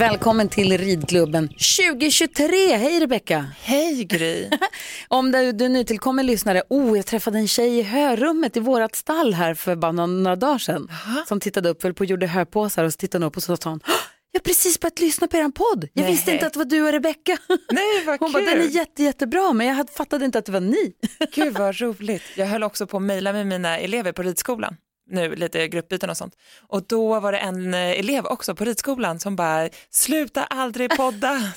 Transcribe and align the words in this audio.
Välkommen 0.00 0.48
till 0.48 0.78
ridklubben 0.78 1.48
2023. 1.48 2.76
Hej 2.76 3.00
Rebecka. 3.00 3.46
Hej 3.62 4.04
Gry. 4.04 4.48
Om 5.08 5.32
du, 5.32 5.52
du 5.52 5.68
nytillkommen 5.68 6.26
lyssnare, 6.26 6.62
oh 6.68 6.96
jag 6.96 7.06
träffade 7.06 7.38
en 7.38 7.48
tjej 7.48 7.78
i 7.78 7.82
hörrummet 7.82 8.56
i 8.56 8.60
vårat 8.60 8.94
stall 8.94 9.34
här 9.34 9.54
för 9.54 9.76
bara 9.76 9.92
några, 9.92 10.36
dagar 10.36 10.58
sedan. 10.58 10.88
Som 11.28 11.40
tittade 11.40 11.68
upp, 11.68 11.82
höll 11.82 11.94
på 11.94 12.00
och 12.00 12.06
gjorde 12.06 12.26
hörpåsar 12.26 12.84
och 12.84 12.92
så 12.92 12.96
tittade 12.96 13.24
hon 13.24 13.28
upp 13.28 13.36
och 13.36 13.42
så 13.42 13.56
sa 13.56 13.70
hon, 13.70 13.80
"Åh, 13.88 13.94
jag 14.32 14.40
har 14.40 14.44
precis 14.44 14.80
börjat 14.80 15.00
lyssna 15.00 15.26
på 15.26 15.36
er 15.36 15.48
podd. 15.48 15.88
Jag 15.92 16.02
Nej. 16.02 16.12
visste 16.12 16.32
inte 16.32 16.46
att 16.46 16.52
det 16.52 16.58
var 16.58 16.64
du 16.66 16.82
och 16.86 16.92
Rebecka. 16.92 17.38
Nej, 17.72 18.04
vad 18.06 18.20
Hon 18.20 18.32
bara, 18.32 18.42
kul. 18.42 18.50
den 18.58 18.60
är 18.66 18.70
jätte, 18.70 19.02
jättebra 19.02 19.52
men 19.52 19.66
jag 19.66 19.90
fattade 19.90 20.24
inte 20.24 20.38
att 20.38 20.46
det 20.46 20.52
var 20.52 20.60
ni. 20.60 20.92
Gud 21.34 21.54
vad 21.58 21.80
roligt. 21.80 22.22
Jag 22.36 22.46
höll 22.46 22.62
också 22.62 22.86
på 22.86 22.96
att 22.96 23.02
mejla 23.02 23.32
med 23.32 23.46
mina 23.46 23.78
elever 23.78 24.12
på 24.12 24.22
ridskolan. 24.22 24.76
Nu 25.10 25.34
lite 25.36 25.68
gruppbyten 25.68 26.10
och 26.10 26.16
sånt. 26.16 26.34
Och 26.68 26.82
då 26.86 27.20
var 27.20 27.32
det 27.32 27.38
en 27.38 27.74
eh, 27.74 27.80
elev 27.90 28.26
också 28.26 28.54
på 28.54 28.64
ridskolan 28.64 29.18
som 29.20 29.36
bara, 29.36 29.68
sluta 29.90 30.44
aldrig 30.44 30.90
podda. 30.96 31.38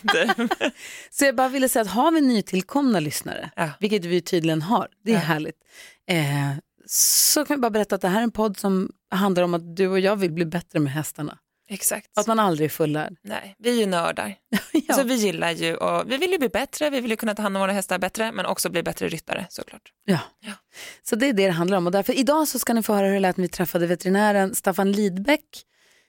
Så 1.11 1.25
jag 1.25 1.35
bara 1.35 1.49
ville 1.49 1.70
säga 1.70 1.81
att 1.81 1.88
har 1.89 2.11
vi 2.11 2.21
nytillkomna 2.21 2.99
lyssnare, 2.99 3.52
Ja. 3.55 3.70
vilket 3.80 4.05
vi 4.05 4.22
tydligen 4.22 4.61
har, 4.61 4.88
det 5.03 5.11
är 5.11 5.16
Ja. 5.16 5.19
härligt, 5.19 5.55
eh, 6.09 6.58
så 6.88 7.45
kan 7.45 7.58
vi 7.58 7.61
bara 7.61 7.69
berätta 7.69 7.95
att 7.95 8.02
det 8.02 8.08
här 8.08 8.19
är 8.19 8.23
en 8.23 8.31
podd 8.31 8.58
som 8.58 8.89
handlar 9.11 9.44
om 9.44 9.53
att 9.53 9.75
du 9.75 9.88
och 9.88 10.00
jag 10.00 10.16
vill 10.16 10.31
bli 10.31 10.45
bättre 10.45 10.80
med 10.80 10.94
hästarna. 10.94 11.38
Exakt. 11.73 12.17
Att 12.17 12.27
man 12.27 12.39
aldrig 12.39 12.66
är 12.66 12.69
fullärd. 12.69 13.16
Nej, 13.23 13.55
vi 13.59 13.69
är 13.69 13.75
ju 13.79 13.85
nördar. 13.85 14.35
Ja. 14.71 14.81
Alltså, 14.88 15.03
vi 15.07 15.16
gillar 15.16 15.52
ju 15.52 15.75
och 15.75 16.11
vi 16.11 16.17
vill 16.17 16.31
ju 16.31 16.38
bli 16.38 16.49
bättre, 16.49 16.89
vi 16.89 17.02
vill 17.02 17.11
ju 17.11 17.17
kunna 17.17 17.35
ta 17.35 17.41
hand 17.41 17.57
om 17.57 17.61
våra 17.61 17.71
hästar 17.71 17.99
bättre 17.99 18.31
men 18.31 18.45
också 18.45 18.69
bli 18.69 18.83
bättre 18.83 19.07
ryttare 19.07 19.45
såklart. 19.49 19.81
Ja. 20.05 20.19
Ja. 20.39 20.51
Så 21.03 21.16
det 21.16 21.27
är 21.29 21.33
det 21.33 21.45
det 21.45 21.51
handlar 21.51 21.77
om. 21.77 21.85
Och 21.85 21.91
därför 21.91 22.13
idag 22.13 22.47
så 22.47 22.59
ska 22.59 22.73
ni 22.73 22.83
få 22.83 22.94
höra 22.94 23.07
hur 23.07 23.13
det 23.13 23.19
lät 23.19 23.38
när 23.38 23.41
vi 23.41 23.47
träffade 23.49 23.88
veterinären 23.88 24.55
Staffan 24.55 24.91
Lidbeck 24.91 25.45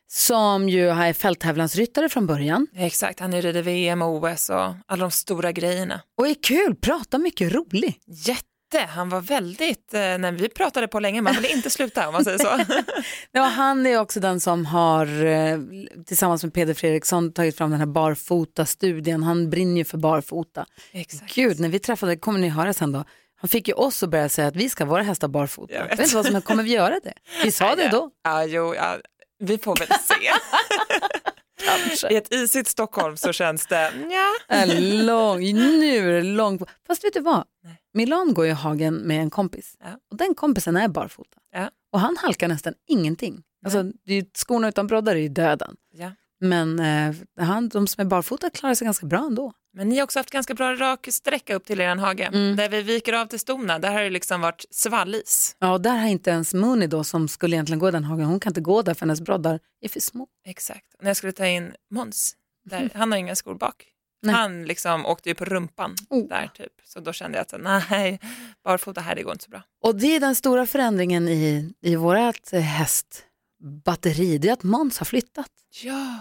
som 0.07 0.69
ju 0.69 0.89
är 0.91 1.13
fälttävlansryttare 1.13 2.09
från 2.09 2.27
början 2.27 2.67
Exakt, 2.77 3.21
han 3.21 3.35
är 3.35 3.43
rider 3.43 3.63
VM 3.63 4.03
och 4.03 4.25
OS 4.25 4.51
och 4.51 4.75
alla 4.87 5.01
de 5.05 5.11
stora 5.11 5.53
grejerna. 5.53 6.01
och 6.19 6.29
är 6.29 6.35
kul, 6.43 6.75
pratar 6.77 7.19
mycket 7.19 7.53
rolig. 7.53 8.01
Jätte, 8.07 8.49
han 8.79 9.09
var 9.09 9.21
väldigt, 9.21 9.95
eh, 9.95 10.01
när 10.01 10.33
vi 10.33 10.49
pratade 10.49 10.89
på 10.89 11.01
länge, 11.01 11.23
man 11.23 11.35
ville 11.35 11.49
inte 11.49 11.71
sluta 11.71 12.07
om 12.09 12.13
man 12.13 12.25
säger 12.25 12.39
så. 12.39 12.59
Ja, 13.33 13.43
han 13.43 13.87
är 13.87 14.01
också 14.01 14.21
den 14.21 14.41
som 14.41 14.67
har 14.67 15.25
eh, 15.25 15.59
tillsammans 16.07 16.45
med 16.45 16.55
Peder 16.55 16.75
Fredriksson 16.75 17.33
tagit 17.33 17.57
fram 17.59 17.71
den 17.71 17.79
här 17.81 17.87
barfota-studien. 17.87 19.23
Han 19.23 19.51
brinner 19.51 19.77
ju 19.77 19.85
för 19.85 19.99
barfota. 19.99 20.67
Exakt. 20.93 21.35
Gud, 21.35 21.61
när 21.61 21.69
vi 21.69 21.79
träffade, 21.79 22.17
kommer 22.17 22.39
ni 22.41 22.49
höra 22.49 22.73
sen 22.73 22.93
då, 22.93 23.05
han 23.37 23.49
fick 23.49 23.69
ju 23.69 23.75
oss 23.75 24.03
att 24.03 24.11
börja 24.11 24.29
säga 24.29 24.49
att 24.49 24.57
vi 24.57 24.69
ska 24.71 24.85
vara 24.85 25.03
hästar 25.03 25.29
barfota. 25.29 25.75
Jag 25.75 25.83
Jag 25.83 25.89
vet. 25.89 25.99
vet 25.99 26.07
inte 26.07 26.17
vad 26.17 26.27
som 26.27 26.43
kommer 26.43 26.63
vi 26.63 26.71
göra 26.73 27.01
det? 27.05 27.13
Vi 27.45 27.53
sa 27.53 27.75
det 27.75 27.89
då. 27.89 28.11
Ja, 28.25 28.45
jo, 28.45 28.75
ja, 28.75 28.97
vi 29.39 29.59
får 29.59 29.77
väl 29.77 29.89
se. 29.89 30.15
I 32.11 32.17
ett 32.17 32.33
isigt 32.35 32.69
Stockholm 32.69 33.17
så 33.17 33.33
känns 33.33 33.67
det, 33.67 33.93
ja. 34.11 34.57
En 34.57 35.07
lång, 35.07 35.41
nu 35.55 36.23
långt. 36.23 36.63
Fast 36.87 37.05
vet 37.05 37.13
du 37.13 37.21
vad? 37.21 37.45
Nej. 37.65 37.81
Milan 37.95 38.35
går 38.35 38.47
i 38.47 38.51
hagen 38.51 38.95
med 38.95 39.21
en 39.21 39.31
kompis 39.31 39.77
Ja. 39.81 39.87
och 40.11 40.17
den 40.17 40.35
kompisen 40.35 40.77
är 40.77 40.89
barfota. 40.89 41.39
Ja. 41.53 41.71
Och 41.93 42.01
han 42.01 42.17
halkar 42.17 42.49
nästan 42.49 42.75
ingenting. 42.89 43.43
Alltså, 43.65 43.83
det 43.83 44.13
är 44.13 44.17
ju, 44.17 44.25
skorna 44.35 44.69
utan 44.69 44.87
broddar 44.87 45.15
är 45.15 45.21
ju 45.21 45.29
döden. 45.29 45.77
Ja. 45.93 46.11
Men 46.45 46.79
eh, 46.81 47.15
han, 47.47 47.69
de 47.69 47.87
som 47.87 48.01
är 48.01 48.05
barfota 48.05 48.51
klarar 48.51 48.75
sig 48.75 48.85
ganska 48.85 49.07
bra 49.07 49.19
ändå. 49.19 49.53
Men 49.77 49.89
ni 49.89 49.97
har 49.97 50.05
också 50.05 50.19
haft 50.19 50.31
ganska 50.31 50.55
bra 50.55 50.75
rak 50.75 51.09
sträcka 51.11 51.55
upp 51.55 51.65
till 51.65 51.81
er 51.81 51.97
hage. 51.97 52.25
Mm. 52.25 52.57
Där 52.57 52.69
vi 52.69 52.83
viker 52.83 53.13
av 53.13 53.27
till 53.27 53.41
stona, 53.41 53.79
där 53.79 53.93
har 53.93 54.03
det 54.03 54.11
liksom 54.11 54.41
varit 54.41 54.65
svallis. 54.71 55.57
Ja, 55.59 55.73
och 55.73 55.81
där 55.81 55.97
har 55.97 56.09
inte 56.09 56.31
ens 56.31 56.55
Mooney 56.55 56.89
då 56.89 57.05
som 57.05 57.29
skulle 57.29 57.57
egentligen 57.57 57.79
gå 57.79 57.89
i 57.89 57.91
den 57.91 58.05
hagen, 58.05 58.27
hon 58.27 58.41
kan 58.41 58.51
inte 58.51 58.61
gå 58.61 58.83
där 58.83 58.95
för 58.95 59.01
hennes 59.01 59.21
broddar 59.21 59.61
är 59.81 59.89
för 59.89 60.01
små. 60.01 60.27
Exakt. 60.47 60.87
När 61.01 61.11
jag 61.11 61.17
skulle 61.17 61.33
ta 61.33 61.47
in 61.47 61.73
Måns, 61.91 62.37
där, 62.65 62.91
han 62.95 63.13
har 63.13 63.19
inga 63.19 63.37
skor 63.37 63.55
bak. 63.55 63.85
Nej. 64.23 64.35
Han 64.35 64.65
liksom 64.65 65.07
åkte 65.07 65.29
ju 65.29 65.35
på 65.35 65.45
rumpan 65.45 65.95
Oh. 66.11 66.29
där 66.29 66.51
typ. 66.55 66.73
Så 66.85 67.01
då 67.01 67.13
kände 67.13 67.39
jag 67.39 67.43
att 67.43 67.91
nej, 67.91 68.21
barfota 68.65 69.01
här 69.01 69.15
det 69.15 69.23
går 69.23 69.33
inte 69.33 69.45
så 69.45 69.51
bra. 69.51 69.63
Och 69.83 69.97
det 69.97 70.17
är 70.17 70.21
den 70.21 70.35
stora 70.35 70.67
förändringen 70.67 71.29
i, 71.29 71.73
i 71.81 71.97
vårt 71.97 72.53
eh, 72.53 72.61
hästbatteri, 72.61 74.39
det 74.39 74.49
är 74.49 74.53
att 74.53 74.63
Måns 74.63 74.99
har 74.99 75.05
flyttat. 75.05 75.51
Ja, 75.83 76.19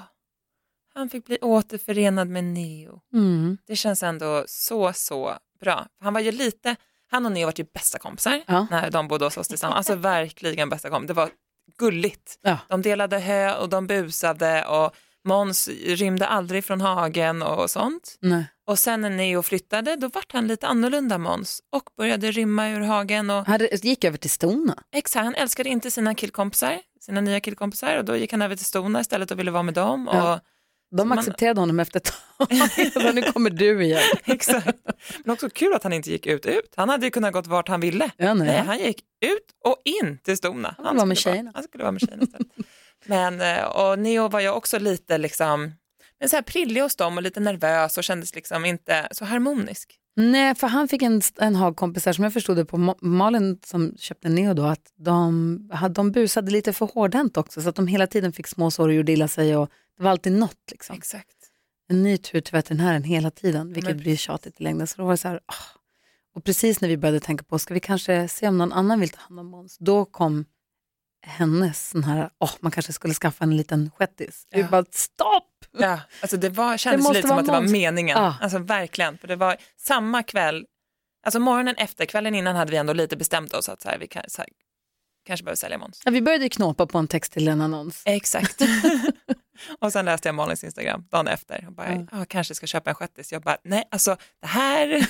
han 0.96 1.10
fick 1.10 1.26
bli 1.26 1.38
återförenad 1.42 2.28
med 2.30 2.44
Neo. 2.44 3.00
Mm. 3.14 3.58
Det 3.68 3.76
känns 3.76 4.04
ändå 4.04 4.44
så, 4.48 4.94
så 4.94 5.34
bra. 5.60 5.88
Han 6.00 6.14
var 6.14 6.22
ju 6.22 6.32
lite, 6.32 6.76
han 7.12 7.26
och 7.26 7.32
Neo 7.32 7.46
var 7.46 7.54
ju 7.58 7.66
bästa 7.74 8.00
kompisar 8.00 8.42
Ja. 8.48 8.68
när 8.72 8.92
de 8.92 9.08
bodde 9.08 9.26
hos 9.26 9.38
oss 9.38 9.48
tillsammans. 9.48 9.78
Alltså 9.78 9.96
verkligen 9.96 10.70
bästa 10.70 10.90
kompisar. 10.90 11.08
Det 11.08 11.14
var 11.14 11.30
gulligt. 11.78 12.40
Ja. 12.42 12.58
De 12.70 12.82
delade 12.82 13.20
hö 13.20 13.56
och 13.56 13.70
de 13.70 13.88
busade 13.88 14.66
och 14.66 14.96
Måns 15.26 15.70
rymde 15.86 16.28
aldrig 16.28 16.66
från 16.66 16.82
hagen 16.82 17.42
och 17.42 17.72
sånt. 17.72 18.18
Nej. 18.20 18.46
Och 18.68 18.80
sen 18.80 19.02
när 19.02 19.10
Neo 19.10 19.42
flyttade 19.44 19.96
då 19.96 20.08
vart 20.08 20.32
han 20.32 20.48
lite 20.48 20.68
annorlunda 20.68 21.18
Måns 21.18 21.62
och 21.72 21.90
började 21.98 22.32
rymma 22.32 22.70
ur 22.70 22.80
hagen. 22.82 23.30
Och 23.30 23.48
Han 23.48 23.60
gick 23.82 24.04
över 24.04 24.18
till 24.18 24.30
Stona. 24.30 24.84
exakt, 24.92 25.24
han 25.24 25.36
älskade 25.36 25.70
inte 25.70 25.92
sina 25.92 26.16
killkompisar, 26.16 26.80
sina 27.02 27.22
nya 27.22 27.40
killkompisar 27.40 27.98
och 27.98 28.06
då 28.06 28.16
gick 28.18 28.32
han 28.32 28.42
över 28.42 28.56
till 28.56 28.66
Stona 28.66 29.02
istället 29.02 29.32
och 29.32 29.40
ville 29.40 29.52
vara 29.52 29.64
med 29.64 29.74
dem. 29.74 30.10
Ja. 30.14 30.34
Och, 30.34 30.40
De 30.98 31.10
man- 31.10 31.20
accepterade 31.20 31.60
honom 31.60 31.80
efter 31.80 32.00
ett 32.00 32.14
tag. 32.38 32.48
Nu 33.16 33.22
kommer 33.22 33.50
du 33.50 33.84
igen. 33.84 34.02
exakt. 34.26 34.78
Men 35.24 35.34
också 35.34 35.50
kul 35.50 35.74
att 35.74 35.84
han 35.84 35.94
inte 35.94 36.12
gick 36.12 36.26
ut 36.28 36.46
ut. 36.46 36.74
Han 36.76 36.90
hade 36.90 37.06
ju 37.06 37.12
kunnat 37.12 37.34
gått 37.34 37.48
vart 37.48 37.68
han 37.68 37.80
ville. 37.82 38.12
Ja, 38.18 38.34
nej. 38.34 38.48
Nej, 38.48 38.58
han 38.58 38.80
gick 38.80 39.02
ut 39.26 39.46
och 39.64 39.82
in 39.86 40.18
till 40.18 40.38
Stona. 40.38 40.76
Han 40.78 40.86
vill 40.86 40.96
vara 40.98 41.06
med 41.06 41.18
tjejerna. 41.18 41.52
han 41.54 41.64
skulle 41.64 41.84
vara 41.84 41.92
med 41.92 42.02
tjejerna. 42.02 42.26
Men, 43.06 43.42
eh, 43.42 43.64
och 43.64 44.00
Neo 44.00 44.28
var 44.28 44.40
ju 44.40 44.50
också 44.50 44.80
lite 44.80 45.18
liksom, 45.18 45.72
men 46.20 46.30
så 46.30 46.36
här 46.36 46.44
prillig 46.44 46.82
hos 46.82 46.96
dem 46.96 47.18
och 47.18 47.24
lite 47.24 47.40
nervös 47.40 47.98
och 47.98 48.04
kändes 48.04 48.36
liksom 48.36 48.66
inte 48.66 49.08
så 49.12 49.26
harmonisk. 49.26 50.00
Nej, 50.16 50.56
för 50.56 50.68
han 50.68 50.88
fick 50.88 51.02
en, 51.02 51.22
en 51.40 51.56
hagkompis 51.56 52.06
här 52.06 52.14
som 52.14 52.24
jag 52.24 52.34
förstod 52.34 52.58
det 52.58 52.66
på 52.66 52.78
Ma- 52.78 52.98
Malin 53.02 53.60
som 53.66 53.94
köpte 53.98 54.30
Neo 54.30 54.54
då, 54.54 54.64
att 54.64 54.94
de, 54.96 55.70
de 55.92 56.12
busade 56.12 56.52
lite 56.52 56.74
för 56.74 56.86
hårdhänt 56.86 57.38
också 57.38 57.62
så 57.62 57.70
att 57.70 57.76
de 57.76 57.88
hela 57.88 58.08
tiden 58.08 58.34
fick 58.34 58.48
småsår 58.48 58.88
och 58.88 58.94
gjorde 58.94 59.12
illa 59.12 59.28
sig 59.28 59.58
och 59.58 59.70
det 59.98 60.04
var 60.04 60.12
alltid 60.12 60.32
något 60.34 60.72
liksom. 60.72 60.96
Exakt. 60.96 61.36
En 61.90 62.04
ny 62.04 62.18
tur 62.18 62.42
till 62.42 62.52
veterinären 62.52 63.04
hela 63.04 63.32
tiden, 63.32 63.68
vilket 63.74 63.96
men 63.96 63.98
blir 63.98 64.16
tjatigt 64.16 64.60
i 64.60 64.64
längden. 64.64 64.88
Så 64.88 64.98
då 64.98 65.04
var 65.04 65.12
det 65.14 65.18
så 65.18 65.28
här, 65.28 65.40
ah. 65.46 65.80
och 66.36 66.44
precis 66.44 66.82
när 66.82 66.90
vi 66.90 66.98
började 66.98 67.20
tänka 67.20 67.44
på, 67.44 67.60
ska 67.60 67.74
vi 67.74 67.80
kanske 67.80 68.28
se 68.28 68.48
om 68.48 68.58
någon 68.58 68.74
annan 68.74 69.00
vill 69.00 69.10
ta 69.10 69.20
hand 69.22 69.40
om 69.40 69.46
Måns, 69.48 69.78
då 69.80 70.06
kom 70.06 70.46
hennes 71.26 71.90
sån 71.90 72.04
här, 72.04 72.30
åh, 72.40 72.52
man 72.60 72.72
kanske 72.72 72.94
skulle 72.94 73.14
skaffa 73.14 73.44
en 73.44 73.58
liten 73.58 73.92
shettis. 73.98 74.48
Vi 74.52 74.60
Ja. 74.62 74.68
bara, 74.72 74.86
stopp! 74.92 75.50
Ja, 75.78 76.00
alltså 76.22 76.38
det 76.38 76.50
var, 76.50 76.78
kändes 76.78 77.04
måste 77.04 77.18
lite 77.18 77.28
som 77.28 77.38
att 77.38 77.46
det 77.46 77.52
var 77.52 77.62
meningen. 77.62 78.18
Ja. 78.18 78.36
Alltså 78.42 78.58
verkligen, 78.58 79.18
för 79.18 79.28
det 79.28 79.36
var 79.36 79.58
samma 79.78 80.24
kväll, 80.24 80.66
alltså 81.26 81.40
morgonen 81.40 81.76
efter, 81.76 82.06
kvällen 82.06 82.36
innan 82.36 82.56
hade 82.56 82.72
vi 82.72 82.78
ändå 82.78 82.94
lite 82.94 83.18
bestämt 83.18 83.54
oss 83.54 83.70
att 83.70 83.82
så 83.82 83.90
här, 83.90 83.98
vi 83.98 84.08
kan, 84.08 84.24
så 84.28 84.42
här, 84.42 84.50
kanske 85.26 85.44
behöver 85.44 85.56
sälja 85.58 85.78
Måns. 85.78 86.02
Ja, 86.06 86.12
vi 86.12 86.22
började 86.22 86.50
knåpa 86.50 86.86
på 86.86 86.98
en 86.98 87.08
text 87.08 87.34
till 87.34 87.48
en 87.48 87.62
annons. 87.62 88.04
Exakt. 88.06 88.62
och 89.80 89.92
sen 89.94 90.06
läste 90.06 90.28
jag 90.28 90.36
Malins 90.36 90.64
Instagram 90.64 91.08
dagen 91.12 91.28
efter 91.28 91.66
och 91.68 91.74
bara, 91.74 91.96
Ja. 91.96 92.08
ja. 92.12 92.26
kanske 92.26 92.56
ska 92.56 92.68
köpa 92.68 92.90
en 92.90 92.96
shettis. 92.96 93.32
Jag 93.32 93.42
bara, 93.42 93.58
nej 93.64 93.84
alltså 93.92 94.18
det 94.42 94.48
här, 94.48 95.08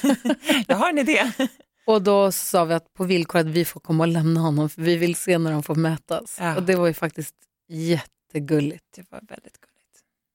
jag 0.68 0.76
har 0.76 0.90
en 0.90 0.98
idé. 0.98 1.32
Och 1.86 2.02
då 2.02 2.32
sa 2.32 2.66
vi 2.66 2.74
att 2.74 2.94
på 2.94 3.04
villkor 3.04 3.40
att 3.40 3.46
vi 3.46 3.66
får 3.66 3.80
komma 3.80 4.04
och 4.04 4.08
lämna 4.08 4.40
honom 4.40 4.70
för 4.70 4.82
vi 4.82 4.98
vill 4.98 5.16
se 5.16 5.38
när 5.38 5.52
de 5.52 5.64
får 5.64 5.76
mötas. 5.76 6.38
Ja. 6.40 6.56
Och 6.56 6.64
det 6.64 6.76
var 6.76 6.88
ju 6.88 6.94
faktiskt 6.94 7.36
jättegulligt. 7.70 8.86
Det 8.96 9.12
var 9.12 9.20
väldigt 9.20 9.58
gulligt. 9.62 9.73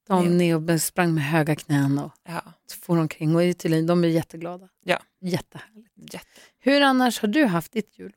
De 0.08 0.37
Neo 0.38 0.78
sprang 0.78 1.14
med 1.14 1.25
höga 1.25 1.56
knän 1.56 1.99
och 1.99 2.12
Ja, 2.28 2.43
for 2.82 2.99
omkring 2.99 3.34
och 3.34 3.43
är 3.43 3.52
tydligen, 3.52 3.87
de 3.87 4.05
är 4.05 4.08
jätteglada. 4.08 4.69
Ja. 4.84 4.99
Jättehärligt. 5.20 5.88
jätte. 6.12 6.26
Hur 6.58 6.81
annars 6.82 7.20
har 7.20 7.28
du 7.28 7.44
haft 7.44 7.72
ditt 7.72 7.99
jul? 7.99 8.12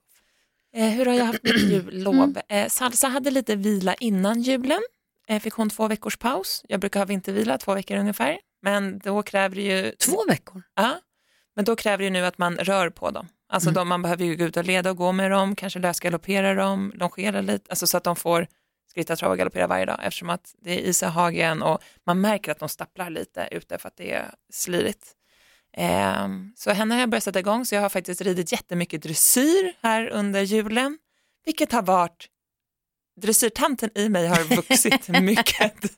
Eh, 0.75 0.89
hur 0.89 1.05
har 1.05 1.13
jag 1.13 1.25
haft 1.25 1.43
mitt 1.43 1.61
jullov? 1.71 2.37
Eh, 2.49 2.67
Salsa 2.67 3.07
hade 3.07 3.31
lite 3.31 3.55
vila 3.55 3.93
innan 3.93 4.41
julen. 4.41 4.81
Eh, 5.27 5.39
fick 5.41 5.53
hon 5.53 5.69
två 5.69 5.87
veckors 5.87 6.17
paus. 6.17 6.65
Jag 6.67 6.79
brukar 6.79 6.99
ha 6.99 7.05
vintervila 7.05 7.57
två 7.57 7.73
veckor 7.73 7.97
ungefär. 7.97 8.39
Men 8.61 8.99
då 8.99 9.23
kräver 9.23 9.55
det 9.55 9.61
ju... 9.61 9.91
Två 9.91 10.25
veckor? 10.27 10.63
Ja, 10.75 10.99
men 11.55 11.65
då 11.65 11.75
kräver 11.75 11.97
det 11.97 12.03
ju 12.03 12.09
nu 12.09 12.25
att 12.25 12.37
man 12.37 12.57
rör 12.57 12.89
på 12.89 13.11
dem. 13.11 13.27
Alltså 13.49 13.69
Mm. 13.69 13.73
de, 13.75 13.87
man 13.89 14.01
behöver 14.01 14.25
ju 14.25 14.35
gå 14.35 14.43
ut 14.45 14.57
och 14.57 14.65
leda 14.65 14.89
och 14.91 14.97
gå 14.97 15.11
med 15.11 15.31
dem, 15.31 15.55
kanske 15.55 15.79
lösgaloppera 15.79 16.53
dem, 16.53 16.91
longera 16.95 17.41
lite, 17.41 17.65
alltså 17.69 17.87
så 17.87 17.97
att 17.97 18.03
de 18.03 18.15
får 18.15 18.47
skritta, 18.91 19.15
trava 19.15 19.31
och 19.31 19.37
galoppera 19.37 19.67
varje 19.67 19.85
dag 19.85 19.99
eftersom 20.03 20.29
att 20.29 20.55
det 20.61 20.71
är 20.71 20.79
is 20.79 21.03
i 21.03 21.05
hagen 21.05 21.61
och 21.61 21.79
man 22.05 22.21
märker 22.21 22.51
att 22.51 22.59
de 22.59 22.69
stapplar 22.69 23.09
lite 23.09 23.47
ute 23.51 23.77
för 23.77 23.87
att 23.87 23.97
det 23.97 24.11
är 24.11 24.31
slirigt. 24.53 25.15
Ehm, 25.77 26.53
så 26.55 26.71
henne 26.71 26.95
har 26.95 26.99
jag 26.99 27.09
börjat 27.09 27.23
sätta 27.23 27.39
igång 27.39 27.65
så 27.65 27.75
jag 27.75 27.81
har 27.81 27.89
faktiskt 27.89 28.21
ridit 28.21 28.51
jättemycket 28.51 29.01
dressyr 29.01 29.73
här 29.81 30.07
under 30.07 30.41
julen, 30.41 30.97
vilket 31.45 31.71
har 31.71 31.81
varit 31.81 32.27
dressyrtanten 33.21 33.89
i 33.95 34.09
mig 34.09 34.27
har 34.27 34.55
vuxit 34.55 35.07
mycket. 35.21 35.97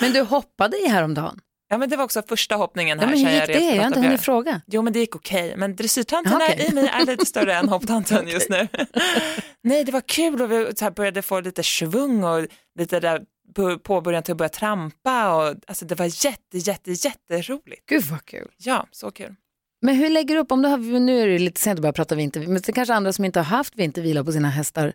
Men 0.00 0.12
du 0.12 0.20
hoppade 0.20 0.76
i 0.76 0.88
häromdagen. 0.88 1.40
Ja 1.72 1.78
men 1.78 1.88
det 1.90 1.96
var 1.96 2.04
också 2.04 2.22
första 2.28 2.54
hoppningen 2.54 2.98
Ja, 2.98 3.06
här. 3.06 3.14
men 3.14 3.24
hur 3.26 3.32
gick 3.34 3.46
det? 3.46 3.60
Jag 3.74 3.82
har 3.82 3.86
inte 3.86 4.00
hunnit 4.00 4.20
fråga. 4.20 4.60
Jo 4.66 4.82
men 4.82 4.92
det 4.92 4.98
gick 4.98 5.16
okej, 5.16 5.54
men 5.56 5.76
dressyrtanten 5.76 6.32
Ja, 6.40 6.46
okej. 6.52 6.66
i 6.70 6.74
mig 6.74 6.86
är 6.88 7.06
lite 7.06 7.26
större 7.26 7.54
än 7.54 7.68
hopptanten 7.74 8.28
just 8.28 8.48
nu. 8.50 8.68
Nej 9.62 9.84
det 9.84 9.92
var 9.92 10.00
kul 10.00 10.42
och 10.42 10.50
vi 10.52 10.72
började 10.96 11.22
få 11.22 11.40
lite 11.40 11.62
svung 11.62 12.24
och 12.24 12.46
lite 12.78 13.00
där 13.00 13.22
på- 13.54 13.78
påbörjan 13.78 14.22
till 14.22 14.32
att 14.32 14.38
börja 14.38 14.48
trampa 14.48 15.34
och 15.34 15.54
alltså 15.66 15.84
det 15.84 15.94
var 15.94 16.24
jätte 16.26 16.58
jätte 16.58 16.90
jätteroligt. 16.92 17.86
Gud 17.86 18.02
vad 18.04 18.24
kul. 18.24 18.48
Ja, 18.58 18.86
så 18.90 19.10
kul. 19.10 19.34
Men 19.82 19.94
hur 19.94 20.08
lägger 20.10 20.34
du 20.34 20.40
upp, 20.40 20.52
om 20.52 20.62
du 20.62 20.68
har, 20.68 20.78
nu 20.78 21.20
är 21.22 21.26
det 21.26 21.38
lite 21.38 21.60
sent 21.60 21.78
att 21.78 21.82
börja 21.82 21.92
prata 21.92 22.14
vintervila, 22.14 22.52
men 22.52 22.62
det 22.62 22.68
är 22.68 22.72
kanske 22.72 22.94
andra 22.94 23.12
som 23.12 23.24
inte 23.24 23.38
har 23.38 23.44
haft 23.44 23.76
vintervila 23.76 24.24
på 24.24 24.32
sina 24.32 24.48
hästar 24.50 24.92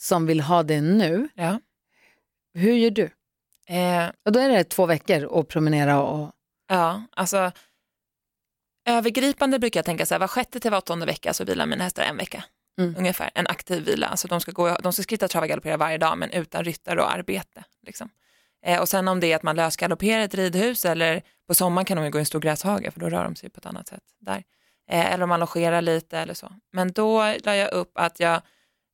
som 0.00 0.26
vill 0.26 0.40
ha 0.40 0.62
det 0.62 0.80
nu. 0.80 1.28
Ja. 1.34 1.60
Hur 2.54 2.72
gör 2.72 2.90
du? 2.90 3.10
Eh, 3.68 4.10
Och 4.24 4.32
då 4.32 4.40
är 4.40 4.48
det 4.48 4.64
två 4.64 4.86
veckor 4.86 5.40
att 5.40 5.48
promenera 5.48 6.02
och... 6.02 6.30
Ja, 6.68 7.02
alltså 7.10 7.52
övergripande 8.88 9.58
brukar 9.58 9.78
jag 9.78 9.84
tänka 9.84 10.06
så 10.06 10.14
här, 10.14 10.18
var 10.18 10.28
sjätte 10.28 10.60
till 10.60 10.70
var 10.70 10.78
åttonde 10.78 11.06
vecka 11.06 11.34
så 11.34 11.44
vilar 11.44 11.66
mina 11.66 11.84
hästar 11.84 12.02
en 12.02 12.16
vecka. 12.16 12.44
Mm. 12.80 12.94
Ungefär, 12.98 13.30
en 13.34 13.46
aktiv 13.46 13.84
vila. 13.84 14.06
Alltså 14.06 14.28
de 14.28 14.40
ska, 14.40 14.52
gå, 14.52 14.76
de 14.82 14.92
ska 14.92 15.02
skritta, 15.02 15.28
trava, 15.28 15.46
galoppera 15.46 15.76
varje 15.76 15.98
dag 15.98 16.18
men 16.18 16.30
utan 16.30 16.64
ryttare 16.64 17.02
och 17.02 17.12
arbete. 17.12 17.64
Liksom. 17.86 18.08
Eh, 18.66 18.80
och 18.80 18.88
sen 18.88 19.08
om 19.08 19.20
det 19.20 19.32
är 19.32 19.36
att 19.36 19.42
man 19.42 19.56
lösgalopperar 19.56 20.20
ett 20.20 20.34
ridhus 20.34 20.84
eller 20.84 21.22
på 21.48 21.54
sommaren 21.54 21.84
kan 21.84 21.96
de 21.96 22.04
ju 22.04 22.10
gå 22.10 22.18
i 22.18 22.20
en 22.20 22.26
stor 22.26 22.40
gräshage 22.40 22.92
för 22.92 23.00
då 23.00 23.08
rör 23.08 23.24
de 23.24 23.36
sig 23.36 23.50
på 23.50 23.58
ett 23.58 23.66
annat 23.66 23.88
sätt 23.88 24.02
där. 24.20 24.44
Eh, 24.90 25.12
eller 25.12 25.22
om 25.22 25.28
man 25.28 25.40
logerar 25.40 25.82
lite 25.82 26.18
eller 26.18 26.34
så. 26.34 26.52
Men 26.72 26.92
då 26.92 27.34
la 27.44 27.56
jag 27.56 27.72
upp 27.72 27.90
att 27.94 28.20
jag 28.20 28.40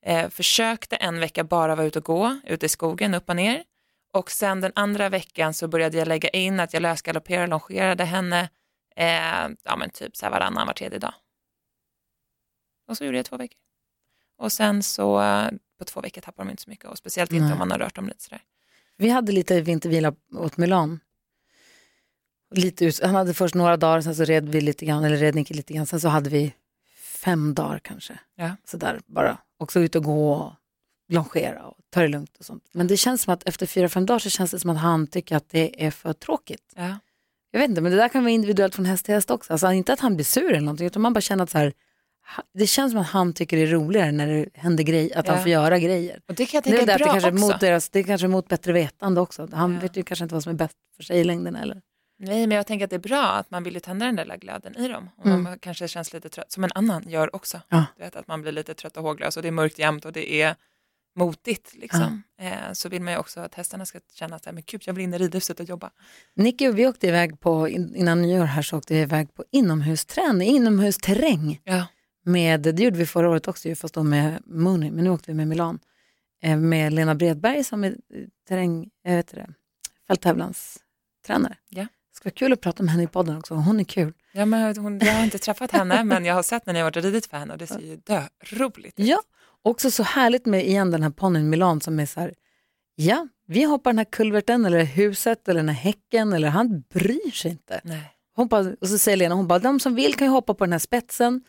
eh, 0.07 0.29
försökte 0.29 0.97
en 0.97 1.21
vecka 1.21 1.45
bara 1.45 1.75
vara 1.75 1.87
ute 1.87 1.99
och 1.99 2.05
gå, 2.05 2.41
ute 2.45 2.67
i 2.67 2.69
skogen, 2.69 3.15
upp 3.15 3.29
och 3.29 3.37
ner. 3.37 3.65
Och 4.15 4.31
sen 4.31 4.61
den 4.61 4.73
andra 4.75 5.09
veckan 5.09 5.55
så 5.55 5.69
började 5.69 5.99
jag 5.99 6.09
lägga 6.09 6.29
in 6.29 6.61
att 6.61 6.73
jag 6.73 6.81
lösgalopperade 6.83 7.45
och 7.45 7.49
longerade 7.49 8.05
henne 8.05 8.49
eh, 8.97 9.49
ja, 9.65 9.77
men 9.79 9.91
typ 9.91 10.17
så 10.17 10.27
här 10.27 10.31
varannan, 10.33 10.67
var 10.67 10.75
tredje 10.75 10.99
dag. 10.99 11.15
Och 12.89 12.97
så 12.97 13.05
gjorde 13.05 13.17
jag 13.17 13.27
två 13.27 13.37
veckor. 13.37 13.59
Och 14.39 14.53
sen 14.53 14.83
så 14.83 15.23
eh, 15.23 15.51
på 15.79 15.85
två 15.85 16.01
veckor 16.01 16.21
tappar 16.21 16.45
de 16.45 16.51
inte 16.51 16.63
så 16.63 16.71
mycket 16.71 16.85
och 16.85 16.99
speciellt 16.99 17.33
inte 17.33 17.45
Nej. 17.45 17.53
om 17.53 17.59
man 17.59 17.71
har 17.71 17.79
rört 17.79 17.95
dem 17.95 18.07
lite 18.07 18.23
sådär. 18.23 18.43
Vi 18.97 19.09
hade 19.09 19.33
lite 19.33 19.61
vintervila 19.61 20.15
åt 20.33 20.57
Milan. 20.57 21.01
Lite 22.51 22.85
ut, 22.85 23.03
han 23.03 23.15
hade 23.15 23.35
först 23.35 23.55
några 23.55 23.77
dagar, 23.77 24.01
sen 24.01 24.15
så 24.15 24.25
red 24.25 24.49
vi 24.49 24.61
lite 24.61 24.87
grann, 24.87 25.05
eller 25.05 25.17
red 25.17 25.35
Nicky 25.35 25.55
lite 25.55 25.73
grann, 25.73 25.87
sen 25.87 26.01
så 26.01 26.09
hade 26.09 26.31
vi 26.31 26.55
fem 26.97 27.55
dagar 27.55 27.79
kanske. 27.79 28.19
Ja. 28.35 28.57
Sådär 28.65 29.01
bara, 29.07 29.39
också 29.59 29.81
ut 29.81 29.97
och 29.97 30.05
gå 30.05 30.33
och 30.33 30.53
longera 31.09 31.63
och 31.67 31.77
ta 31.91 32.01
det 32.01 32.09
lugnt 32.09 32.37
och 32.39 32.45
sånt. 32.45 32.65
Men 32.73 32.87
det 32.87 32.97
känns 32.97 33.23
som 33.23 33.35
att 33.35 33.49
efter 33.49 33.67
fyra, 33.67 33.89
fem 33.89 34.07
dagar 34.07 34.19
så 34.19 34.31
känns 34.31 34.51
det 34.51 34.61
som 34.61 34.71
att 34.71 34.79
han 34.79 35.07
tycker 35.07 35.37
att 35.37 35.49
det 35.51 35.85
är 35.87 35.91
för 35.91 36.13
tråkigt. 36.13 36.73
Ja. 36.77 36.99
Jag 37.51 37.61
vet 37.61 37.69
inte, 37.69 37.81
men 37.81 37.93
det 37.93 37.99
där 37.99 38.09
kan 38.09 38.23
vara 38.23 38.33
individuellt 38.33 38.75
från 38.75 38.85
häst 38.85 39.05
till 39.05 39.15
häst 39.15 39.31
också. 39.31 39.53
Alltså 39.53 39.73
inte 39.73 39.93
att 39.93 40.01
han 40.01 40.15
blir 40.17 40.25
sur 40.25 40.51
eller 40.51 40.61
någonting, 40.61 40.87
utan 40.87 41.03
man 41.03 41.13
bara 41.13 41.21
känner 41.21 41.45
att 41.45 41.51
så 41.51 41.59
här, 41.59 41.73
det 42.55 42.67
känns 42.67 42.93
som 42.93 43.01
att 43.01 43.07
han 43.07 43.33
tycker 43.33 43.57
det 43.57 43.63
är 43.63 43.67
roligare 43.67 44.13
när 44.13 44.27
det 44.27 44.47
händer 44.55 44.85
grejer, 44.85 45.19
att 45.19 45.27
Ja. 45.27 45.33
han 45.33 45.43
får 45.43 45.51
göra 45.51 45.79
grejer. 45.79 46.21
Och 46.29 46.35
det 46.35 46.47
kan 46.47 46.59
jag 46.59 46.65
Det 46.65 46.69
är, 46.71 46.79
tänka 46.79 46.81
väl 46.81 46.83
är 46.83 46.87
det, 46.87 46.93
att 46.95 46.99
det, 46.99 47.05
bra 47.05 47.13
kanske 47.13 47.31
också. 47.31 47.47
mot 47.53 47.61
deras, 47.61 47.89
det 47.89 47.99
är 47.99 48.03
kanske 48.03 48.29
mot 48.29 48.49
bättre 48.49 48.73
vetande 48.73 49.21
också. 49.21 49.49
Han 49.53 49.75
Ja. 49.75 49.81
vet 49.81 49.97
ju 49.97 50.03
kanske 50.03 50.23
inte 50.25 50.35
vad 50.35 50.43
som 50.43 50.51
är 50.51 50.57
bäst 50.57 50.75
för 50.97 51.03
sig 51.03 51.21
i 51.21 51.25
längden 51.25 51.57
eller? 51.57 51.81
Nej, 52.19 52.47
men 52.47 52.57
jag 52.57 52.67
tänker 52.67 52.85
att 52.85 52.91
det 52.91 52.97
är 52.97 53.01
bra 53.01 53.23
att 53.25 53.51
man 53.51 53.65
vill 53.65 53.75
ju 53.75 53.81
tända 53.81 54.07
den 54.07 54.17
där 54.17 54.25
lilla 54.25 54.37
glöden 54.37 54.77
i 54.77 54.89
dem. 54.89 55.11
Om 55.17 55.31
Mm. 55.31 55.43
man 55.43 55.59
kanske 55.59 55.89
känns 55.89 56.13
lite 56.13 56.29
trött, 56.29 56.53
som 56.53 56.65
en 56.65 56.71
annan 56.75 57.09
gör 57.09 57.37
också. 57.37 57.61
Ja. 57.69 57.85
Du 57.97 58.03
vet, 58.05 58.17
att 58.17 58.29
man 58.29 58.43
blir 58.43 58.53
lite 58.53 58.75
trött 58.75 58.97
och 58.97 59.03
håglös 59.03 59.37
och 59.37 59.43
det 59.43 59.49
är 59.49 59.53
mörkt 59.53 59.79
jämt 59.79 60.05
och 60.05 60.13
det 60.13 60.33
är 60.43 60.57
motigt. 61.17 61.75
Liksom. 61.75 62.23
Eh, 62.41 62.73
så 62.73 62.89
vill 62.89 63.03
man 63.03 63.13
ju 63.13 63.19
också 63.19 63.41
att 63.41 63.55
hästarna 63.55 63.87
ska 63.87 64.01
känna 64.15 64.37
att 64.37 64.45
men 64.45 64.63
gud, 64.67 64.83
jag 64.87 64.95
vill 64.95 65.05
in 65.05 65.15
i 65.15 65.19
ridhuset 65.19 65.61
och 65.61 65.67
jobba. 65.67 65.91
Nicky 66.35 66.69
och 66.69 66.79
vi 66.79 66.87
åkte 66.87 67.07
iväg 67.07 67.41
på, 67.41 67.69
in- 67.69 67.95
innan 67.97 68.23
nyår 68.23 68.45
här 68.45 68.63
så 68.63 68.79
åkte 68.79 68.95
vi 68.95 69.01
iväg 69.01 69.35
på 69.35 69.45
inomhusträning, 69.51 70.49
inomhusterräng. 70.57 71.61
Ja. 71.65 71.87
Med, 72.25 72.61
det 72.61 72.81
gjorde 72.83 72.99
vi 72.99 73.07
förra 73.07 73.31
året 73.31 73.49
också 73.49 73.75
fast 73.75 73.95
då 73.95 74.03
med 74.03 74.43
Mooney, 74.47 74.91
men 74.91 75.05
nu 75.05 75.11
åkte 75.11 75.31
vi 75.31 75.35
med 75.35 75.49
Milan. 75.49 75.79
Eh, 76.43 76.57
Med 76.57 76.93
Lena 76.93 77.15
Bredberg 77.15 77.65
som 77.65 77.85
är 77.85 77.91
eh, 77.91 77.97
terräng, 78.49 78.91
jag 79.03 79.13
vet 79.17 79.29
det, 79.29 79.49
fälttävlanstränare. 80.09 81.57
Ja. 81.69 81.83
Det 81.83 82.17
ska 82.17 82.27
vara 82.29 82.35
kul 82.35 82.53
att 82.53 82.61
prata 82.61 82.83
med 82.83 82.93
henne 82.93 83.03
i 83.05 83.07
podden 83.07 83.37
också, 83.39 83.55
hon 83.55 83.81
är 83.81 83.85
kul. 83.85 84.13
Ja, 84.33 84.45
men 84.47 84.77
hon, 84.77 84.99
jag 84.99 85.13
har 85.13 85.25
inte 85.25 85.39
träffat 85.39 85.71
henne, 85.71 86.05
men 86.05 86.25
jag 86.25 86.35
har 86.35 86.43
sett 86.43 86.67
när 86.67 86.73
ni 86.73 86.79
har 86.79 86.85
varit 86.85 86.97
och 86.97 87.03
ridit 87.03 87.27
för 87.27 87.37
henne 87.37 87.53
och 87.53 87.59
det 87.59 87.67
ser 87.67 87.81
ju 87.81 87.97
dö 87.97 88.23
roligt 88.53 89.01
ut. 89.01 89.07
Ja, 89.07 89.23
också 89.65 89.91
så 89.91 90.03
härligt 90.03 90.47
med 90.47 90.67
igen 90.67 90.91
den 90.91 91.03
här 91.03 91.11
ponnyn 91.11 91.51
Milan 91.51 91.81
som 91.81 92.01
är 92.01 92.07
så 92.07 92.21
här, 92.21 92.35
ja, 92.95 93.29
vi 93.47 93.65
hoppar 93.65 93.91
den 93.91 93.99
här 93.99 94.05
kulverten 94.05 94.65
eller 94.67 94.85
huset 94.85 95.49
eller 95.49 95.61
den 95.61 95.69
här 95.69 95.77
häcken 95.77 96.33
eller 96.33 96.49
han 96.49 96.81
bryr 96.81 97.31
sig 97.31 97.51
inte. 97.51 97.81
Nej. 97.85 98.11
Hon 98.37 98.49
bara, 98.49 98.73
och 98.81 98.89
så 98.89 98.99
säger 98.99 99.17
Lena, 99.17 99.35
hon 99.35 99.47
bara, 99.49 99.59
de 99.59 99.81
som 99.81 99.95
vill 99.95 100.15
kan 100.15 100.27
ju 100.27 100.31
hoppa 100.31 100.55
på 100.55 100.65
den 100.65 100.73
här 100.73 100.79
spetsen, 100.79 101.41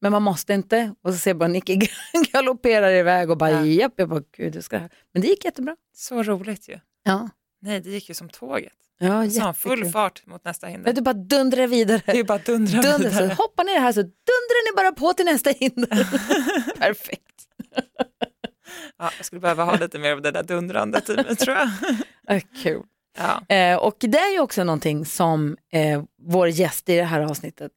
men 0.00 0.12
man 0.12 0.22
måste 0.22 0.52
inte. 0.54 0.94
Och 1.04 1.12
så 1.12 1.18
ser 1.18 1.30
jag 1.30 1.38
bara 1.38 1.48
Nicky 1.48 1.78
galopperar 2.32 2.92
iväg 2.92 3.30
och 3.30 3.36
bara, 3.36 3.50
Ja. 3.50 3.64
japp, 3.66 3.92
jag 3.96 4.08
bara, 4.08 4.22
gud, 4.36 4.52
det 4.52 4.62
ska... 4.62 4.78
Men 5.12 5.22
det 5.22 5.28
gick 5.28 5.44
jättebra. 5.44 5.76
Så 5.96 6.22
roligt 6.22 6.68
ju. 6.68 6.78
Ja, 7.04 7.28
Nej, 7.60 7.80
det 7.80 7.90
gick 7.90 8.08
ju 8.08 8.14
som 8.14 8.28
tåget. 8.28 8.72
ja 8.98 9.30
Så 9.30 9.52
full 9.52 9.84
fart 9.90 10.26
mot 10.26 10.44
nästa 10.44 10.66
hinder. 10.66 10.84
Men 10.84 10.94
du 10.94 11.00
bara 11.00 11.12
dundrar 11.14 11.66
vidare. 11.66 12.02
Det 12.06 12.18
är 12.18 12.24
bara 12.24 12.38
dundra 12.38 12.82
Dundrar, 12.82 13.10
så 13.10 13.16
vidare. 13.22 13.34
hoppar 13.38 13.64
ner 13.64 13.80
här 13.80 13.92
så 13.92 14.00
dundrar 14.02 14.72
ni 14.72 14.76
bara 14.76 14.92
på 14.92 15.12
till 15.12 15.24
nästa 15.24 15.50
hinder. 15.50 16.08
Perfekt. 16.78 17.27
Ja, 18.98 19.10
jag 19.16 19.26
skulle 19.26 19.40
behöva 19.40 19.64
ha 19.64 19.76
lite 19.76 19.98
mer 19.98 20.12
av 20.12 20.22
det 20.22 20.30
där 20.30 20.42
dundrandet 20.42 21.08
i 21.10 21.16
mig 21.16 21.36
tror 21.36 21.56
jag. 21.56 21.68
Äh, 22.36 22.42
kul. 22.62 22.82
Ja. 23.18 23.54
Eh, 23.56 23.76
och 23.76 23.96
det 23.98 24.18
är 24.18 24.32
ju 24.32 24.40
också 24.40 24.64
någonting 24.64 25.06
som 25.06 25.56
eh, 25.72 26.02
vår 26.22 26.48
gäst 26.48 26.88
i 26.88 26.96
det 26.96 27.04
här 27.04 27.20
avsnittet 27.20 27.72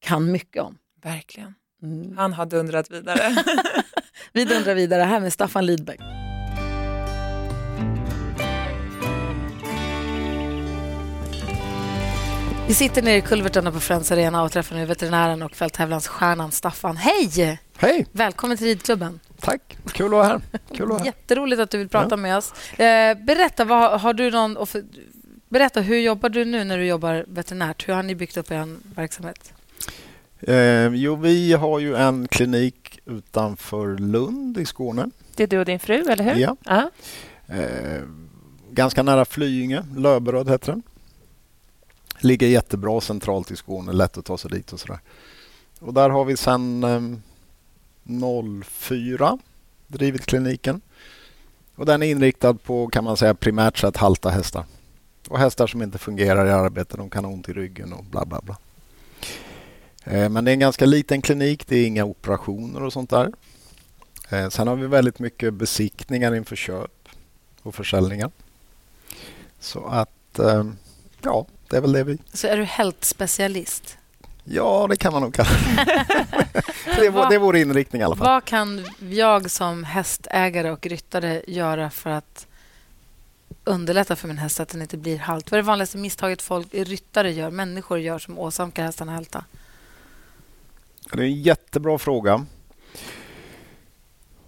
kan 0.00 0.32
mycket 0.32 0.62
om. 0.62 0.78
Verkligen. 1.02 1.54
Mm. 1.82 2.16
Han 2.16 2.32
har 2.32 2.46
dundrat 2.46 2.90
vidare. 2.90 3.44
Vi 4.32 4.44
dundrar 4.44 4.74
vidare 4.74 5.02
här 5.02 5.20
med 5.20 5.32
Staffan 5.32 5.66
Lidbeck. 5.66 6.00
Vi 12.72 12.76
sitter 12.76 13.02
nere 13.02 13.16
i 13.16 13.20
kulvertarna 13.20 13.72
på 13.72 13.80
Friends 13.80 14.12
Arena 14.12 14.42
och 14.42 14.52
träffar 14.52 14.76
nu 14.76 14.84
veterinären 14.84 15.42
och 15.42 15.56
fälttävlansstjärnan 15.56 16.52
Staffan. 16.52 16.96
Hej! 16.96 17.58
Hej, 17.76 18.06
Välkommen 18.12 18.56
till 18.56 18.66
ridklubben. 18.66 19.20
tack. 19.40 19.78
Kul 19.92 20.06
att 20.06 20.12
vara 20.12 20.26
här. 20.26 20.40
Kul 20.74 20.82
att 20.82 20.88
vara 20.88 20.98
här. 20.98 21.06
Jätteroligt 21.06 21.60
att 21.60 21.70
du 21.70 21.78
vill 21.78 21.88
prata 21.88 22.16
med 22.16 22.36
oss. 22.36 22.52
Eh, 22.78 23.14
berätta, 23.14 23.64
vad, 23.64 24.00
har 24.00 24.14
du 24.14 24.30
någon, 24.30 24.56
berätta, 25.48 25.80
hur 25.80 25.98
jobbar 25.98 26.28
du 26.28 26.44
nu 26.44 26.64
när 26.64 26.78
du 26.78 26.86
jobbar 26.86 27.24
veterinärt? 27.28 27.88
Hur 27.88 27.94
har 27.94 28.02
ni 28.02 28.14
byggt 28.14 28.36
upp 28.36 28.50
er 28.50 28.76
verksamhet? 28.94 29.52
Eh, 30.40 30.86
jo, 30.86 31.16
vi 31.16 31.52
har 31.52 31.78
ju 31.78 31.96
en 31.96 32.28
klinik 32.28 33.00
utanför 33.06 33.98
Lund 33.98 34.58
i 34.58 34.66
Skåne. 34.66 35.10
Det 35.36 35.42
är 35.42 35.46
du 35.46 35.58
och 35.58 35.64
din 35.64 35.78
fru, 35.78 36.04
eller 36.10 36.24
hur? 36.24 36.40
Ja. 36.40 36.56
ja. 36.64 36.90
Eh, 37.46 38.02
ganska 38.70 39.02
nära 39.02 39.24
Flyinge, 39.24 39.84
Löberöd 39.96 40.48
heter 40.48 40.72
den. 40.72 40.82
Ligger 42.24 42.46
jättebra 42.46 43.00
centralt 43.00 43.50
i 43.50 43.56
Skåne, 43.56 43.92
lätt 43.92 44.18
att 44.18 44.24
ta 44.24 44.38
sig 44.38 44.50
dit 44.50 44.72
och 44.72 44.80
sådär. 44.80 45.00
Och 45.80 45.94
där 45.94 46.10
har 46.10 46.24
vi 46.24 46.36
sedan 46.36 46.84
eh, 46.84 48.62
04 48.64 49.38
drivit 49.86 50.26
kliniken. 50.26 50.80
Och 51.74 51.86
den 51.86 52.02
är 52.02 52.06
inriktad 52.06 52.54
på, 52.54 52.88
kan 52.88 53.04
man 53.04 53.16
säga, 53.16 53.34
primärt 53.34 53.78
sett 53.78 53.96
halta 53.96 54.30
hästar. 54.30 54.64
Och 55.28 55.38
hästar 55.38 55.66
som 55.66 55.82
inte 55.82 55.98
fungerar 55.98 56.46
i 56.46 56.50
arbete, 56.50 56.96
de 56.96 57.10
kan 57.10 57.24
ha 57.24 57.32
ont 57.32 57.48
i 57.48 57.52
ryggen 57.52 57.92
och 57.92 58.04
bla 58.04 58.24
bla 58.24 58.40
bla. 58.40 58.56
Eh, 60.04 60.28
men 60.28 60.44
det 60.44 60.50
är 60.50 60.52
en 60.52 60.58
ganska 60.58 60.86
liten 60.86 61.22
klinik, 61.22 61.66
det 61.66 61.76
är 61.76 61.86
inga 61.86 62.04
operationer 62.04 62.82
och 62.82 62.92
sånt 62.92 63.10
där. 63.10 63.32
Eh, 64.30 64.48
sen 64.48 64.68
har 64.68 64.76
vi 64.76 64.86
väldigt 64.86 65.18
mycket 65.18 65.54
besiktningar 65.54 66.34
inför 66.34 66.56
köp 66.56 67.08
och 67.62 67.74
försäljningar. 67.74 68.30
Så 69.60 69.86
att, 69.86 70.38
ehm, 70.38 70.76
ja, 71.22 71.46
det 71.72 71.78
är 71.78 71.80
väl 71.80 71.92
det 71.92 72.04
vi... 72.04 72.18
Så 72.32 72.46
är 72.46 72.56
du 72.56 72.64
helt-specialist? 72.64 73.98
Ja, 74.44 74.86
det 74.90 74.96
kan 74.96 75.12
man 75.12 75.22
nog 75.22 75.34
kalla 75.34 75.48
det. 76.96 77.10
vår, 77.10 77.28
det 77.28 77.34
är 77.34 77.38
vår 77.38 77.56
inriktning 77.56 78.02
i 78.02 78.04
alla 78.04 78.16
fall. 78.16 78.26
Vad 78.26 78.44
kan 78.44 78.84
jag 78.98 79.50
som 79.50 79.84
hästägare 79.84 80.70
och 80.70 80.86
ryttare 80.86 81.42
göra 81.46 81.90
för 81.90 82.10
att 82.10 82.46
underlätta 83.64 84.16
för 84.16 84.28
min 84.28 84.38
häst 84.38 84.60
att 84.60 84.68
den 84.68 84.82
inte 84.82 84.96
blir 84.96 85.18
halt? 85.18 85.50
Vad 85.50 85.58
är 85.58 85.62
det 85.62 85.66
vanligaste 85.66 85.98
misstaget 85.98 86.42
folk, 86.42 86.74
ryttare 86.74 87.32
gör, 87.32 87.50
människor 87.50 87.98
gör 87.98 88.18
som 88.18 88.38
åsamkar 88.38 88.84
hästarna 88.84 89.12
hälta? 89.12 89.44
Det 91.12 91.22
är 91.22 91.26
en 91.26 91.42
jättebra 91.42 91.98
fråga. 91.98 92.46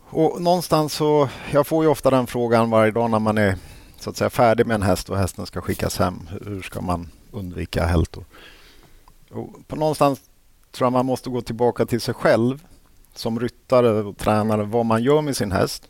Och 0.09 0.43
någonstans 0.43 0.95
så, 0.95 1.29
jag 1.53 1.67
får 1.67 1.85
ju 1.85 1.91
ofta 1.91 2.11
den 2.11 2.27
frågan 2.27 2.71
varje 2.71 2.93
dag 2.93 3.11
när 3.11 3.19
man 3.19 3.39
är 3.39 3.57
så 4.05 4.11
att 4.11 4.17
säga 4.17 4.31
färdig 4.31 4.67
med 4.67 4.75
en 4.75 4.83
häst 4.83 5.11
och 5.11 5.19
hästen 5.19 5.47
ska 5.47 5.61
skickas 5.61 5.99
hem. 5.99 6.29
Hur 6.45 6.63
ska 6.63 6.81
man 6.81 7.09
undvika 7.31 7.85
hältor? 7.85 8.25
Och 9.31 9.69
på 9.69 9.77
någonstans 9.77 10.21
tror 10.73 10.87
jag 10.87 10.93
man 10.93 11.07
måste 11.07 11.31
gå 11.31 11.41
tillbaka 11.41 11.87
till 11.87 12.01
sig 12.01 12.15
själv 12.15 12.67
som 13.15 13.41
ryttare 13.41 13.91
och 13.91 14.17
tränare, 14.17 14.63
vad 14.63 14.87
man 14.87 15.03
gör 15.03 15.23
med 15.23 15.37
sin 15.37 15.53
häst. 15.53 15.89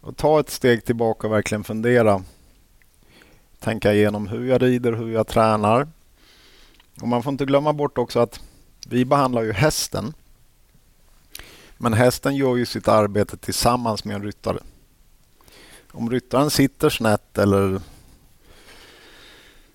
Och 0.00 0.16
ta 0.16 0.40
ett 0.40 0.50
steg 0.50 0.84
tillbaka 0.84 1.26
och 1.26 1.32
verkligen 1.32 1.64
fundera. 1.64 2.22
Tänka 3.58 3.92
igenom 3.92 4.28
hur 4.28 4.48
jag 4.48 4.62
rider, 4.62 4.92
hur 4.92 5.12
jag 5.12 5.26
tränar. 5.26 5.88
Och 7.00 7.08
man 7.08 7.22
får 7.22 7.32
inte 7.32 7.44
glömma 7.44 7.72
bort 7.72 7.98
också 7.98 8.20
att 8.20 8.40
vi 8.86 9.04
behandlar 9.04 9.42
ju 9.42 9.52
hästen. 9.52 10.14
Men 11.78 11.92
hästen 11.92 12.36
gör 12.36 12.56
ju 12.56 12.66
sitt 12.66 12.88
arbete 12.88 13.36
tillsammans 13.36 14.04
med 14.04 14.16
en 14.16 14.22
ryttare. 14.22 14.58
Om 15.92 16.10
ryttaren 16.10 16.50
sitter 16.50 16.90
snett 16.90 17.38
eller 17.38 17.80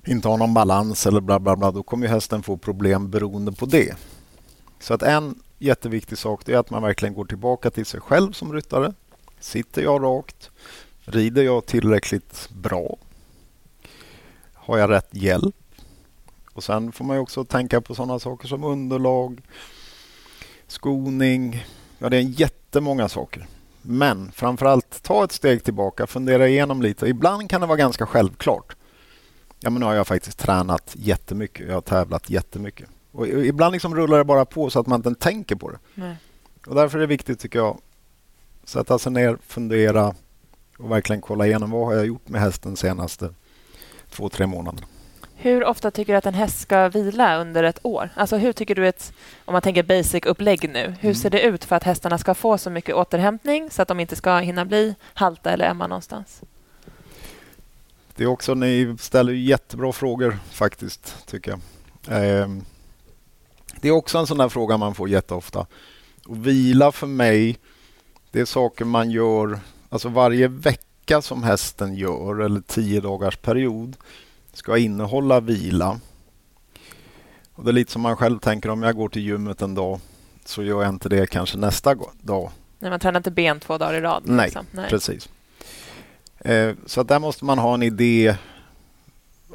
inte 0.05 0.27
har 0.27 0.38
någon 0.38 0.53
balans 0.53 1.05
eller 1.05 1.22
bla 1.22 1.39
bla 1.39 1.55
bla, 1.55 1.72
då 1.72 1.84
kommer 1.84 2.07
hästen 2.07 2.43
få 2.43 2.57
problem 2.57 3.10
beroende 3.10 3.51
på 3.51 3.65
det. 3.65 3.95
Så 4.79 4.93
att 4.93 5.03
en 5.03 5.39
jätteviktig 5.60 6.17
sak 6.17 6.50
är 6.50 6.57
att 6.57 6.69
man 6.69 6.84
verkligen 6.84 7.13
går 7.13 7.25
tillbaka 7.25 7.69
till 7.69 7.86
sig 7.86 8.00
själv 8.00 8.31
som 8.31 8.53
ryttare. 8.53 8.93
Sitter 9.39 9.81
jag 9.81 10.03
rakt? 10.03 10.51
Rider 11.00 11.43
jag 11.43 11.65
tillräckligt 11.65 12.50
bra? 12.50 12.98
Har 14.53 14.77
jag 14.77 14.89
rätt 14.89 15.10
hjälp? 15.12 15.55
Och 16.53 16.63
Sen 16.63 16.91
får 16.91 17.05
man 17.05 17.17
också 17.17 17.45
tänka 17.45 17.81
på 17.81 17.95
sådana 17.95 18.19
saker 18.19 18.48
som 18.48 18.63
underlag, 18.63 19.41
skoning. 20.67 21.65
Ja, 21.98 22.10
det 22.10 22.17
är 22.17 22.22
jättemånga 22.22 23.10
saker. 23.10 23.48
Men 23.88 24.32
framförallt 24.32 25.04
ta 25.04 25.24
ett 25.24 25.32
steg 25.32 25.63
tillbaka, 25.63 26.08
fundera 26.08 26.48
igenom 26.48 26.82
lite. 26.82 27.08
Ibland 27.08 27.50
kan 27.50 27.62
det 27.62 27.68
vara 27.68 27.77
ganska 27.77 28.06
självklart. 28.06 28.75
Ja, 29.60 29.70
men 29.70 29.80
nu 29.80 29.86
har 29.86 29.94
jag 29.94 30.08
faktiskt 30.08 30.39
tränat 30.39 30.96
jättemycket. 30.98 31.68
Jag 31.68 31.74
har 31.74 31.82
tävlat 31.82 32.30
jättemycket. 32.30 32.89
Och 33.12 33.27
ibland 33.27 33.74
liksom 33.74 33.96
rullar 33.96 34.18
det 34.18 34.24
bara 34.24 34.46
på 34.46 34.70
så 34.70 34.80
att 34.80 34.88
man 34.88 35.00
inte 35.00 35.15
tänker 35.15 35.56
på 35.56 35.72
det. 35.72 35.80
Nej. 35.94 36.15
Och 36.68 36.75
därför 36.75 36.98
är 36.98 37.01
det 37.01 37.08
viktigt 37.08 37.39
tycker 37.39 37.60
jag 37.60 37.80
sätta 38.63 39.00
sig 39.00 39.12
ner, 39.12 39.38
fundera 39.48 40.15
och 40.77 40.92
verkligen 40.92 41.22
kolla 41.22 41.48
igenom 41.48 41.72
vad 41.72 41.86
har 41.86 41.94
jag 41.94 42.06
gjort 42.06 42.30
med 42.30 42.42
hästen 42.42 42.75
senaste 42.75 43.34
två, 44.10 44.30
tre 44.30 44.48
månaderna. 44.48 44.88
Hur 45.38 45.63
ofta 45.63 45.92
tycker 45.92 46.13
du 46.13 46.18
att 46.18 46.25
en 46.25 46.34
häst 46.34 46.60
ska 46.60 46.89
vila 46.89 47.38
under 47.38 47.63
ett 47.63 47.80
år? 47.84 48.10
Alltså 48.15 48.38
hur 48.38 48.54
tycker 48.54 48.75
du 48.75 48.88
ett, 48.88 49.13
om 49.46 49.54
man 49.54 49.62
tänker 49.62 49.84
basic-upplägg 49.84 50.70
nu, 50.70 50.96
hur 51.00 51.13
ser 51.13 51.30
det 51.30 51.42
ut 51.42 51.65
för 51.65 51.75
att 51.75 51.84
hästarna 51.84 52.18
ska 52.18 52.34
få 52.34 52.58
så 52.58 52.70
mycket 52.70 52.96
återhämtning 52.96 53.72
så 53.72 53.82
att 53.82 53.88
de 53.88 54.00
inte 54.00 54.15
ska 54.15 54.38
hinna 54.38 54.65
bli 54.65 54.96
halta 55.13 55.51
eller 55.51 55.70
ömma 55.70 55.88
någonstans? 55.88 56.42
Det 58.15 58.24
är 58.24 58.27
också, 58.27 58.54
ni 58.54 58.96
ställer 59.00 59.34
jättebra 59.34 59.92
frågor 59.92 60.38
faktiskt, 60.51 61.27
tycker 61.27 61.51
jag. 61.51 61.60
Ehm, 62.08 62.65
det 63.82 63.88
är 63.88 63.92
också 63.92 64.18
en 64.18 64.27
sån 64.27 64.38
där 64.38 64.50
fråga 64.50 64.77
man 64.77 64.96
får 64.96 65.10
jätteofta. 65.10 65.65
Och 66.27 66.48
vila 66.48 66.92
för 66.92 67.08
mig, 67.08 67.58
det 68.32 68.39
är 68.39 68.46
saker 68.46 68.86
man 68.86 69.12
gör, 69.12 69.60
alltså 69.89 70.10
varje 70.10 70.48
vecka 70.48 71.22
som 71.22 71.44
hästen 71.44 71.96
gör, 71.96 72.42
eller 72.42 72.62
tio 72.62 73.01
dagars 73.01 73.38
period, 73.38 73.98
ska 74.58 74.78
innehålla 74.78 75.40
vila. 75.40 76.00
Och 77.56 77.64
Det 77.64 77.72
är 77.72 77.74
lite 77.74 77.92
som 77.92 78.02
man 78.02 78.18
själv 78.18 78.40
tänker, 78.40 78.70
om 78.70 78.84
jag 78.84 78.96
går 78.96 79.10
till 79.10 79.22
gymmet 79.22 79.62
en 79.62 79.76
dag 79.76 80.00
så 80.46 80.64
gör 80.64 80.84
jag 80.84 80.90
inte 80.90 81.10
det 81.10 81.28
kanske 81.28 81.58
nästa 81.58 81.96
dag. 82.22 82.52
När 82.80 82.90
man 82.90 83.00
tränar 83.00 83.20
inte 83.20 83.32
ben 83.32 83.60
två 83.60 83.78
dagar 83.78 83.94
i 83.94 84.02
rad? 84.02 84.24
Nej, 84.26 84.46
liksom. 84.46 84.66
Nej. 84.72 84.90
Precis. 84.90 85.30
Eh, 86.40 86.76
så 86.86 87.02
att 87.02 87.08
där 87.08 87.20
måste 87.20 87.46
man 87.46 87.60
ha 87.60 87.74
en 87.74 87.84
idé 87.84 88.36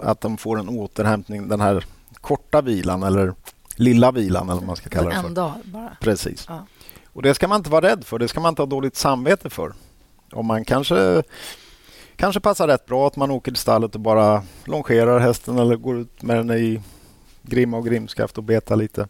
att 0.03 0.21
de 0.21 0.37
får 0.37 0.59
en 0.59 0.69
återhämtning, 0.69 1.49
den 1.49 1.61
här 1.61 1.85
korta 2.15 2.61
vilan 2.61 3.03
eller 3.03 3.35
lilla 3.77 4.13
vilan 4.13 4.49
eller 4.49 4.55
vad 4.55 4.67
man 4.67 4.77
ska 4.77 4.89
kalla 4.89 5.11
det 5.11 5.17
för. 5.17 5.29
En 5.29 5.35
dag 5.35 5.53
bara. 5.65 5.97
Precis. 6.01 6.47
Ja. 6.49 6.67
Och 7.13 7.23
det 7.23 7.35
ska 7.35 7.49
man 7.49 7.57
inte 7.57 7.71
vara 7.71 7.89
rädd 7.89 8.05
för. 8.05 8.19
Det 8.19 8.29
ska 8.29 8.41
man 8.41 8.49
inte 8.49 8.63
ha 8.63 8.67
dåligt 8.67 8.97
samvete 8.97 9.51
för. 9.51 9.73
Om 10.33 10.47
man 10.47 10.65
kanske, 10.65 11.23
kanske 12.21 12.41
passar 12.41 12.69
rätt 12.69 12.87
bra 12.87 13.07
att 13.07 13.17
man 13.17 13.31
åker 13.31 13.53
till 13.53 13.61
stallet 13.61 13.95
och 13.95 14.01
bara 14.01 14.43
longerar 14.65 15.19
hästen 15.19 15.59
eller 15.59 15.77
går 15.77 15.99
ut 15.99 16.23
med 16.23 16.37
den 16.37 16.51
i 16.51 16.81
grimma 17.43 17.77
och 17.77 17.87
grimskaft 17.87 18.39
och 18.39 18.45
betar 18.45 18.77
lite. 18.77 19.09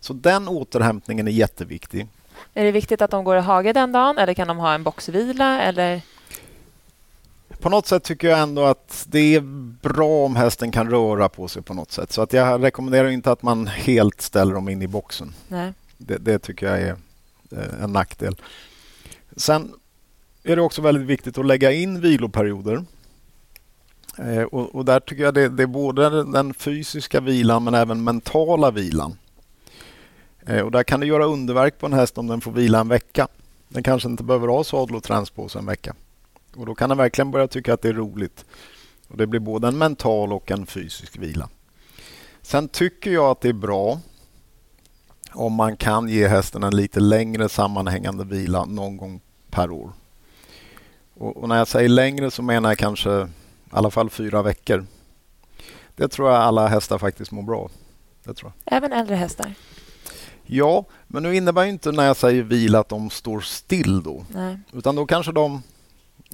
Så 0.00 0.12
den 0.12 0.48
återhämtningen 0.48 1.28
är 1.28 1.32
jätteviktig. 1.32 2.06
Är 2.54 2.64
det 2.64 2.72
viktigt 2.72 3.02
att 3.02 3.10
de 3.10 3.24
går 3.24 3.36
i 3.36 3.40
hage 3.40 3.72
den 3.72 3.92
dagen 3.92 4.18
eller 4.18 4.34
kan 4.34 4.48
de 4.48 4.58
ha 4.58 4.74
en 4.74 4.82
boxvila? 4.82 5.62
Eller? 5.62 6.00
På 7.60 7.68
något 7.68 7.86
sätt 7.86 8.04
tycker 8.04 8.28
jag 8.28 8.38
ändå 8.38 8.64
att 8.64 9.04
det 9.08 9.34
är 9.34 9.40
bra 9.82 10.24
om 10.24 10.36
hästen 10.36 10.72
kan 10.72 10.90
röra 10.90 11.28
på 11.28 11.48
sig 11.48 11.62
på 11.62 11.74
något 11.74 11.92
sätt. 11.92 12.12
Så 12.12 12.22
att 12.22 12.32
jag 12.32 12.62
rekommenderar 12.62 13.08
inte 13.08 13.32
att 13.32 13.42
man 13.42 13.66
helt 13.66 14.20
ställer 14.20 14.54
dem 14.54 14.68
in 14.68 14.82
i 14.82 14.86
boxen. 14.86 15.34
Nej. 15.48 15.72
Det, 15.98 16.18
det 16.18 16.38
tycker 16.38 16.66
jag 16.66 16.80
är 16.80 16.96
eh, 17.52 17.84
en 17.84 17.92
nackdel. 17.92 18.36
Sen 19.36 19.72
är 20.44 20.56
det 20.56 20.62
också 20.62 20.82
väldigt 20.82 21.06
viktigt 21.06 21.38
att 21.38 21.46
lägga 21.46 21.72
in 21.72 22.00
viloperioder. 22.00 22.84
Eh, 24.18 24.42
och, 24.42 24.74
och 24.74 24.84
där 24.84 25.00
tycker 25.00 25.22
jag 25.22 25.34
det, 25.34 25.48
det 25.48 25.62
är 25.62 25.66
både 25.66 26.24
den 26.24 26.54
fysiska 26.54 27.20
vilan 27.20 27.64
men 27.64 27.74
även 27.74 28.04
mentala 28.04 28.70
vilan. 28.70 29.18
Eh, 30.46 30.60
och 30.60 30.70
där 30.70 30.82
kan 30.82 31.00
det 31.00 31.06
göra 31.06 31.24
underverk 31.24 31.78
på 31.78 31.86
en 31.86 31.92
häst 31.92 32.18
om 32.18 32.26
den 32.26 32.40
får 32.40 32.52
vila 32.52 32.80
en 32.80 32.88
vecka. 32.88 33.28
Den 33.68 33.82
kanske 33.82 34.08
inte 34.08 34.24
behöver 34.24 34.48
ha 34.48 34.64
sadel 34.64 34.96
och 34.96 35.02
träns 35.02 35.30
på 35.30 35.48
sig 35.48 35.58
en 35.58 35.66
vecka. 35.66 35.94
Och 36.56 36.66
då 36.66 36.74
kan 36.74 36.88
den 36.88 36.98
verkligen 36.98 37.30
börja 37.30 37.48
tycka 37.48 37.74
att 37.74 37.82
det 37.82 37.88
är 37.88 37.92
roligt. 37.92 38.44
Och 39.08 39.16
Det 39.16 39.26
blir 39.26 39.40
både 39.40 39.68
en 39.68 39.78
mental 39.78 40.32
och 40.32 40.50
en 40.50 40.66
fysisk 40.66 41.18
vila. 41.18 41.48
Sen 42.42 42.68
tycker 42.68 43.10
jag 43.10 43.30
att 43.30 43.40
det 43.40 43.48
är 43.48 43.52
bra 43.52 44.00
om 45.32 45.52
man 45.52 45.76
kan 45.76 46.08
ge 46.08 46.28
hästen 46.28 46.62
en 46.62 46.76
lite 46.76 47.00
längre 47.00 47.48
sammanhängande 47.48 48.24
vila 48.24 48.64
någon 48.64 48.96
gång 48.96 49.20
per 49.50 49.70
år. 49.70 49.92
Och, 51.14 51.36
och 51.36 51.48
när 51.48 51.56
jag 51.58 51.68
säger 51.68 51.88
längre 51.88 52.30
så 52.30 52.42
menar 52.42 52.70
jag 52.70 52.78
kanske 52.78 53.10
i 53.22 53.26
alla 53.70 53.90
fall 53.90 54.10
fyra 54.10 54.42
veckor. 54.42 54.86
Det 55.96 56.08
tror 56.08 56.30
jag 56.30 56.40
alla 56.40 56.68
hästar 56.68 56.98
faktiskt 56.98 57.30
mår 57.30 57.42
bra. 57.42 57.70
Det 58.24 58.34
tror 58.34 58.52
jag. 58.64 58.76
Även 58.76 58.92
äldre 58.92 59.14
hästar? 59.16 59.54
Ja, 60.46 60.84
men 61.06 61.22
nu 61.22 61.36
innebär 61.36 61.64
ju 61.64 61.70
inte 61.70 61.92
när 61.92 62.04
jag 62.06 62.16
säger 62.16 62.42
vila 62.42 62.78
att 62.80 62.88
de 62.88 63.10
står 63.10 63.40
still 63.40 64.02
då. 64.02 64.24
Nej. 64.28 64.58
Utan 64.72 64.96
då 64.96 65.06
kanske 65.06 65.32
de 65.32 65.62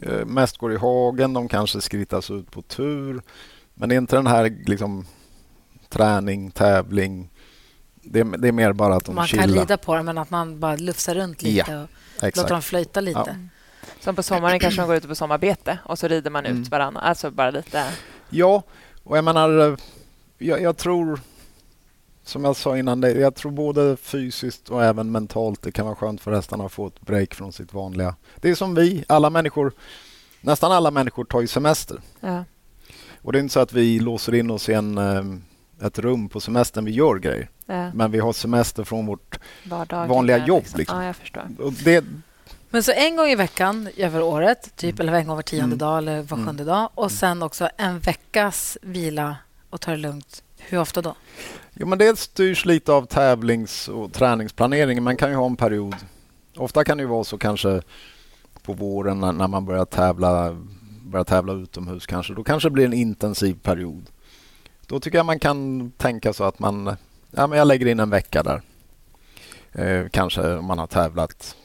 eh, 0.03 0.25
mest 0.27 0.59
går 0.59 0.73
i 0.73 0.77
hagen, 0.77 1.33
de 1.33 1.49
kanske 1.49 1.81
skrittas 1.81 2.31
ut 2.31 2.51
på 2.51 2.63
tur. 2.63 3.23
Men 3.75 3.89
det 3.89 3.95
är 3.95 3.99
inte 3.99 4.17
den 4.17 4.27
här 4.27 4.57
liksom, 4.67 5.07
träning, 5.89 6.51
tävling. 6.51 7.31
Det, 8.03 8.21
är- 8.21 8.39
det 8.39 8.49
är 8.49 8.53
mer 8.53 8.73
bara 8.73 8.95
att 8.97 9.05
de 9.05 9.15
Man 9.15 9.27
chillar. 9.27 9.43
kan 9.45 9.55
rida 9.55 9.77
på 9.77 9.95
dem, 9.97 10.07
men 10.07 10.19
att 10.19 10.31
man 10.31 10.61
bara 10.61 10.77
lufsar 10.77 11.15
runt 11.15 11.43
lite 11.43 11.77
och 11.77 11.89
Exakt. 12.15 12.37
låter 12.37 12.51
dem 12.55 12.63
flöjta 12.63 13.01
lite. 13.01 13.23
Ja. 13.27 13.35
Som 14.01 14.17
på 14.17 14.23
sommaren 14.23 14.59
kanske 14.61 14.81
de 14.81 14.87
går 14.87 14.97
ute 14.97 15.09
på 15.09 15.15
sommarbete 15.15 15.79
och 15.85 15.99
så 15.99 16.09
rider 16.09 16.31
man 16.31 16.47
ut 16.47 16.51
Mm. 16.51 16.65
varannan. 16.65 17.03
Alltså 17.03 17.31
bara 17.31 17.51
lite... 17.51 17.85
Ja, 18.31 18.63
och 19.05 19.17
jag 19.17 19.25
menar, 19.25 19.59
eh, 19.73 19.77
jag, 20.39 20.63
jag 20.63 20.77
tror 20.77 21.21
som 22.25 22.45
jag 22.45 22.57
sa 22.57 22.79
innan, 22.79 23.01
det, 23.01 23.11
jag 23.13 23.35
tror 23.35 23.53
både 23.53 23.97
fysiskt 23.97 24.69
och 24.69 24.85
även 24.85 25.13
mentalt 25.13 25.63
det 25.63 25.73
kan 25.73 25.87
vara 25.87 25.97
skönt 25.97 26.21
för 26.21 26.33
hästarna 26.33 26.65
att 26.65 26.73
få 26.73 26.87
ett 26.87 27.01
break 27.01 27.35
från 27.35 27.53
sitt 27.53 27.73
vanliga. 27.75 28.15
Det 28.37 28.51
är 28.51 28.55
som 28.55 28.75
vi, 28.75 29.05
alla 29.09 29.31
människor, 29.31 29.73
nästan 30.41 30.73
alla 30.73 30.91
människor 30.91 31.25
tar 31.25 31.41
ju 31.41 31.47
semester. 31.47 32.01
Ja. 32.21 32.45
Och 33.23 33.33
det 33.33 33.39
är 33.39 33.41
inte 33.41 33.53
så 33.53 33.61
att 33.61 33.73
vi 33.73 34.01
låser 34.01 34.35
in 34.35 34.51
oss 34.51 34.69
i 34.69 34.73
en, 34.73 34.99
eh, 34.99 35.87
ett 35.87 35.99
rum 35.99 36.29
på 36.29 36.41
semestern 36.41 36.85
vi 36.85 36.91
gör 36.91 37.19
grejer. 37.19 37.49
Ja. 37.67 37.91
Men 37.95 38.11
vi 38.11 38.19
har 38.19 38.33
semester 38.33 38.85
från 38.85 39.07
vårt... 39.07 39.39
Vardagliga, 39.65 40.15
Vanliga 40.15 40.47
jobb, 40.47 40.65
liksom. 40.77 40.99
Ja, 41.01 41.07
jag 41.07 41.17
förstår. 41.17 41.43
Och 41.59 41.73
det, 41.73 42.05
Men 42.71 42.83
så 42.83 42.93
en 42.93 43.17
gång 43.17 43.27
i 43.27 43.35
veckan 43.35 43.89
över 43.97 44.23
året, 44.23 44.77
typ, 44.77 45.01
eller 45.01 45.13
en 45.13 45.27
gång 45.27 45.37
var 45.37 45.43
tionde 45.43 45.65
Mm. 45.65 45.79
dag 45.79 45.99
eller 45.99 46.23
var 46.23 46.47
sjunde 46.47 46.65
dag. 46.65 46.89
Och 46.95 47.13
sen 47.13 47.43
också 47.43 47.69
en 47.77 47.99
veckas 47.99 48.79
vila 48.83 49.37
och 49.71 49.81
ta 49.81 49.91
det 49.91 49.97
lugnt. 49.97 50.43
Hur 50.59 50.79
ofta 50.79 51.03
då? 51.03 51.15
Jo, 51.75 51.87
men 51.87 51.99
det 51.99 52.19
styrs 52.19 52.65
lite 52.65 52.93
av 52.93 53.07
tävlings 53.07 53.89
och 53.89 54.13
träningsplaneringen. 54.13 55.03
Man 55.03 55.17
kan 55.17 55.31
ju 55.31 55.37
ha 55.37 55.47
en 55.47 55.57
period. 55.57 55.95
Ofta 56.57 56.85
kan 56.85 56.97
det 56.97 57.03
ju 57.03 57.09
vara 57.09 57.25
så 57.25 57.39
kanske 57.39 57.83
på 58.63 58.73
våren 58.73 59.21
när, 59.21 59.33
när 59.33 59.49
man 59.49 59.65
börjar 59.65 59.85
tävla, 59.85 60.57
börjar 61.03 61.25
tävla 61.25 61.53
utomhus 61.53 62.07
kanske. 62.07 62.35
Då 62.35 62.45
kanske 62.45 62.69
det 62.69 62.73
blir 62.73 62.85
en 62.85 62.93
intensiv 62.93 63.55
period. 63.63 64.03
Då 64.87 65.01
tycker 65.01 65.19
jag 65.19 65.27
man 65.27 65.39
kan 65.39 65.91
tänka 65.91 66.33
så 66.33 66.45
att 66.45 66.59
man 66.59 66.97
ja, 67.31 67.47
men 67.47 67.59
jag 67.59 67.67
lägger 67.67 67.87
in 67.87 68.01
en 68.01 68.11
vecka 68.11 68.43
där. 68.43 68.63
Eh, 69.73 70.09
kanske 70.11 70.55
om 70.55 70.65
man 70.65 70.79
har 70.79 70.87
tävlat 70.87 71.57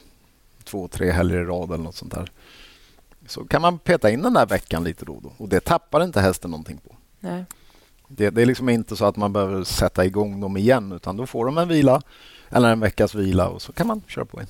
två, 0.66 0.88
tre 0.88 1.10
helger 1.10 1.36
i 1.36 1.44
rad 1.44 1.72
eller 1.72 1.84
något 1.84 1.94
sånt 1.96 2.14
där. 2.14 2.30
Så 3.26 3.44
kan 3.44 3.62
man 3.62 3.78
peta 3.78 4.10
in 4.10 4.22
den 4.22 4.34
där 4.34 4.46
veckan 4.46 4.84
lite 4.84 5.04
då 5.04 5.12
och 5.12 5.22
då. 5.22 5.32
Och 5.38 5.48
det 5.48 5.60
tappar 5.60 6.04
inte 6.04 6.20
hästen 6.20 6.50
någonting 6.50 6.76
på. 6.88 6.94
Nej. 7.20 7.44
Det, 8.08 8.30
det 8.30 8.42
är 8.42 8.46
liksom 8.46 8.68
inte 8.68 8.96
så 8.96 9.04
att 9.04 9.16
man 9.16 9.32
behöver 9.32 9.64
sätta 9.64 10.04
igång 10.04 10.40
dem 10.40 10.56
igen 10.56 10.92
utan 10.92 11.16
då 11.16 11.26
får 11.26 11.46
de 11.46 11.58
en 11.58 11.68
vila 11.68 12.02
eller 12.50 12.68
en 12.72 12.80
veckas 12.80 13.14
vila 13.14 13.48
och 13.48 13.62
så 13.62 13.72
kan 13.72 13.86
man 13.86 14.02
köra 14.06 14.24
på 14.24 14.36
igen. 14.36 14.48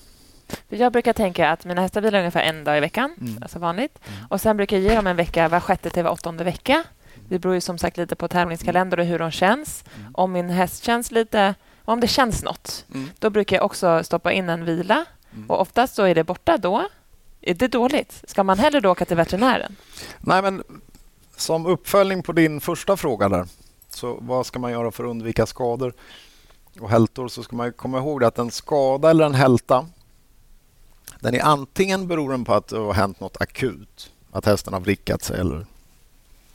Jag 0.69 0.93
brukar 0.93 1.13
tänka 1.13 1.51
att 1.51 1.65
mina 1.65 1.81
hästar 1.81 2.01
vilar 2.01 2.19
ungefär 2.19 2.43
en 2.43 2.65
dag 2.65 2.77
i 2.77 2.81
veckan, 2.81 3.15
Mm. 3.21 3.43
alltså 3.43 3.59
vanligt. 3.59 3.99
Och 4.31 4.41
Sen 4.41 4.57
brukar 4.57 4.77
jag 4.77 4.85
ge 4.91 4.95
dem 4.97 5.07
en 5.07 5.17
vecka 5.17 5.49
var 5.49 5.61
sjätte 5.61 5.91
till 5.91 6.03
var 6.05 6.11
åttonde 6.11 6.45
vecka. 6.45 6.85
Det 7.29 7.39
beror 7.39 7.55
ju 7.55 7.61
som 7.61 7.79
sagt 7.79 7.97
lite 7.97 8.17
på 8.17 8.29
tävlingskalender 8.29 9.01
och 9.01 9.07
hur 9.07 9.19
de 9.19 9.31
känns. 9.31 9.85
Om 10.15 10.33
min 10.33 10.51
häst 10.51 10.85
känns 10.85 11.11
lite... 11.11 11.55
Om 11.85 12.01
det 12.01 12.07
känns 12.09 12.43
något, 12.45 12.85
Mm. 12.95 13.09
då 13.19 13.31
brukar 13.31 13.57
jag 13.57 13.65
också 13.65 14.05
stoppa 14.05 14.33
in 14.33 14.49
en 14.49 14.65
vila. 14.65 15.05
Och 15.49 15.61
Oftast 15.61 15.95
så 15.95 16.03
är 16.03 16.15
det 16.15 16.25
borta 16.25 16.59
då. 16.59 16.89
Är 17.41 17.55
det 17.55 17.69
dåligt? 17.69 18.25
Ska 18.27 18.45
man 18.45 18.59
hellre 18.59 18.81
då 18.81 18.91
åka 18.91 19.05
till 19.05 19.17
veterinären? 19.17 19.77
Nej, 20.21 20.43
men 20.43 20.63
som 21.37 21.67
uppföljning 21.67 22.23
på 22.23 22.33
din 22.33 22.61
första 22.61 22.97
fråga 22.97 23.29
där. 23.29 23.47
Så 23.91 24.19
vad 24.21 24.47
ska 24.47 24.59
man 24.59 24.73
göra 24.73 24.91
för 24.91 25.05
att 25.05 25.11
undvika 25.11 25.47
skador 25.47 25.93
och 26.81 26.91
hältor? 26.91 27.29
Så 27.29 27.43
ska 27.43 27.57
man 27.57 27.73
komma 27.73 27.99
ihåg 27.99 28.25
att 28.25 28.39
en 28.39 28.51
skada 28.51 29.11
eller 29.11 29.25
en 29.25 29.35
hälta 29.35 29.87
den 31.21 31.35
är 31.35 31.43
antingen 31.43 32.07
beroende 32.07 32.47
på 32.47 32.55
att 32.55 32.69
det 32.69 32.79
har 32.79 32.93
hänt 32.95 33.21
något 33.21 33.37
akut. 33.41 34.13
Att 34.33 34.47
hästen 34.47 34.73
har 34.73 34.81
vrickat 34.81 35.23
sig 35.23 35.41
eller 35.41 35.67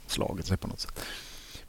slagit 0.07 0.45
sig 0.45 0.57
på 0.57 0.67
något 0.67 0.79
sätt. 0.79 0.99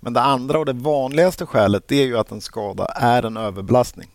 Men 0.01 0.13
det 0.13 0.21
andra 0.21 0.59
och 0.59 0.67
det 0.67 0.73
vanligaste 0.73 1.47
skälet 1.47 1.89
det 1.89 1.97
är 1.97 2.07
ju 2.07 2.19
att 2.19 2.31
en 2.31 2.41
skada 2.41 2.85
är 2.85 3.23
en 3.23 3.37
överbelastning. 3.37 4.09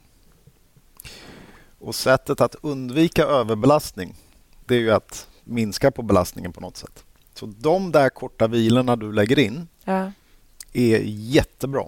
Och 1.87 1.95
sättet 1.95 2.41
att 2.41 2.55
undvika 2.61 3.23
överbelastning 3.23 4.15
det 4.65 4.75
är 4.75 4.79
ju 4.79 4.91
att 4.91 5.27
minska 5.43 5.91
på 5.91 6.01
belastningen 6.01 6.53
på 6.53 6.61
något 6.61 6.77
sätt. 6.77 7.03
Så 7.33 7.45
de 7.45 7.91
där 7.91 8.09
korta 8.09 8.47
vilorna 8.47 8.95
du 8.95 9.11
lägger 9.13 9.39
in 9.39 9.67
Ja. 9.83 10.11
är 10.73 10.99
jättebra. 11.05 11.83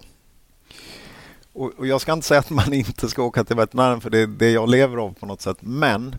Och, 1.54 1.72
och 1.78 1.88
Jag 1.88 2.02
ska 2.02 2.14
inte 2.14 2.28
säga 2.28 2.40
att 2.40 2.50
man 2.50 2.74
inte 2.74 3.10
ska 3.10 3.24
åka 3.24 3.44
till 3.44 3.56
veterinären 3.56 4.02
för 4.02 4.10
det 4.10 4.20
är 4.20 4.28
det 4.28 4.52
jag 4.52 4.70
lever 4.70 4.98
av 4.98 5.14
på 5.14 5.26
något 5.26 5.42
sätt. 5.42 5.58
Men 5.60 6.16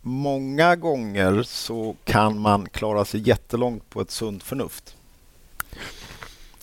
många 0.00 0.76
gånger 0.76 1.42
så 1.42 1.96
kan 2.04 2.38
man 2.38 2.68
klara 2.68 3.04
sig 3.04 3.28
jättelångt 3.28 3.90
på 3.90 4.00
ett 4.00 4.10
sunt 4.10 4.42
förnuft. 4.42 4.96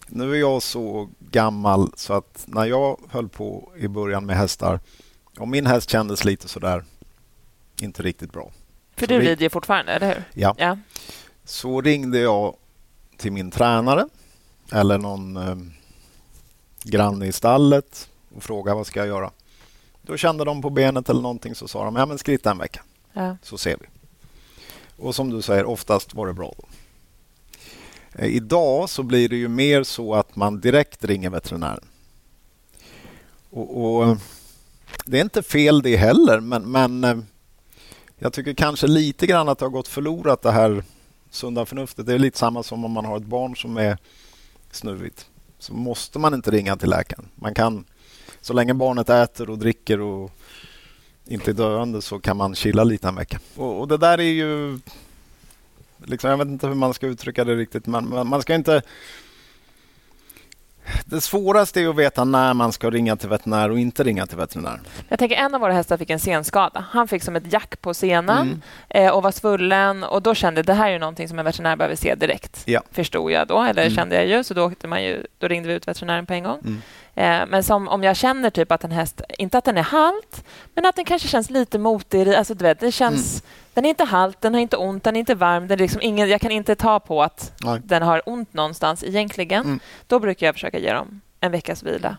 Nu 0.08 0.32
är 0.32 0.40
jag 0.40 0.64
så 0.64 1.10
gammal 1.32 1.92
så 1.96 2.14
att 2.14 2.44
när 2.48 2.66
jag 2.66 3.00
höll 3.10 3.30
på 3.30 3.72
i 3.78 3.88
början 3.88 4.26
med 4.26 4.38
hästar 4.38 4.80
och 5.40 5.48
min 5.48 5.66
häst 5.66 5.90
kändes 5.90 6.26
lite 6.26 6.48
sådär 6.48 6.84
inte 7.82 8.04
riktigt 8.04 8.32
bra. 8.34 8.52
För 8.96 9.06
Så 9.08 9.14
du 9.14 9.20
vi- 9.20 9.28
rider 9.28 9.42
ju 9.44 9.50
fortfarande, 9.50 9.92
eller 9.92 10.08
hur? 10.16 10.24
Ja. 10.34 10.56
Ja. 10.58 10.78
Så 11.44 11.82
ringde 11.82 12.20
jag 12.20 12.56
till 13.18 13.32
min 13.32 13.52
tränare 13.52 14.08
eller 14.72 14.98
någon 14.98 15.38
eh, 15.38 15.56
granne 16.84 17.26
i 17.28 17.32
stallet 17.32 18.10
och 18.36 18.44
frågade 18.44 18.76
vad 18.78 18.88
ska 18.88 19.00
jag 19.00 19.08
göra. 19.08 19.32
Då 20.02 20.18
kände 20.18 20.46
de 20.46 20.62
på 20.62 20.70
benet 20.70 21.10
eller 21.10 21.22
någonting 21.22 21.56
så 21.56 21.68
sa 21.68 21.86
de 21.86 21.96
ja, 21.96 22.06
men 22.06 22.18
skritta 22.18 22.52
en 22.52 22.58
vecka 22.58 22.84
Ja. 23.14 23.38
så 23.42 23.58
ser 23.58 23.78
vi. 23.82 23.86
Och 24.98 25.16
som 25.16 25.30
du 25.30 25.42
säger, 25.42 25.66
oftast 25.66 26.14
var 26.14 26.28
det 26.28 26.34
bra. 26.34 26.54
Då. 26.58 26.66
Eh, 28.20 28.26
idag 28.28 28.90
så 28.90 29.04
blir 29.04 29.30
det 29.30 29.36
ju 29.36 29.48
mer 29.48 29.84
så 29.84 30.16
att 30.16 30.36
man 30.36 30.60
direkt 30.60 31.04
ringer 31.04 31.30
veterinären. 31.30 31.86
Och, 33.50 33.84
och 33.96 34.04
eh, 34.08 34.18
det 35.08 35.18
är 35.18 35.22
inte 35.22 35.44
fel 35.44 35.82
det 35.82 35.98
heller, 35.98 36.40
men, 36.40 36.72
men 36.72 37.04
eh, 37.04 37.18
jag 38.18 38.34
tycker 38.34 38.54
kanske 38.54 38.88
lite 38.88 39.28
grann 39.28 39.50
att 39.50 39.60
det 39.60 39.66
har 39.66 39.70
gått 39.70 39.88
förlorat 39.88 40.42
det 40.42 40.52
här 40.52 40.84
sunda 41.30 41.66
förnuftet. 41.66 42.06
Det 42.06 42.14
är 42.14 42.20
lite 42.20 42.38
samma 42.38 42.64
som 42.64 42.86
om 42.86 42.92
man 42.92 43.06
har 43.06 43.18
ett 43.18 43.24
barn 43.24 43.56
som 43.56 43.78
är 43.78 43.98
snuvigt. 44.72 45.26
Så 45.60 45.74
måste 45.74 46.20
man 46.20 46.34
inte 46.34 46.52
ringa 46.52 46.78
till 46.78 46.90
läkaren. 46.90 47.26
Man 47.36 47.54
kan, 47.54 47.86
så 48.42 48.54
länge 48.54 48.74
barnet 48.74 49.10
äter 49.10 49.50
och 49.50 49.58
dricker 49.58 50.02
och 50.02 50.32
inte 51.26 51.52
är 51.52 51.54
döende 51.54 52.02
så 52.02 52.20
kan 52.20 52.38
man 52.38 52.56
chilla 52.56 52.84
lite 52.84 53.08
en 53.08 53.16
vecka. 53.16 53.40
Och, 53.56 53.80
och 53.80 53.88
det 53.88 53.98
där 53.98 54.18
är 54.18 54.24
ju... 54.24 54.80
Liksom, 55.98 56.30
jag 56.30 56.38
vet 56.38 56.48
inte 56.48 56.68
hur 56.68 56.76
man 56.76 56.94
ska 56.94 57.08
uttrycka 57.08 57.44
det 57.44 57.56
riktigt, 57.56 57.88
men 57.88 58.06
men 58.06 58.28
man 58.28 58.42
ska 58.42 58.56
inte... 58.56 58.82
Det 61.06 61.22
svåraste 61.22 61.82
är 61.82 61.88
att 61.90 61.96
veta 61.96 62.24
när 62.24 62.54
man 62.54 62.72
ska 62.72 62.90
ringa 62.90 63.16
till 63.16 63.30
veterinär 63.30 63.72
och 63.72 63.80
inte 63.80 64.04
ringa 64.04 64.26
till 64.28 64.38
veterinär. 64.38 64.80
Jag 65.10 65.20
tänker 65.20 65.36
en 65.36 65.56
av 65.56 65.62
våra 65.62 65.74
hästar 65.74 65.98
fick 65.98 66.10
en 66.10 66.20
senskada. 66.20 66.86
Han 66.92 67.08
fick 67.08 67.24
som 67.24 67.36
ett 67.36 67.54
jack 67.54 67.82
på 67.82 67.94
senan 67.94 68.48
Mm. 68.48 69.06
eh, 69.08 69.12
och 69.12 69.24
var 69.24 69.32
svullen 69.32 70.04
och 70.04 70.22
då 70.22 70.36
kände 70.36 70.60
jag 70.60 70.66
det 70.66 70.74
här 70.74 70.92
är 70.92 71.00
någonting 71.00 71.28
som 71.30 71.40
en 71.40 71.46
veterinär 71.46 71.76
behöver 71.76 71.96
se 71.96 72.16
direkt. 72.16 72.62
Ja. 72.66 72.82
Förstod 72.92 73.32
jag 73.32 73.48
då, 73.48 73.62
eller 73.62 73.82
Mm. 73.82 73.96
kände 73.96 74.16
jag 74.16 74.28
ju. 74.28 74.44
Så 74.44 74.54
då, 74.54 74.72
man 74.88 75.04
ju, 75.04 75.26
då 75.38 75.48
ringde 75.48 75.68
vi 75.70 75.74
ut 75.76 75.88
veterinären 75.88 76.26
på 76.26 76.34
en 76.34 76.44
gång. 76.44 76.60
Mm. 76.60 76.82
Eh, 77.16 77.46
men 77.48 77.64
som 77.64 77.88
om 77.88 78.04
jag 78.04 78.16
känner 78.16 78.50
typ 78.50 78.72
att 78.72 78.84
en 78.84 78.92
häst, 78.92 79.22
inte 79.38 79.58
att 79.58 79.66
den 79.66 79.78
är 79.78 79.84
halt, 79.84 80.46
men 80.74 80.86
att 80.86 80.96
den 80.96 81.06
kanske 81.06 81.28
känns 81.28 81.50
lite 81.50 81.80
motig. 81.80 82.34
Alltså, 82.34 82.54
du 82.54 82.64
vet, 82.64 82.80
det 82.80 82.92
känns, 82.92 83.34
Mm. 83.34 83.52
Den 83.74 83.86
är 83.86 83.90
inte 83.90 84.04
halt, 84.04 84.42
den 84.42 84.54
har 84.54 84.62
inte 84.62 84.78
ont, 84.78 85.04
den 85.04 85.16
är 85.16 85.20
inte 85.20 85.36
varm. 85.36 85.68
Den 85.68 85.80
är 85.80 85.82
liksom 85.82 86.02
ingen, 86.02 86.30
jag 86.30 86.42
kan 86.42 86.52
inte 86.52 86.76
ta 86.76 87.00
på 87.00 87.24
att 87.24 87.54
Nej. 87.64 87.80
den 87.84 88.02
har 88.02 88.22
ont 88.26 88.54
någonstans 88.54 89.04
egentligen. 89.04 89.64
Mm. 89.66 89.80
Då 90.08 90.20
brukar 90.20 90.46
jag 90.46 90.56
försöka 90.56 90.80
ge 90.80 90.94
dem 90.94 91.22
en 91.40 91.52
veckas 91.52 91.84
vila. 91.84 92.18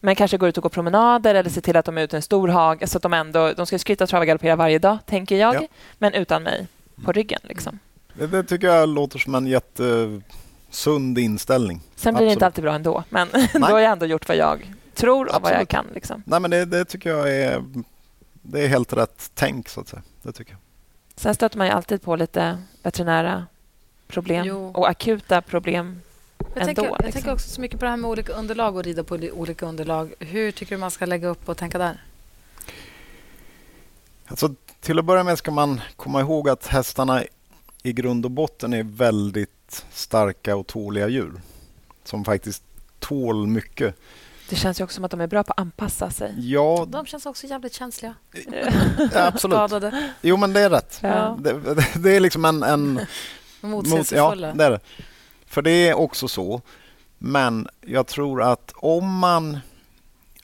Men 0.00 0.14
kanske 0.14 0.36
gå 0.36 0.48
ut 0.48 0.56
och 0.56 0.62
gå 0.62 0.68
promenader 0.68 1.34
eller 1.34 1.50
se 1.50 1.60
till 1.60 1.76
att 1.76 1.84
de 1.84 1.98
är 1.98 2.02
ute 2.02 2.16
i 2.16 2.18
en 2.18 2.22
stor 2.22 2.48
hage. 2.48 2.86
Så 2.86 2.98
att 2.98 3.02
de, 3.02 3.12
ändå, 3.12 3.52
de 3.52 3.66
ska 3.66 3.78
skritta, 3.78 4.06
trava, 4.06 4.24
galoppera 4.24 4.56
varje 4.56 4.78
dag, 4.78 4.98
tänker 5.06 5.36
jag. 5.36 5.54
Ja. 5.54 5.62
Men 5.98 6.14
utan 6.14 6.42
mig 6.42 6.66
på 7.04 7.12
ryggen. 7.12 7.40
Liksom. 7.42 7.78
Det, 8.14 8.26
det 8.26 8.44
tycker 8.44 8.66
jag 8.66 8.88
låter 8.88 9.18
som 9.18 9.34
en 9.34 9.46
jättesund 10.76 11.18
inställning. 11.18 11.80
Sen 11.96 12.14
blir 12.14 12.26
det 12.26 12.26
Absolut. 12.26 12.32
inte 12.32 12.46
alltid 12.46 12.64
bra 12.64 12.74
ändå. 12.74 13.04
Men 13.10 13.28
då 13.52 13.60
har 13.60 13.78
jag 13.78 13.92
ändå 13.92 14.06
gjort 14.06 14.28
vad 14.28 14.36
jag 14.36 14.72
tror 14.94 15.26
och 15.36 15.42
vad 15.42 15.52
jag 15.52 15.60
Absolut. 15.62 15.68
kan. 15.68 15.86
Liksom. 15.94 16.22
Nej, 16.26 16.40
men 16.40 16.50
det, 16.50 16.64
det 16.64 16.84
tycker 16.84 17.10
jag 17.10 17.34
är, 17.34 17.64
det 18.42 18.64
är 18.64 18.68
helt 18.68 18.92
rätt 18.92 19.30
tänk, 19.34 19.68
så 19.68 19.80
att 19.80 19.88
säga. 19.88 20.02
Det 20.22 20.32
tycker 20.32 20.52
jag. 20.52 20.60
Sen 21.16 21.34
stöter 21.34 21.58
man 21.58 21.66
ju 21.66 21.72
alltid 21.72 22.02
på 22.02 22.16
lite 22.16 22.58
veterinära 22.82 23.46
problem 24.08 24.46
Jo. 24.46 24.70
och 24.74 24.88
akuta 24.88 25.42
problem 25.42 26.00
Jag, 26.38 26.48
ändå. 26.48 26.64
tänker, 26.66 26.82
jag 26.82 26.92
liksom. 26.92 27.12
tänker 27.12 27.32
också 27.32 27.48
så 27.48 27.60
mycket 27.60 27.78
på 27.78 27.84
det 27.84 27.90
här 27.90 27.96
med 27.96 28.10
olika 28.10 28.32
underlag 28.32 28.76
och 28.76 28.84
rida 28.84 29.04
på 29.04 29.16
li- 29.16 29.30
olika 29.30 29.66
underlag. 29.66 30.14
Hur 30.20 30.52
tycker 30.52 30.74
du 30.76 30.80
man 30.80 30.90
ska 30.90 31.06
lägga 31.06 31.28
upp 31.28 31.48
och 31.48 31.56
tänka 31.56 31.78
där? 31.78 32.00
Alltså, 34.26 34.54
till 34.80 34.98
att 34.98 35.04
börja 35.04 35.24
med 35.24 35.38
ska 35.38 35.50
man 35.50 35.80
komma 35.96 36.20
ihåg 36.20 36.48
att 36.48 36.66
hästarna 36.66 37.22
i 37.82 37.92
grund 37.92 38.24
och 38.24 38.30
botten 38.30 38.72
är 38.72 38.82
väldigt 38.82 39.50
starka 39.92 40.56
och 40.56 40.66
tåliga 40.66 41.08
djur 41.08 41.40
som 42.04 42.24
faktiskt 42.24 42.62
tål 42.98 43.46
mycket. 43.46 43.94
Det 44.48 44.56
känns 44.56 44.80
ju 44.80 44.84
också 44.84 44.94
som 44.94 45.04
att 45.04 45.10
de 45.10 45.20
är 45.20 45.26
bra 45.26 45.44
på 45.44 45.52
att 45.52 45.60
anpassa 45.60 46.10
sig. 46.10 46.34
Ja, 46.52 46.86
De 46.88 47.06
känns 47.06 47.26
också 47.26 47.46
jävligt 47.46 47.72
känsliga. 47.72 48.14
absolut. 49.14 49.56
Skadade. 49.56 50.12
Jo, 50.22 50.36
men 50.36 50.52
det 50.52 50.60
är 50.60 50.70
rätt. 50.70 50.98
Ja. 51.02 51.38
Det, 51.40 51.60
det, 51.96 52.16
är 52.16 52.20
liksom 52.20 52.44
en... 52.44 52.62
en 52.62 52.92
mot, 52.94 53.06
ja, 53.60 53.68
Motsägelsefulla. 53.68 54.54
det 54.54 54.64
är 54.64 54.70
det. 54.70 54.80
För 55.46 55.62
det 55.62 55.70
är 55.88 55.94
också 55.94 56.28
så. 56.28 56.60
Men 57.18 57.68
jag 57.80 58.06
tror 58.06 58.42
att 58.42 58.72
om 58.76 59.18
man 59.18 59.58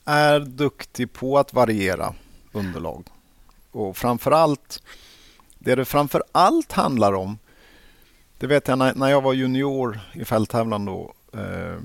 är 0.04 0.40
duktig 0.40 1.12
på 1.12 1.38
att 1.38 1.52
variera 1.52 2.14
underlag 2.52 3.06
och 3.70 3.96
framför 3.96 4.30
allt, 4.30 4.82
det 5.58 5.74
det 5.74 5.84
framför 5.84 6.22
allt 6.32 6.72
handlar 6.72 7.12
om, 7.12 7.38
det 8.42 8.48
vet 8.48 8.68
jag 8.68 8.78
när, 8.78 8.94
när 8.94 9.08
jag 9.08 9.22
var 9.22 9.32
junior 9.32 10.00
i 10.12 10.24
fälttävlan 10.24 10.84
då, 10.84 11.12
eh, 11.32 11.78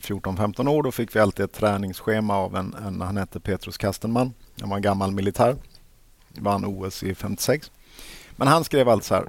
14-15 0.00 0.68
år, 0.68 0.82
då 0.82 0.92
fick 0.92 1.16
vi 1.16 1.20
alltid 1.20 1.44
ett 1.44 1.52
träningsschema 1.52 2.36
av 2.36 2.56
en, 2.56 2.74
en 2.74 3.00
han 3.00 3.16
hette 3.16 3.40
Petrus 3.40 3.78
Kastenman. 3.78 4.32
Han 4.60 4.68
var 4.68 4.76
en 4.76 4.82
gammal 4.82 5.12
militär. 5.12 5.56
Vann 6.28 6.64
OS 6.64 7.02
i 7.02 7.14
56. 7.14 7.70
Men 8.36 8.48
han 8.48 8.64
skrev 8.64 8.88
allt 8.88 9.04
så 9.04 9.14
här. 9.14 9.28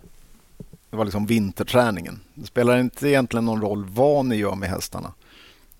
Det 0.89 0.97
var 0.97 1.05
liksom 1.05 1.25
vinterträningen. 1.25 2.19
Det 2.33 2.47
spelar 2.47 2.77
inte 2.77 3.09
egentligen 3.09 3.45
någon 3.45 3.61
roll 3.61 3.85
vad 3.85 4.25
ni 4.25 4.35
gör 4.35 4.55
med 4.55 4.69
hästarna. 4.69 5.13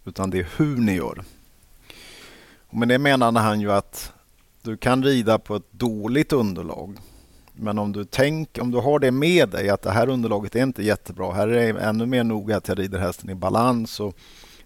Utan 0.06 0.30
det 0.30 0.40
är 0.40 0.48
hur 0.58 0.78
ni 0.78 0.96
gör. 0.96 1.24
Och 2.68 2.78
med 2.78 2.88
det 2.88 3.00
menade 3.00 3.40
han 3.40 3.62
ju 3.62 3.72
att 3.72 4.14
du 4.62 4.78
kan 4.78 5.04
rida 5.04 5.40
på 5.40 5.56
ett 5.56 5.72
dåligt 5.72 6.34
underlag. 6.34 6.98
Men 7.56 7.80
om 7.80 7.92
du, 7.92 8.06
tänk, 8.06 8.58
om 8.62 8.72
du 8.72 8.78
har 8.78 9.00
det 9.00 9.12
med 9.12 9.50
dig 9.50 9.70
att 9.70 9.82
det 9.82 9.92
här 9.92 10.10
underlaget 10.10 10.56
är 10.56 10.64
inte 10.64 10.84
jättebra. 10.84 11.34
Här 11.34 11.48
är 11.48 11.74
det 11.74 11.80
ännu 11.80 12.06
mer 12.06 12.24
noga 12.24 12.58
att 12.58 12.68
jag 12.68 12.80
rider 12.80 13.00
hästen 13.00 13.30
i 13.30 13.36
balans 13.36 14.00
och 14.00 14.18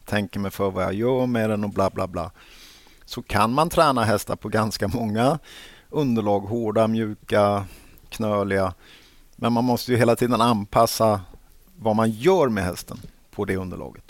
tänker 0.06 0.40
mig 0.40 0.52
för 0.52 0.72
vad 0.72 0.84
jag 0.84 0.94
gör 0.94 1.26
med 1.26 1.50
den 1.50 1.64
och 1.64 1.70
bla 1.70 1.90
bla 1.90 2.08
bla. 2.08 2.32
Så 3.06 3.22
kan 3.22 3.54
man 3.54 3.70
träna 3.70 4.04
hästar 4.04 4.36
på 4.36 4.50
ganska 4.50 4.88
många 4.88 5.40
underlag. 5.90 6.40
Hårda, 6.40 6.88
mjuka, 6.88 7.66
knöliga. 8.10 8.74
Men 9.36 9.54
man 9.54 9.64
måste 9.64 9.92
ju 9.92 9.98
hela 9.98 10.16
tiden 10.16 10.42
anpassa 10.42 11.22
vad 11.76 11.96
man 11.96 12.12
gör 12.12 12.50
med 12.50 12.64
hästen 12.64 12.98
på 13.32 13.46
det 13.46 13.58
underlaget. 13.58 14.04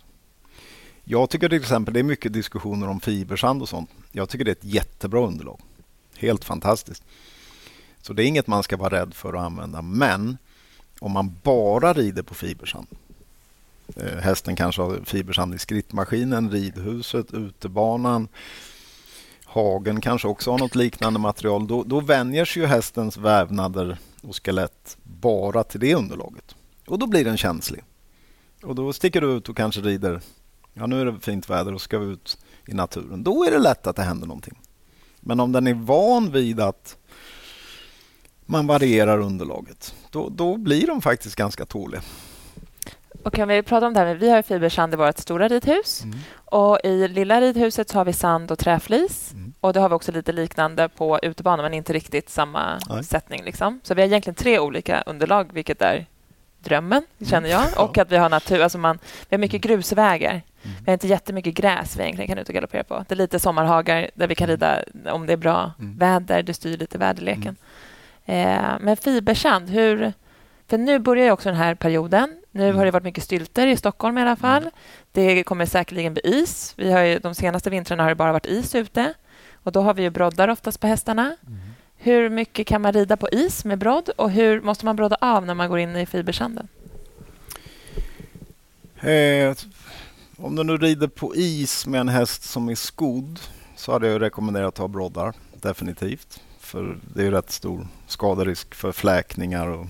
Jag 1.03 1.29
tycker 1.29 1.49
till 1.49 1.61
exempel 1.61 1.93
det 1.93 1.99
är 1.99 2.03
mycket 2.03 2.33
diskussioner 2.33 2.87
om 2.87 2.99
fibersand 2.99 3.61
och 3.61 3.69
sånt. 3.69 3.89
Jag 4.11 4.29
tycker 4.29 4.45
det 4.45 4.51
är 4.51 4.55
ett 4.55 4.73
jättebra 4.73 5.27
underlag. 5.27 5.59
Helt 6.17 6.45
fantastiskt. 6.45 7.03
Så 8.01 8.13
det 8.13 8.23
är 8.23 8.27
inget 8.27 8.47
man 8.47 8.63
ska 8.63 8.77
vara 8.77 9.01
rädd 9.01 9.13
för 9.13 9.33
att 9.33 9.41
använda. 9.41 9.81
Men 9.81 10.37
om 10.99 11.11
man 11.11 11.37
bara 11.43 11.93
rider 11.93 12.23
på 12.23 12.33
fibersand. 12.33 12.87
Eh, 13.95 14.17
hästen 14.17 14.55
kanske 14.55 14.81
har 14.81 14.99
fibersand 15.05 15.55
i 15.55 15.57
skrittmaskinen, 15.57 16.51
ridhuset, 16.51 17.33
utebanan. 17.33 18.27
hagen 19.45 20.01
kanske 20.01 20.27
också 20.27 20.51
har 20.51 20.57
något 20.57 20.75
liknande 20.75 21.19
material. 21.19 21.67
Då, 21.67 21.83
då 21.83 21.99
vänjer 21.99 22.45
sig 22.45 22.61
ju 22.61 22.67
hästens 22.67 23.17
vävnader 23.17 23.97
och 24.21 24.45
skelett 24.45 24.97
bara 25.03 25.63
till 25.63 25.79
det 25.79 25.95
underlaget. 25.95 26.55
Och 26.87 26.99
då 26.99 27.07
blir 27.07 27.25
den 27.25 27.37
känslig. 27.37 27.83
Och 28.63 28.75
då 28.75 28.93
sticker 28.93 29.21
du 29.21 29.31
ut 29.31 29.49
och 29.49 29.57
kanske 29.57 29.81
rider. 29.81 30.21
Ja, 30.73 30.87
nu 30.87 31.01
är 31.01 31.05
det 31.05 31.19
fint 31.19 31.49
väder 31.49 31.73
och 31.73 31.81
ska 31.81 31.99
vi 31.99 32.11
ut 32.11 32.37
i 32.65 32.73
naturen. 32.73 33.23
Då 33.23 33.43
är 33.43 33.51
det 33.51 33.59
lätt 33.59 33.87
att 33.87 33.95
det 33.95 34.03
händer 34.03 34.27
någonting. 34.27 34.59
Men 35.19 35.39
om 35.39 35.51
den 35.51 35.67
är 35.67 35.73
van 35.73 36.31
vid 36.31 36.59
att 36.59 36.97
man 38.49 38.67
varierar 38.67 39.19
underlaget, 39.19 39.95
då, 40.09 40.29
då 40.29 40.57
blir 40.57 40.87
de 40.87 41.01
faktiskt 41.01 41.35
ganska 41.35 41.65
tåliga. 41.65 42.01
Och 43.23 43.33
kan 43.33 43.47
vi 43.47 43.63
prata 43.63 43.87
om 43.87 43.93
det 43.93 43.99
här 43.99 44.07
med, 44.07 44.19
vi 44.19 44.29
har 44.29 44.41
fibersand 44.41 44.93
i 44.93 44.97
vårt 44.97 45.17
stora 45.17 45.47
ridhus 45.47 46.03
Mm. 46.03 46.19
och 46.45 46.79
i 46.83 47.07
lilla 47.07 47.41
ridhuset 47.41 47.89
så 47.89 47.97
har 47.97 48.05
vi 48.05 48.13
sand 48.13 48.51
och 48.51 48.59
träflis 48.59 49.31
Mm. 49.33 49.53
och 49.59 49.73
det 49.73 49.79
har 49.79 49.89
vi 49.89 49.95
också 49.95 50.11
lite 50.11 50.31
liknande 50.31 50.89
på 50.89 51.19
utebanan 51.23 51.63
men 51.63 51.73
inte 51.73 51.93
riktigt 51.93 52.29
samma 52.29 52.79
Nej. 52.89 53.03
sättning. 53.03 53.43
Liksom. 53.43 53.79
Så 53.83 53.93
vi 53.93 54.01
har 54.01 54.07
egentligen 54.07 54.35
tre 54.35 54.59
olika 54.59 55.01
underlag 55.05 55.49
vilket 55.53 55.81
är 55.81 56.05
drömmen, 56.59 57.03
känner 57.25 57.49
jag. 57.49 57.61
Mm. 57.61 57.73
Ja. 57.75 57.83
Och 57.83 57.97
att 57.97 58.11
vi 58.11 58.17
har 58.17 58.29
natur, 58.29 58.61
alltså 58.61 58.77
man, 58.77 58.99
vi 59.29 59.35
har 59.35 59.39
mycket 59.39 59.61
grusvägar. 59.61 60.31
Mm. 60.31 60.43
Vi 60.79 60.83
har 60.85 60.93
inte 60.93 61.07
jättemycket 61.07 61.53
gräs 61.53 61.95
vi 61.97 62.03
egentligen 62.03 62.27
kan 62.27 62.37
ut 62.37 62.47
och 62.49 62.55
galoppera 62.55 62.83
på. 62.83 63.05
Det 63.07 63.13
är 63.13 63.17
lite 63.17 63.39
sommarhagar 63.39 64.09
där 64.13 64.27
vi 64.27 64.35
kan 64.35 64.47
rida 64.47 64.83
om 65.11 65.25
det 65.25 65.33
är 65.33 65.37
bra 65.37 65.71
Mm. 65.79 65.97
väder, 65.97 66.43
det 66.43 66.53
styr 66.53 66.77
lite 66.77 66.97
väderleken. 66.97 67.55
Eh, 68.29 68.77
men 68.81 68.97
fibersand, 68.97 69.69
hur... 69.69 70.13
För 70.67 70.77
nu 70.77 70.99
börjar 70.99 71.25
ju 71.25 71.31
också 71.31 71.49
den 71.49 71.57
här 71.57 71.75
perioden. 71.75 72.35
Nu 72.51 72.63
Mm. 72.63 72.75
har 72.77 72.85
det 72.85 72.91
varit 72.91 73.03
mycket 73.03 73.23
stylter 73.23 73.67
i 73.67 73.77
Stockholm 73.77 74.17
i 74.17 74.21
alla 74.21 74.35
fall. 74.35 74.69
Det 75.11 75.43
kommer 75.43 75.65
säkerligen 75.65 76.13
bli 76.13 76.21
is. 76.25 76.73
Vi 76.77 76.91
har 76.91 77.01
ju, 77.01 77.19
de 77.19 77.35
senaste 77.35 77.69
vintrarna 77.69 78.03
har 78.03 78.09
det 78.09 78.15
bara 78.15 78.31
varit 78.31 78.45
is 78.45 78.75
ute. 78.75 79.13
Och 79.63 79.71
Då 79.71 79.81
har 79.81 79.93
vi 79.93 80.03
ju 80.03 80.09
broddar 80.09 80.47
oftast 80.47 80.79
på 80.79 80.87
hästarna. 80.87 81.23
Mm. 81.47 81.59
Hur 81.97 82.29
mycket 82.29 82.67
kan 82.67 82.81
man 82.81 82.93
rida 82.93 83.17
på 83.17 83.29
is 83.29 83.65
med 83.65 83.77
brodd 83.79 84.09
och 84.09 84.31
hur 84.31 84.61
måste 84.61 84.85
man 84.85 84.95
brodda 84.95 85.17
av 85.21 85.45
när 85.45 85.53
man 85.53 85.69
går 85.69 85.79
in 85.79 85.95
i 85.95 86.05
fibersanden? 86.05 86.67
Eh, 89.01 89.55
om 90.37 90.55
du 90.55 90.63
nu 90.63 90.77
rider 90.77 91.07
på 91.07 91.35
is 91.35 91.87
med 91.87 92.01
en 92.01 92.09
häst 92.09 92.43
som 92.43 92.69
är 92.69 92.75
skodd 92.75 93.39
så 93.75 93.91
hade 93.91 94.07
jag 94.07 94.21
rekommenderat 94.21 94.67
att 94.67 94.77
ha 94.77 94.87
broddar, 94.87 95.33
definitivt. 95.53 96.41
För 96.69 96.97
det 97.15 97.27
är 97.27 97.31
rätt 97.31 97.51
stor 97.51 97.87
skaderisk 98.07 98.75
för 98.75 98.91
fläkningar 98.91 99.67
och 99.67 99.87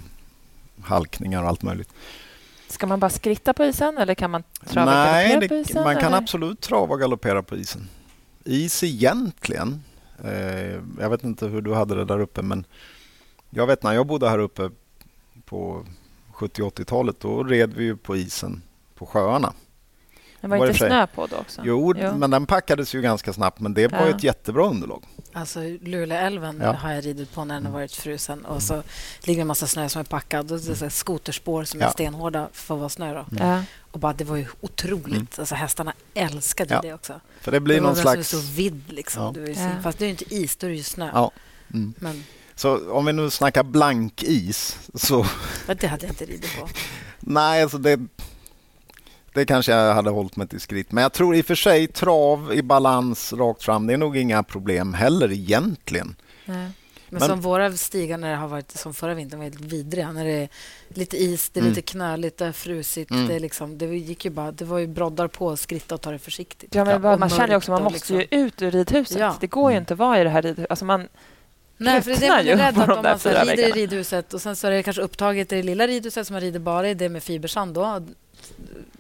halkningar 0.82 1.44
och 1.44 1.50
allt 1.50 1.62
möjligt. 1.62 1.94
Ska 2.68 2.88
man 2.88 3.00
bara 3.00 3.10
skritta 3.10 3.54
på 3.54 3.66
isen 3.66 3.98
eller 3.98 4.16
kan 4.16 4.32
man 4.32 4.44
trava 4.66 4.92
och 4.92 5.12
Nej, 5.12 5.30
galoppera 5.30 5.50
på 5.50 5.56
isen? 5.56 5.84
man 5.84 5.96
kan 5.96 6.06
eller? 6.06 6.18
absolut 6.18 6.62
trava 6.62 6.94
och 6.94 7.00
galoppera 7.00 7.44
på 7.44 7.56
isen. 7.58 7.90
Is 8.44 8.84
egentligen, 8.84 9.84
eh, 10.24 10.82
jag 11.00 11.10
vet 11.10 11.24
inte 11.24 11.46
hur 11.48 11.62
du 11.62 11.74
hade 11.74 11.96
det 11.96 12.06
där 12.06 12.20
uppe 12.20 12.42
men 12.42 12.66
jag 13.50 13.68
vet 13.68 13.84
när 13.84 13.94
jag 13.94 14.08
bodde 14.08 14.30
här 14.30 14.40
uppe 14.40 14.70
på 15.46 15.86
70 16.32 16.62
80-talet 16.62 17.20
då 17.20 17.44
red 17.44 17.74
vi 17.74 17.84
ju 17.84 17.98
på 17.98 18.18
isen 18.18 18.62
på 18.96 19.06
sjöarna. 19.06 19.54
Det 20.42 20.48
var 20.48 20.58
var 20.58 20.66
det 20.66 20.72
inte 20.72 20.88
snö 20.88 21.08
på 21.08 21.28
då 21.28 21.36
också? 21.36 21.62
Jo, 21.66 21.94
Jo. 21.98 22.16
men 22.16 22.32
den 22.32 22.46
packades 22.46 22.96
ju 22.96 23.02
ganska 23.02 23.34
snabbt 23.34 23.60
men 23.60 23.74
det 23.74 23.88
var 23.88 24.00
Ja. 24.00 24.08
ett 24.16 24.24
jättebra 24.24 24.66
underlag. 24.68 25.04
Alltså 25.34 25.60
Luleälven 25.82 26.60
Ja. 26.64 26.72
har 26.74 26.92
jag 26.92 27.06
ridit 27.06 27.34
på 27.34 27.46
när 27.46 27.56
den 27.56 27.66
har 27.66 27.74
varit 27.74 27.92
frusen 27.92 28.46
och 28.46 28.64
så 28.64 28.84
ligger 29.24 29.42
en 29.42 29.48
massa 29.48 29.68
snö 29.68 29.90
som 29.90 30.00
är 30.00 30.04
packad 30.04 30.52
och 30.52 30.60
det 30.60 30.72
är 30.72 30.76
så 30.76 30.90
skoterspår 30.90 31.64
som 31.64 31.80
är 31.82 31.86
Ja. 31.86 31.92
stenhårda 31.92 32.50
för 32.54 32.74
att 32.74 32.80
vara 32.80 32.90
snö. 32.90 33.14
Då. 33.14 33.26
Ja. 33.40 33.64
Och 33.92 34.00
bara, 34.00 34.14
det 34.14 34.24
var 34.24 34.36
ju 34.36 34.46
otroligt. 34.62 35.40
Alltså, 35.40 35.56
hästarna 35.56 35.94
älskade 36.14 36.74
Ja. 36.74 36.82
det 36.82 36.94
också. 36.94 37.20
För 37.42 37.52
det 37.52 37.60
blir 37.60 37.76
det 37.76 37.82
någon 37.82 37.96
slags... 37.96 38.18
en 38.18 38.24
stor 38.24 38.54
vidd. 38.56 38.84
Liksom. 38.88 39.24
Ja. 39.24 39.32
Det 39.34 39.40
var 39.40 39.48
ju 39.48 39.56
så, 39.56 39.62
Ja. 39.62 39.70
Fast 39.84 39.98
det 40.00 40.04
är 40.06 40.08
ju 40.08 40.12
inte 40.12 40.36
is, 40.36 40.56
då 40.56 40.68
är 40.68 40.72
det 40.72 40.78
ju 40.78 40.84
snö. 40.84 41.10
Ja. 41.14 41.32
Mm. 41.74 41.94
Men 42.00 42.24
Så 42.56 42.92
om 42.92 43.06
vi 43.06 43.14
nu 43.14 43.30
snackar 43.30 43.64
blank 43.64 44.24
is 44.24 44.78
så 44.96 45.26
det 45.68 45.88
hade 45.88 46.06
jag 46.06 46.12
inte 46.12 46.26
ridit 46.26 46.60
på. 46.60 46.70
nej, 47.20 47.64
alltså 47.64 47.78
det, 47.78 48.00
det 49.34 49.46
kanske 49.46 49.72
jag 49.72 49.94
hade 49.94 50.10
hållit 50.10 50.36
mig 50.36 50.48
till 50.48 50.60
skritt. 50.60 50.92
Men 50.92 51.02
jag 51.02 51.14
tror 51.14 51.36
i 51.36 51.42
och 51.42 51.46
för 51.46 51.56
sig 51.56 51.88
trav 51.88 52.54
i 52.54 52.62
balans 52.62 53.34
rakt 53.34 53.64
fram, 53.64 53.88
det 53.88 53.94
är 53.94 53.98
nog 53.98 54.18
inga 54.18 54.44
problem 54.44 54.94
heller 54.94 55.32
egentligen. 55.32 56.16
Nej. 56.46 56.70
Men, 57.12 57.20
Men- 57.20 57.30
som 57.30 57.42
våra 57.42 57.72
stigar 57.78 58.18
när 58.18 58.30
det 58.30 58.36
har 58.36 58.48
varit 58.48 58.72
som 58.72 58.94
förra 58.94 59.14
vintern 59.14 59.40
var 59.40 59.44
helt 59.44 59.62
vidriga. 59.62 60.12
När 60.12 60.26
det 60.26 60.32
är 60.32 60.50
lite 60.90 61.18
is, 61.18 61.50
det 61.50 61.60
är 61.60 61.62
Mm. 61.62 61.72
lite 61.76 61.82
knöligt, 61.92 62.38
det 62.38 62.46
är 62.46 62.52
frusit. 62.52 63.12
Mm. 63.12 63.28
Det, 63.28 63.36
är 63.36 63.40
liksom, 63.40 63.78
det, 63.78 63.86
gick 63.86 64.26
ju 64.26 64.32
bara, 64.32 64.52
det 64.52 64.66
var 64.66 64.80
ju 64.80 64.88
broddar 64.88 65.28
på, 65.28 65.58
skritta 65.58 65.96
och 65.96 66.02
ta 66.02 66.12
det 66.12 66.20
försiktigt. 66.20 66.76
Ja, 66.76 66.86
men 66.86 67.02
bara, 67.02 67.18
man 67.18 67.30
känner 67.30 67.48
ju 67.48 67.56
också 67.56 67.72
man 67.72 67.84
måste 67.84 68.14
ju 68.14 68.20
liksom. 68.20 68.40
ut 68.40 68.62
ur 68.62 68.72
ridhuset. 68.72 69.20
Ja. 69.20 69.36
Det 69.40 69.48
går 69.48 69.72
ju 69.72 69.78
inte 69.78 69.94
att 69.94 70.00
vara 70.00 70.22
i 70.22 70.24
det 70.24 70.30
här 70.30 70.42
ridhuset. 70.42 70.70
Alltså 70.70 70.86
man, 70.86 71.08
Nej, 71.78 72.02
för 72.02 72.12
det 72.12 72.18
är 72.18 72.22
det 72.22 72.28
man 72.30 72.46
ju 72.46 72.52
är 72.52 72.58
rädd 72.58 72.78
att 72.78 72.98
om 72.98 73.04
man 73.04 73.20
så 73.20 73.30
rider 73.30 73.68
i 73.68 73.72
ridhuset 73.72 74.34
och 74.34 74.42
sen 74.42 74.56
så 74.56 74.68
är 74.68 74.72
det 74.72 74.84
kanske 74.84 75.02
upptaget 75.02 75.52
i 75.52 75.56
det 75.56 75.64
lilla 75.64 75.88
ridhuset 75.88 76.28
som 76.28 76.34
man 76.34 76.42
rider 76.42 76.60
bara 76.60 76.90
i, 76.90 76.94
det 76.94 77.10
med 77.10 77.24
fibersand 77.24 77.74
då. 77.74 78.02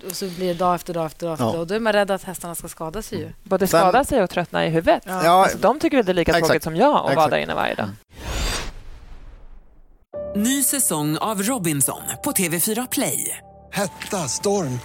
Och 0.10 0.16
så 0.16 0.26
blir 0.30 0.48
det 0.48 0.54
dag 0.54 0.76
efter 0.76 0.94
dag 0.94 1.06
efter 1.06 1.28
dag. 1.28 1.38
Ja. 1.40 1.46
Och 1.58 1.68
då 1.68 1.76
är 1.76 1.80
man 1.80 1.94
rädd 1.94 2.12
att 2.12 2.24
hästarna 2.24 2.56
ska 2.56 2.68
skada 2.68 3.02
sig 3.02 3.20
ju. 3.20 3.32
både 3.44 3.68
Sen- 3.68 3.80
skada 3.80 4.04
sig 4.04 4.24
och 4.24 4.30
tröttna 4.30 4.66
i 4.66 4.70
huvudet. 4.70 5.04
Ja. 5.06 5.24
Ja, 5.26 5.44
Alltså, 5.44 5.58
de 5.58 5.80
tycker 5.80 5.98
väl 5.98 6.06
det 6.06 6.12
är 6.12 6.14
lika 6.14 6.34
tråkigt 6.34 6.64
som 6.64 6.76
jag 6.76 7.10
att 7.10 7.16
vara 7.16 7.28
där 7.28 7.38
inne 7.38 7.54
varje 7.56 7.76
dag. 7.76 7.90
Ny 10.36 10.64
säsong 10.64 11.18
av 11.18 11.42
Robinson 11.44 12.02
på 12.24 12.32
TV4 12.32 12.88
Play. 12.92 13.38
Hetta, 13.72 14.18
storm, 14.18 14.80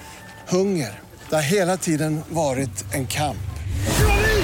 hunger. 0.49 1.01
Det 1.29 1.35
har 1.35 1.43
hela 1.43 1.77
tiden 1.77 2.21
varit 2.29 2.95
en 2.95 3.07
kamp. 3.07 3.37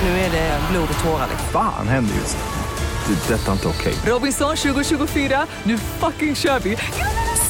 Nu 0.03 0.09
är 0.09 0.31
det 0.31 0.61
blod 0.71 0.89
och 0.99 1.05
tårar. 1.05 1.27
liksom. 1.31 1.49
Fan 1.53 1.89
händer 1.89 2.15
just. 2.15 2.37
Det. 2.37 3.35
är 3.35 3.39
Detta 3.39 3.49
är 3.49 3.53
inte 3.53 3.69
okej. 3.69 3.95
Robinson 4.07 4.57
2024, 4.57 5.47
nu 5.63 5.79
fucking 5.79 6.35
kör 6.35 6.61
vi! 6.61 6.77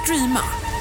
Streama 0.03 0.41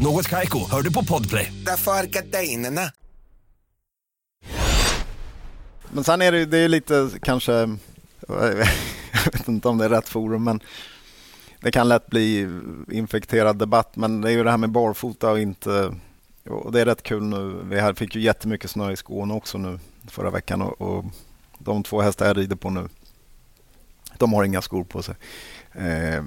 Något 0.00 0.28
Kaiko, 0.28 0.58
hör 0.70 0.82
du 0.82 0.92
på 0.92 1.04
Podplay. 1.04 1.52
Därför 1.66 1.92
är 1.92 2.06
gardinerna. 2.06 2.90
Men 5.92 6.04
sen 6.04 6.22
är 6.22 6.32
det 6.32 6.38
ju 6.38 6.46
det 6.46 6.58
är 6.58 6.68
lite 6.68 7.10
kanske, 7.22 7.52
jag 8.28 9.32
vet 9.32 9.48
inte 9.48 9.68
om 9.68 9.78
det 9.78 9.84
är 9.84 9.88
rätt 9.88 10.08
forum, 10.08 10.44
men 10.44 10.60
det 11.60 11.70
kan 11.70 11.88
lätt 11.88 12.06
bli 12.06 12.48
infekterad 12.90 13.56
debatt. 13.56 13.96
Men 13.96 14.20
det 14.20 14.28
är 14.28 14.32
ju 14.32 14.44
det 14.44 14.50
här 14.50 14.58
med 14.58 14.70
barfota 14.70 15.30
och 15.30 15.40
inte, 15.40 15.94
och 16.48 16.72
det 16.72 16.80
är 16.80 16.84
rätt 16.84 17.02
kul 17.02 17.22
nu. 17.22 17.60
Vi 17.64 17.80
här 17.80 17.94
fick 17.94 18.14
ju 18.14 18.20
jättemycket 18.20 18.70
snö 18.70 18.92
i 18.92 18.96
Skåne 18.96 19.34
också 19.34 19.58
nu 19.58 19.78
förra 20.08 20.30
veckan 20.30 20.62
och, 20.62 20.80
och 20.80 21.04
de 21.58 21.82
två 21.82 22.00
hästar 22.00 22.26
jag 22.26 22.36
rider 22.36 22.56
på 22.56 22.70
nu, 22.70 22.88
de 24.18 24.32
har 24.32 24.44
inga 24.44 24.62
skor 24.62 24.84
på 24.84 25.02
sig. 25.02 25.14
Eh, 25.72 26.24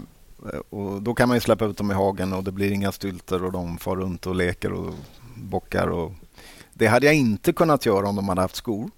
och 0.70 1.02
då 1.02 1.14
kan 1.14 1.28
man 1.28 1.38
ju 1.38 1.42
släppa 1.42 1.66
ut 1.66 1.78
dem 1.78 1.92
i 1.92 1.94
hagen 1.94 2.34
och 2.34 2.44
det 2.44 2.52
blir 2.52 2.72
inga 2.72 2.92
stylter 2.92 3.44
och 3.44 3.52
de 3.52 3.78
far 3.78 3.96
runt 3.96 4.28
och 4.28 4.36
leker 4.36 4.74
och 4.74 4.94
bockar. 5.36 5.88
Och 5.88 6.12
det 6.74 6.88
hade 6.88 7.06
jag 7.06 7.16
inte 7.16 7.54
kunnat 7.54 7.86
göra 7.86 8.10
om 8.10 8.16
de 8.16 8.30
hade 8.30 8.42
haft 8.42 8.56
skor. 8.56 8.90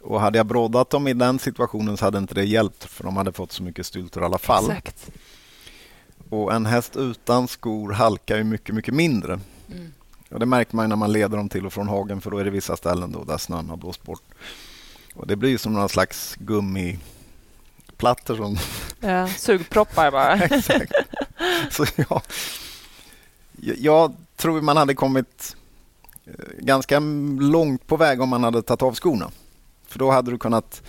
Och 0.00 0.20
hade 0.20 0.38
jag 0.38 0.46
broddat 0.46 0.90
dem 0.90 1.08
i 1.08 1.14
den 1.14 1.38
situationen 1.38 1.96
så 1.96 2.04
hade 2.04 2.18
inte 2.18 2.34
det 2.34 2.44
hjälpt 2.44 2.84
för 2.84 3.04
de 3.04 3.16
hade 3.16 3.32
fått 3.32 3.52
så 3.52 3.62
mycket 3.62 3.86
stylter 3.86 4.20
i 4.20 4.24
alla 4.24 4.38
fall. 4.38 4.70
Exakt. 4.70 5.10
Och 6.28 6.52
en 6.52 6.66
häst 6.66 6.96
utan 6.96 7.48
skor 7.48 7.92
halkar 7.92 8.36
ju 8.36 8.44
mycket, 8.44 8.74
mycket 8.74 8.94
mindre. 8.94 9.40
Mm. 9.72 9.92
Och 10.30 10.40
det 10.40 10.46
märker 10.46 10.76
man 10.76 10.88
när 10.88 10.96
man 10.96 11.12
leder 11.12 11.36
dem 11.36 11.48
till 11.48 11.66
och 11.66 11.72
från 11.72 11.88
hagen 11.88 12.20
för 12.20 12.30
då 12.30 12.38
är 12.38 12.44
det 12.44 12.50
vissa 12.50 12.76
ställen 12.76 13.12
då 13.12 13.24
där 13.24 13.38
snön 13.38 13.70
har 13.70 13.76
blåst 13.76 14.02
bort. 14.02 14.22
Och 15.14 15.26
det 15.26 15.36
blir 15.36 15.58
som 15.58 15.72
några 15.72 15.88
slags 15.88 16.36
gummiplattor 18.00 18.36
som 18.36 18.56
Ja, 19.00 19.28
sugproppar 19.28 20.10
bara. 20.10 20.34
Exakt. 20.44 20.92
Så 21.70 21.86
jag, 21.96 22.22
jag 23.78 24.14
tror 24.36 24.60
man 24.60 24.76
hade 24.76 24.94
kommit 24.94 25.56
eh, 26.26 26.32
ganska 26.58 27.00
långt 27.40 27.86
på 27.86 27.96
väg 27.96 28.20
om 28.20 28.28
man 28.28 28.44
hade 28.44 28.62
tagit 28.62 28.82
av 28.82 28.94
skorna. 28.94 29.30
För 29.88 29.98
då 29.98 30.10
hade 30.10 30.30
du 30.30 30.38
kunnat 30.38 30.82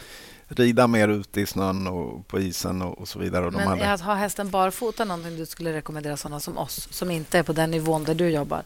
rida 0.47 0.87
mer 0.87 1.07
ute 1.07 1.41
i 1.41 1.45
snön 1.45 1.87
och 1.87 2.27
på 2.27 2.39
isen 2.39 2.81
och, 2.81 2.99
och 2.99 3.07
så 3.07 3.19
vidare. 3.19 3.45
Och 3.45 3.51
de 3.51 3.57
Men 3.57 3.67
hade, 3.67 3.83
är 3.83 3.93
att 3.93 4.01
ha 4.01 4.15
hästen 4.15 4.49
barfota 4.49 5.05
någonting 5.05 5.37
du 5.37 5.45
skulle 5.45 5.73
rekommendera 5.73 6.17
sådana 6.17 6.39
som 6.39 6.57
oss 6.57 6.87
som 6.91 7.11
inte 7.11 7.39
är 7.39 7.43
på 7.43 7.53
den 7.53 7.71
nivån 7.71 8.03
där 8.03 8.15
du 8.15 8.29
jobbar? 8.29 8.63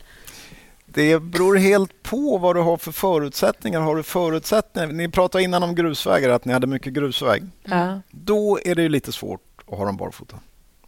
Det 0.96 1.20
beror 1.20 1.56
helt 1.56 2.04
på 2.04 2.38
vad 2.38 2.56
du 2.56 2.62
har 2.62 2.78
för 2.78 2.92
förutsättningar. 2.92 3.82
Har 3.82 3.96
du 3.96 4.04
förutsättningar? 4.04 4.88
Ni 4.88 5.10
pratade 5.10 5.44
innan 5.44 5.64
om 5.64 5.76
grusvägar, 5.76 6.30
att 6.30 6.46
ni 6.46 6.54
hade 6.54 6.68
mycket 6.68 6.94
grusväg. 6.94 7.44
Ja. 7.64 8.02
Då 8.12 8.60
är 8.66 8.76
det 8.76 8.82
ju 8.82 8.90
lite 8.90 9.12
svårt 9.12 9.42
att 9.66 9.78
ha 9.78 9.86
dem 9.86 9.98
barfota. 9.98 10.40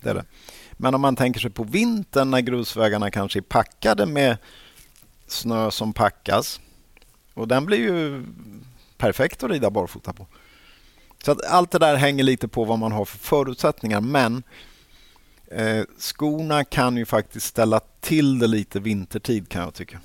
Det 0.02 0.10
är 0.10 0.14
det. 0.14 0.26
Men 0.72 0.96
om 0.96 1.02
man 1.02 1.16
tänker 1.16 1.40
sig 1.40 1.50
på 1.50 1.64
vintern 1.64 2.32
när 2.32 2.42
grusvägarna 2.42 3.12
kanske 3.12 3.40
är 3.40 3.42
packade 3.42 4.06
med 4.06 4.38
snö 5.28 5.72
som 5.72 5.94
packas. 5.94 6.60
Och 7.34 7.48
den 7.48 7.66
blir 7.66 7.78
ju 7.78 8.26
perfekt 8.98 9.44
att 9.44 9.52
rida 9.52 9.70
barfota 9.70 10.14
på. 10.14 10.28
Så 11.24 11.32
att 11.32 11.46
allt 11.46 11.72
det 11.72 11.80
där 11.80 11.96
hänger 11.96 12.24
lite 12.24 12.48
på 12.48 12.64
vad 12.64 12.80
man 12.80 12.92
har 12.92 13.06
för 13.06 13.18
förutsättningar. 13.18 14.02
Men 14.02 14.44
eh, 15.52 15.84
skorna 16.00 16.64
kan 16.64 16.98
ju 16.98 17.06
faktiskt 17.06 17.46
ställa 17.46 17.80
till 18.02 18.40
det 18.40 18.48
lite 18.48 18.80
vintertid 18.80 19.50
kan 19.50 19.62
jag 19.62 19.74
tycka. 19.74 20.00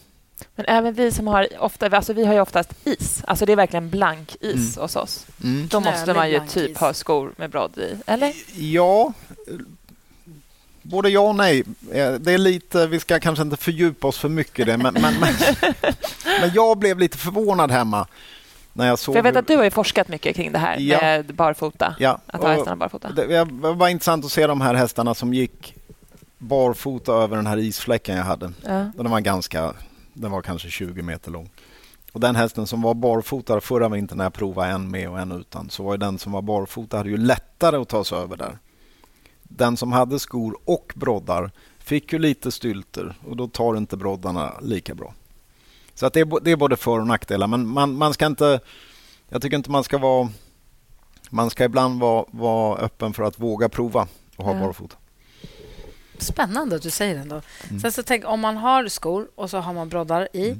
Men 0.54 0.66
även 0.68 0.94
vi 0.94 1.12
som 1.12 1.26
har 1.26 1.48
ofta, 1.58 1.86
alltså 1.86 2.12
vi 2.12 2.24
har 2.24 2.34
ju 2.34 2.40
oftast 2.40 2.70
is. 2.84 3.22
Alltså 3.26 3.46
det 3.46 3.52
är 3.52 3.56
verkligen 3.56 3.90
blank 3.90 4.36
is 4.40 4.76
hos 4.76 4.96
oss. 4.96 5.26
Mm. 5.44 5.68
Då 5.68 5.80
måste 5.80 6.14
man 6.14 6.30
ju 6.30 6.40
typ 6.48 6.70
is. 6.70 6.76
ha 6.78 6.94
skor 6.94 7.32
med 7.36 7.50
brodd 7.50 7.78
i, 7.78 7.96
eller? 8.06 8.34
Ja, 8.54 9.12
både 10.82 11.08
ja 11.10 11.20
och 11.20 11.34
nej. 11.36 11.64
Eh, 11.92 12.12
Det 12.12 12.32
är 12.32 12.38
lite, 12.38 12.86
vi 12.86 13.00
ska 13.00 13.20
kanske 13.20 13.42
inte 13.42 13.56
fördjupa 13.56 14.08
oss 14.08 14.18
för 14.18 14.28
mycket 14.28 14.58
i 14.58 14.64
det, 14.64 14.76
men, 14.76 14.94
men, 14.94 15.14
men, 15.20 15.34
men 16.40 16.50
jag 16.54 16.78
blev 16.78 16.98
lite 16.98 17.18
förvånad 17.18 17.70
hemma 17.70 18.06
när 18.72 18.86
jag 18.88 18.98
såg... 18.98 19.12
För 19.14 19.18
jag 19.18 19.22
vet 19.22 19.36
att 19.36 19.46
du 19.46 19.56
har 19.56 19.70
forskat 19.70 20.08
mycket 20.08 20.36
kring 20.36 20.52
det 20.52 20.58
här 20.58 20.76
Ja. 20.78 20.98
med 21.00 21.34
barfota. 21.34 21.94
Ja, 21.98 22.18
Att 22.26 22.42
ha 22.42 22.48
hästarna 22.52 22.76
barfota. 22.76 23.12
Det 23.12 23.44
var 23.74 23.88
intressant 23.88 24.24
att 24.24 24.32
se 24.32 24.46
de 24.46 24.60
här 24.60 24.74
hästarna 24.74 25.14
som 25.14 25.34
gick 25.34 25.74
barfota 26.38 27.12
över 27.12 27.36
den 27.36 27.46
här 27.46 27.56
isfläcken 27.56 28.16
jag 28.16 28.24
hade. 28.24 28.52
Ja. 28.64 28.90
Den 28.96 29.10
var 29.10 29.20
ganska, 29.20 29.72
den 30.14 30.30
var 30.30 30.42
kanske 30.42 30.68
20 30.68 31.02
meter 31.02 31.30
lång. 31.30 31.50
Och 32.12 32.20
den 32.20 32.36
hästen 32.36 32.66
som 32.66 32.82
var 32.82 32.94
barfota 32.94 33.60
förra 33.60 33.88
vintern 33.88 34.18
när 34.18 34.24
jag 34.24 34.32
provade 34.32 34.70
en 34.70 34.90
med 34.90 35.08
och 35.10 35.18
en 35.20 35.32
utan 35.32 35.70
så 35.70 35.82
var 35.82 35.96
den 35.96 36.18
som 36.18 36.32
var 36.32 36.42
barfota 36.42 36.96
hade 36.96 37.10
ju 37.10 37.16
lättare 37.16 37.76
att 37.76 37.88
ta 37.88 38.04
sig 38.04 38.18
över 38.18 38.36
där. 38.36 38.58
Den 39.42 39.76
som 39.76 39.92
hade 39.92 40.18
skor 40.18 40.56
och 40.64 40.92
broddar 40.96 41.50
fick 41.78 42.12
ju 42.12 42.18
lite 42.18 42.52
stylter 42.52 43.14
och 43.28 43.36
då 43.36 43.48
tar 43.48 43.76
inte 43.76 43.96
broddarna 43.96 44.52
lika 44.62 44.94
bra. 44.94 45.14
Så 45.94 46.06
att 46.06 46.12
det, 46.12 46.20
är, 46.20 46.40
det 46.40 46.50
är 46.50 46.56
både 46.56 46.76
för 46.76 46.98
och 46.98 47.06
nackdelar 47.06 47.46
men 47.46 47.66
man, 47.68 47.94
man 47.94 48.14
ska 48.14 48.26
inte 48.26 48.60
jag 49.28 49.42
tycker 49.42 49.56
inte 49.56 49.70
man 49.70 49.84
ska 49.84 49.98
vara 49.98 50.30
man 51.30 51.50
ska 51.50 51.64
ibland 51.64 52.00
vara, 52.00 52.24
vara 52.30 52.78
öppen 52.78 53.12
för 53.12 53.22
att 53.22 53.38
våga 53.38 53.68
prova 53.68 54.08
och 54.36 54.44
ha 54.44 54.54
Ja. 54.54 54.60
barfota. 54.60 54.96
Spännande 56.18 56.76
att 56.76 56.82
du 56.82 56.90
säger 56.90 57.14
det 57.14 57.20
ändå. 57.20 57.40
Mm. 57.68 57.80
Sen 57.80 57.92
så 57.92 58.02
tänk, 58.02 58.24
om 58.24 58.40
man 58.40 58.56
har 58.56 58.88
skor 58.88 59.28
och 59.34 59.50
så 59.50 59.58
har 59.58 59.72
man 59.72 59.88
broddar 59.88 60.28
i 60.32 60.56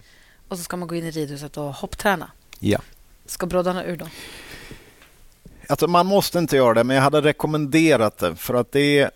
och 0.49 0.59
så 0.59 0.65
ska 0.65 0.77
man 0.77 0.89
gå 0.89 0.95
in 0.95 1.05
i 1.05 1.11
ridhuset 1.11 1.57
och 1.57 1.75
hoppträna. 1.75 2.31
Ja. 2.59 2.79
Ska 3.27 3.47
broddarna 3.47 3.85
ur 3.85 3.97
då? 3.97 4.09
Alltså 5.69 5.87
man 5.87 6.07
måste 6.07 6.39
inte 6.39 6.57
göra 6.57 6.75
det, 6.75 6.85
men 6.85 6.97
jag 6.97 7.03
hade 7.03 7.21
rekommenderat 7.21 8.19
det 8.19 8.37
för 8.37 8.55
att 8.55 8.73
det 8.73 8.99
är, 8.99 9.11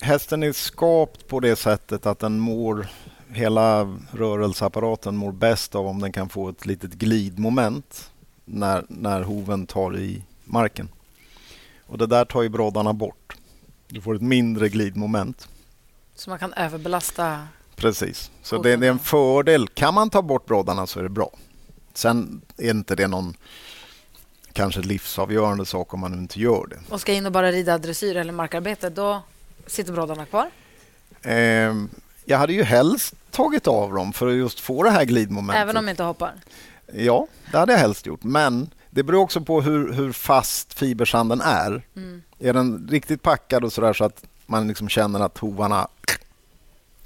hästen 0.00 0.42
är 0.42 0.52
skapt 0.52 1.28
på 1.28 1.40
det 1.40 1.56
sättet 1.56 2.06
att 2.06 2.18
den 2.18 2.38
mår, 2.40 2.88
hela 3.32 3.98
rörelseapparaten 4.12 5.16
mår 5.16 5.32
bäst 5.32 5.74
av 5.74 5.86
om 5.86 6.00
den 6.00 6.12
kan 6.12 6.28
få 6.28 6.48
ett 6.48 6.66
litet 6.66 6.92
glidmoment 6.92 8.10
när, 8.44 8.84
när 8.88 9.22
hoven 9.22 9.66
tar 9.66 9.96
i 9.98 10.22
marken. 10.44 10.88
Och 11.86 11.98
det 11.98 12.06
där 12.06 12.24
tar 12.24 12.42
ju 12.42 12.48
broddarna 12.48 12.92
bort. 12.92 13.36
Du 13.88 14.00
får 14.00 14.14
ett 14.14 14.22
mindre 14.22 14.68
glidmoment. 14.68 15.48
Så 16.14 16.30
man 16.30 16.38
kan 16.38 16.52
överbelasta. 16.52 17.48
Precis. 17.76 18.30
Så 18.42 18.62
det, 18.62 18.76
det 18.76 18.86
är 18.86 18.90
en 18.90 18.98
fördel. 18.98 19.68
Kan 19.68 19.94
man 19.94 20.10
ta 20.10 20.22
bort 20.22 20.46
broddarna 20.46 20.86
så 20.86 20.98
är 20.98 21.02
det 21.02 21.08
bra. 21.08 21.30
Sen 21.94 22.42
är 22.56 22.70
inte 22.70 22.94
det 22.94 23.08
någon 23.08 23.34
kanske 24.52 24.80
livsavgörande 24.80 25.66
sak 25.66 25.94
om 25.94 26.00
man 26.00 26.14
inte 26.14 26.40
gör 26.40 26.66
det. 26.66 26.94
Och 26.94 27.00
ska 27.00 27.12
in 27.12 27.26
och 27.26 27.32
bara 27.32 27.52
rida 27.52 27.78
dressyr 27.78 28.16
eller 28.16 28.32
markarbete, 28.32 28.90
då 28.90 29.22
sitter 29.66 29.92
broddarna 29.92 30.26
kvar. 30.26 30.50
Ehm, 31.22 31.88
jag 32.30 32.38
hade 32.38 32.52
ju 32.52 32.62
helst 32.62 33.14
tagit 33.30 33.66
av 33.66 33.94
dem 33.94 34.12
för 34.12 34.26
att 34.26 34.34
just 34.34 34.60
få 34.60 34.82
det 34.82 34.90
här 34.90 35.04
glidmomentet. 35.04 35.62
Även 35.62 35.76
om 35.76 35.84
jag 35.84 35.92
inte 35.92 36.02
hoppar. 36.02 36.34
Ja, 36.92 37.26
det 37.50 37.58
hade 37.58 37.72
jag 37.72 37.78
helst 37.78 38.06
gjort. 38.06 38.22
Men 38.22 38.70
det 38.90 39.02
beror 39.02 39.20
också 39.20 39.40
på 39.40 39.60
hur, 39.60 39.92
hur 39.92 40.12
fast 40.12 40.74
fibersanden 40.74 41.40
är. 41.40 41.86
Mm. 41.96 42.22
Är 42.38 42.52
den 42.52 42.88
riktigt 42.90 43.22
packad 43.22 43.64
och 43.64 43.72
sådär 43.72 43.92
så 43.92 44.04
att 44.04 44.24
man 44.46 44.68
liksom 44.68 44.88
känner 44.88 45.20
att 45.20 45.38
hovarna 45.38 45.88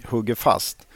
hugger 0.05 0.35
fast 0.35 0.87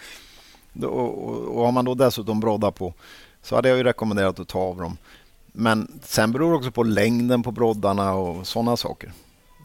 då, 0.73 0.88
och, 0.88 1.57
och 1.57 1.64
har 1.64 1.73
man 1.73 1.85
då 1.85 1.95
dessutom 1.95 2.41
broddar 2.41 2.71
på 2.71 2.95
så 3.43 3.55
hade 3.57 3.69
jag 3.69 3.79
ju 3.79 3.85
rekommenderat 3.85 4.41
att 4.41 4.49
ta 4.49 4.59
av 4.59 4.77
dem. 4.77 4.97
Men 5.47 6.01
sen 6.05 6.33
beror 6.33 6.51
det 6.51 6.57
också 6.57 6.71
på 6.71 6.83
längden 6.83 7.43
på 7.43 7.51
broddarna 7.51 8.14
och 8.14 8.47
sådana 8.47 8.77
saker. 8.77 9.12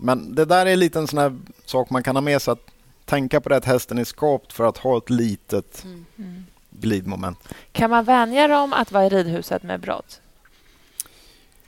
Men 0.02 0.36
det 0.36 0.45
där 0.45 0.65
är 0.65 0.76
lite 0.76 0.99
en 0.99 1.08
sån 1.08 1.19
här 1.19 1.38
sak 1.65 1.89
man 1.89 2.04
kan 2.04 2.15
ha 2.15 2.21
med 2.21 2.41
sig 2.41 2.52
att 2.52 2.72
tänka 3.05 3.41
på 3.41 3.49
det 3.49 3.55
att 3.55 3.65
hästen 3.65 3.97
är 3.97 4.03
skapt 4.03 4.53
för 4.53 4.63
att 4.69 4.77
ha 4.77 4.97
ett 4.97 5.09
litet 5.09 5.83
Mm. 6.15 6.45
glidmoment. 6.69 7.39
Kan 7.71 7.89
man 7.89 8.03
vänja 8.03 8.47
dem 8.47 8.73
att 8.73 8.91
vara 8.91 9.05
i 9.05 9.09
ridhuset 9.09 9.63
med 9.63 9.79
brodd? 9.79 10.05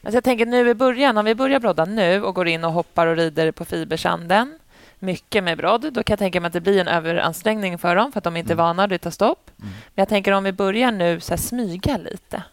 Alltså 0.04 0.18
jag 0.18 0.24
tänker 0.24 0.46
nu 0.46 0.70
i 0.70 0.74
början, 0.74 1.18
om 1.18 1.26
vi 1.26 1.36
börjar 1.36 1.60
brodda 1.60 1.86
nu 1.86 2.24
och 2.24 2.36
går 2.36 2.48
in 2.48 2.64
och 2.64 2.72
hoppar 2.74 3.08
och 3.08 3.16
rider 3.16 3.52
på 3.52 3.66
fibersanden, 3.66 4.60
mycket 5.00 5.44
med 5.44 5.58
brodd, 5.58 5.94
då 5.94 6.04
kan 6.04 6.14
jag 6.14 6.20
tänka 6.20 6.42
mig 6.42 6.48
att 6.48 6.54
det 6.54 6.62
blir 6.62 6.82
en 6.82 6.88
överansträngning 6.88 7.78
för 7.78 7.96
dem 7.96 8.12
för 8.12 8.18
att 8.18 8.24
de 8.24 8.38
inte 8.38 8.54
är 8.54 8.58
vana 8.58 8.84
och 8.84 8.90
det 8.90 8.98
tar 8.98 9.12
stopp. 9.12 9.52
Men 9.58 9.72
jag 9.96 10.10
tänker 10.10 10.32
om 10.32 10.44
vi 10.44 10.52
börjar 10.52 10.92
nu 10.92 11.20
så 11.20 11.30
här, 11.32 11.38
smyga 11.38 11.98
lite. 11.98 12.44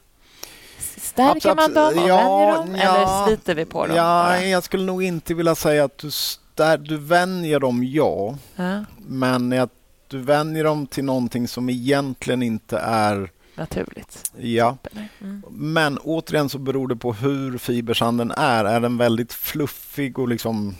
Stärker 0.97 1.31
Absolut. 1.51 1.57
man 1.57 1.75
dem 1.75 2.03
och 2.03 2.09
Ja, 2.09 2.17
vänjer 2.17 2.55
dem 2.57 2.77
ja. 2.77 2.97
eller 2.97 3.27
sliter 3.27 3.55
vi 3.55 3.65
på 3.65 3.87
dem? 3.87 3.97
Ja, 3.97 4.39
jag 4.41 4.63
skulle 4.65 4.85
nog 4.85 5.03
inte 5.03 5.35
vilja 5.35 5.55
säga 5.55 5.85
att 5.85 5.99
du, 5.99 6.11
stär, 6.53 6.79
du 6.79 6.97
vänjer 6.97 7.61
dem, 7.61 7.85
ja. 7.85 8.39
Ja, 8.57 8.85
Men 8.99 9.53
att 9.53 9.71
du 10.09 10.19
vänjer 10.19 10.65
dem 10.65 10.87
till 10.87 11.05
någonting 11.05 11.49
som 11.49 11.71
egentligen 11.71 12.43
inte 12.43 12.79
är... 12.79 13.31
naturligt. 13.55 14.33
Ja. 14.39 14.77
Mm. 15.21 15.43
Men 15.51 15.99
återigen 15.99 16.49
så 16.49 16.59
beror 16.59 16.89
det 16.89 16.97
på 16.97 17.13
hur 17.13 17.59
fibersanden 17.59 18.31
är. 18.31 18.65
Är 18.65 18.81
den 18.81 18.97
väldigt 18.97 19.33
fluffig 19.33 20.19
och 20.19 20.29
liksom 20.29 20.75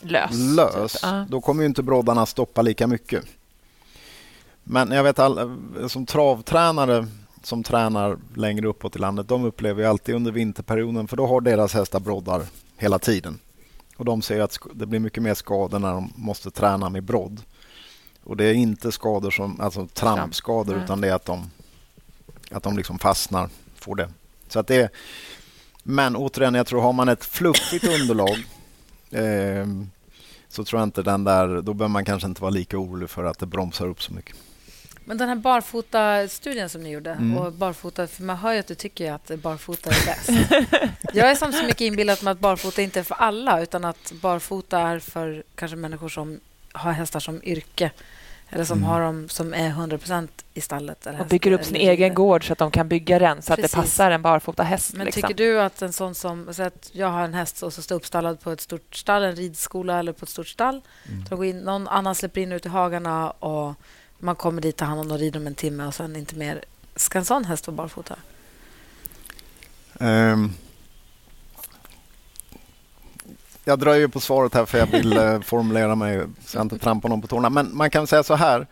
Lös. 0.00 0.30
lös, 0.56 0.92
Typ. 0.92 1.00
Ja. 1.02 1.26
då 1.30 1.40
kommer 1.40 1.62
ju 1.62 1.66
inte 1.66 1.82
broddarna 1.82 2.26
stoppa 2.26 2.62
lika 2.62 2.86
mycket. 2.86 3.24
Men 4.64 4.90
jag 4.90 5.02
vet 5.04 5.18
all, 5.18 5.56
som 5.88 6.06
travtränare 6.06 7.06
som 7.42 7.62
tränar 7.62 8.18
längre 8.34 8.66
uppåt 8.66 8.96
i 8.96 8.98
landet, 8.98 9.28
de 9.28 9.44
upplever 9.44 9.82
ju 9.82 9.88
alltid 9.88 10.14
under 10.14 10.32
vinterperioden, 10.32 11.08
för 11.08 11.16
då 11.16 11.26
har 11.26 11.40
deras 11.40 11.74
hästar 11.74 12.00
broddar 12.00 12.42
hela 12.76 12.98
tiden. 12.98 13.38
Och 13.96 14.04
de 14.04 14.22
säger 14.22 14.42
att 14.42 14.58
det 14.74 14.86
blir 14.86 15.00
mycket 15.00 15.22
mer 15.22 15.34
skador 15.34 15.78
när 15.78 15.92
de 15.92 16.12
måste 16.16 16.50
träna 16.50 16.88
med 16.88 17.02
brodd. 17.04 17.42
Och 18.24 18.36
det 18.36 18.44
är 18.44 18.54
inte 18.54 18.92
skador 18.92 19.30
som, 19.30 19.60
alltså 19.60 19.86
trampskador, 19.86 20.74
Nej. 20.74 20.84
utan 20.84 21.00
det 21.00 21.08
är 21.08 21.14
att 21.14 21.24
de, 21.24 21.50
att 22.50 22.62
de 22.62 22.76
liksom 22.76 22.98
fastnar, 22.98 23.48
får 23.74 23.96
det. 23.96 24.10
Så 24.48 24.58
att 24.58 24.66
det 24.66 24.76
är, 24.76 24.90
men 25.82 26.16
återigen, 26.16 26.54
jag 26.54 26.66
tror 26.66 26.82
har 26.82 26.92
man 26.92 27.08
ett 27.08 27.24
fluffigt 27.24 27.84
underlag 27.84 28.36
eh, 29.10 29.66
så 30.48 30.64
tror 30.64 30.80
jag 30.80 30.86
inte 30.86 31.02
den 31.02 31.24
där, 31.24 31.62
då 31.62 31.74
behöver 31.74 31.92
man 31.92 32.04
kanske 32.04 32.28
inte 32.28 32.42
vara 32.42 32.50
lika 32.50 32.78
orolig 32.78 33.10
för 33.10 33.24
att 33.24 33.38
det 33.38 33.46
bromsar 33.46 33.86
upp 33.86 34.02
så 34.02 34.14
mycket. 34.14 34.36
Men 35.08 35.18
den 35.18 35.28
här 35.28 35.36
barfota-studien 35.36 36.68
som 36.68 36.82
ni 36.82 36.90
gjorde, 36.90 37.10
Mm. 37.10 37.36
och 37.38 37.52
barfota, 37.52 38.06
för 38.06 38.22
man 38.22 38.36
hör 38.36 38.52
ju 38.52 38.58
att 38.60 38.66
du 38.66 38.74
tycker 38.74 39.12
att 39.12 39.30
barfota 39.42 39.90
är 39.90 40.06
bäst. 40.06 40.30
jag 41.12 41.30
är 41.30 41.34
som 41.34 41.52
så 41.52 41.62
mycket 41.62 41.80
inbillad 41.80 42.22
med 42.22 42.30
att 42.32 42.38
barfota 42.40 42.82
inte 42.82 42.98
är 43.00 43.04
för 43.04 43.14
alla, 43.14 43.60
utan 43.62 43.84
att 43.84 44.12
barfota 44.12 44.80
är 44.80 44.98
för 44.98 45.42
kanske 45.54 45.76
människor 45.76 46.08
som 46.08 46.40
har 46.72 46.92
hästar 46.92 47.20
som 47.20 47.40
yrke 47.44 47.90
eller 48.50 48.64
som 48.64 48.78
Mm. 48.78 48.88
har 48.90 49.00
dem 49.00 49.28
som 49.28 49.54
är 49.54 49.68
100 49.68 49.98
i 50.54 50.60
stallet. 50.60 51.06
Eller 51.06 51.20
Och 51.20 51.26
bygger 51.26 51.52
upp 51.52 51.64
sin 51.64 51.76
eller 51.76 51.90
egen 51.92 52.14
gård 52.14 52.46
så 52.46 52.52
att 52.52 52.58
de 52.58 52.70
kan 52.70 52.88
bygga 52.88 53.18
den 53.18 53.42
så 53.42 53.52
att 53.52 53.56
Precis. 53.56 53.70
det 53.70 53.76
passar 53.76 54.10
en 54.10 54.22
barfota 54.22 54.62
häst. 54.62 54.92
Men 54.94 55.04
liksom. 55.06 55.22
tycker 55.22 55.34
du 55.34 55.60
att 55.60 55.82
en 55.82 55.92
sån 55.92 56.14
som... 56.14 56.54
Så 56.54 56.62
att 56.62 56.90
jag 56.92 57.08
har 57.08 57.22
en 57.24 57.34
häst 57.34 57.62
och 57.62 57.72
så 57.72 57.82
står 57.82 57.96
uppstallad 57.96 58.40
på 58.40 58.50
ett 58.50 58.60
stort 58.60 58.94
stall, 58.96 59.22
en 59.22 59.36
ridskola 59.36 59.98
eller 59.98 60.12
på 60.12 60.24
ett 60.24 60.28
stort 60.28 60.48
stall. 60.48 60.80
Mm. 61.08 61.26
Så 61.26 61.36
går 61.36 61.44
in, 61.46 61.58
någon 61.58 61.88
annan 61.88 62.14
släpper 62.14 62.40
in 62.40 62.52
ut 62.52 62.66
i 62.66 62.68
hagarna 62.68 63.30
och 63.30 63.74
man 64.18 64.36
kommer 64.36 64.62
dit, 64.62 64.76
tar 64.76 64.86
hand 64.86 65.00
om 65.00 65.10
och 65.10 65.18
rider 65.18 65.40
om 65.40 65.46
en 65.46 65.54
timme 65.54 65.86
och 65.86 65.94
sen 65.94 66.16
inte 66.16 66.36
mer. 66.36 66.64
Ska 66.96 67.18
en 67.18 67.24
sån 67.24 67.44
häst 67.44 67.66
vara 67.66 67.76
barfota? 67.76 68.16
Ehm, 70.00 70.52
jag 73.64 73.78
drar 73.78 73.94
ju 73.94 74.08
på 74.08 74.20
svaret 74.20 74.54
här 74.54 74.66
för 74.66 74.78
jag 74.78 74.86
vill 74.86 75.16
eh, 75.16 75.40
formulera 75.44 75.94
mig 75.94 76.26
så 76.44 76.58
jag 76.58 76.64
inte 76.64 76.78
trampar 76.78 77.08
någon 77.08 77.22
på 77.22 77.28
tårna. 77.28 77.50
Men 77.50 77.76
man 77.76 77.90
kan 77.90 78.06
säga 78.06 78.22
så 78.22 78.34
här. 78.34 78.66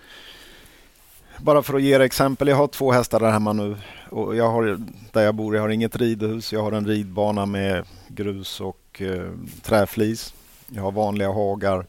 Bara 1.38 1.62
för 1.62 1.74
att 1.74 1.82
ge 1.82 1.94
er 1.94 2.00
exempel. 2.00 2.48
Jag 2.48 2.56
har 2.56 2.66
två 2.66 2.92
hästar 2.92 3.20
där 3.20 3.30
hemma 3.30 3.52
nu. 3.52 3.76
Och 4.10 4.36
jag 4.36 4.50
har, 4.50 4.80
där 5.12 5.22
jag 5.22 5.34
bor 5.34 5.54
jag 5.54 5.62
har 5.62 5.68
inget 5.68 5.96
ridhus. 5.96 6.52
Jag 6.52 6.62
har 6.62 6.72
en 6.72 6.86
ridbana 6.86 7.46
med 7.46 7.84
grus 8.08 8.60
och 8.60 9.02
eh, 9.02 9.30
träflis. 9.62 10.34
Jag 10.68 10.82
har 10.82 10.92
vanliga 10.92 11.32
hagar. 11.32 11.86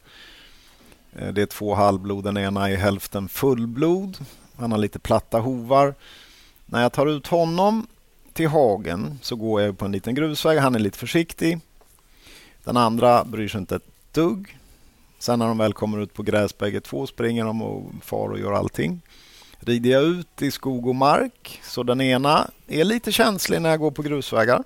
Eh, 1.15 1.33
det 1.33 1.41
är 1.41 1.45
två 1.45 1.73
halvblod. 1.73 2.23
Den 2.23 2.37
ena 2.37 2.69
är 2.69 2.75
hälften 2.75 3.29
fullblod. 3.29 4.17
Han 4.57 4.71
har 4.71 4.77
lite 4.77 4.99
platta 4.99 5.39
hovar. 5.39 5.95
När 6.65 6.81
jag 6.81 6.93
tar 6.93 7.07
ut 7.07 7.27
honom 7.27 7.87
till 8.33 8.47
hagen 8.47 9.19
så 9.21 9.35
går 9.35 9.61
jag 9.61 9.77
på 9.77 9.85
en 9.85 9.91
liten 9.91 10.15
grusväg. 10.15 10.59
Han 10.59 10.75
är 10.75 10.79
lite 10.79 10.97
försiktig. 10.97 11.59
Den 12.63 12.77
andra 12.77 13.23
bryr 13.23 13.47
sig 13.47 13.59
inte 13.59 13.75
ett 13.75 13.89
dugg. 14.11 14.57
Sen 15.19 15.39
när 15.39 15.47
de 15.47 15.57
väl 15.57 15.73
kommer 15.73 16.01
ut 16.01 16.13
på 16.13 16.23
gräs 16.23 16.57
bägge 16.57 16.81
två 16.81 17.07
springer 17.07 17.45
de 17.45 17.61
och 17.61 17.91
far 18.01 18.29
och 18.29 18.39
gör 18.39 18.53
allting. 18.53 19.01
Rider 19.59 19.89
jag 19.89 20.03
ut 20.03 20.41
i 20.41 20.51
skog 20.51 20.87
och 20.87 20.95
mark 20.95 21.61
så 21.63 21.83
den 21.83 22.01
ena 22.01 22.49
är 22.67 22.83
lite 22.83 23.11
känslig 23.11 23.61
när 23.61 23.69
jag 23.69 23.79
går 23.79 23.91
på 23.91 24.01
grusvägar. 24.01 24.63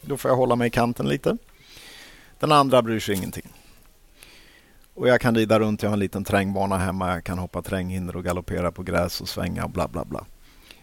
Då 0.00 0.16
får 0.16 0.30
jag 0.30 0.36
hålla 0.36 0.56
mig 0.56 0.66
i 0.66 0.70
kanten 0.70 1.08
lite. 1.08 1.36
Den 2.38 2.52
andra 2.52 2.82
bryr 2.82 3.00
sig 3.00 3.14
ingenting. 3.14 3.48
Och 4.94 5.08
jag 5.08 5.20
kan 5.20 5.34
rida 5.34 5.60
runt, 5.60 5.82
jag 5.82 5.90
har 5.90 5.92
en 5.92 6.00
liten 6.00 6.24
terrängbana 6.24 6.78
hemma, 6.78 7.14
jag 7.14 7.24
kan 7.24 7.38
hoppa 7.38 7.62
terränghinder 7.62 8.16
och 8.16 8.24
galoppera 8.24 8.72
på 8.72 8.82
gräs 8.82 9.20
och 9.20 9.28
svänga 9.28 9.64
och 9.64 9.70
bla 9.70 9.88
bla 9.88 10.04
bla. 10.04 10.24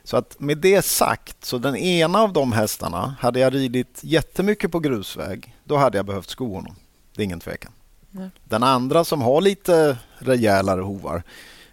Så 0.03 0.17
att 0.17 0.39
med 0.39 0.57
det 0.57 0.85
sagt, 0.85 1.45
så 1.45 1.57
den 1.57 1.75
ena 1.75 2.21
av 2.21 2.33
de 2.33 2.51
hästarna, 2.51 3.15
hade 3.19 3.39
jag 3.39 3.53
ridit 3.53 3.99
jättemycket 4.01 4.71
på 4.71 4.79
grusväg, 4.79 5.55
då 5.63 5.77
hade 5.77 5.97
jag 5.97 6.05
behövt 6.05 6.29
sko 6.29 6.55
honom. 6.55 6.75
Det 7.15 7.21
är 7.21 7.25
ingen 7.25 7.39
tvekan. 7.39 7.71
Nej. 8.11 8.29
Den 8.43 8.63
andra 8.63 9.03
som 9.03 9.21
har 9.21 9.41
lite 9.41 9.97
rejälare 10.17 10.81
hovar, 10.81 11.23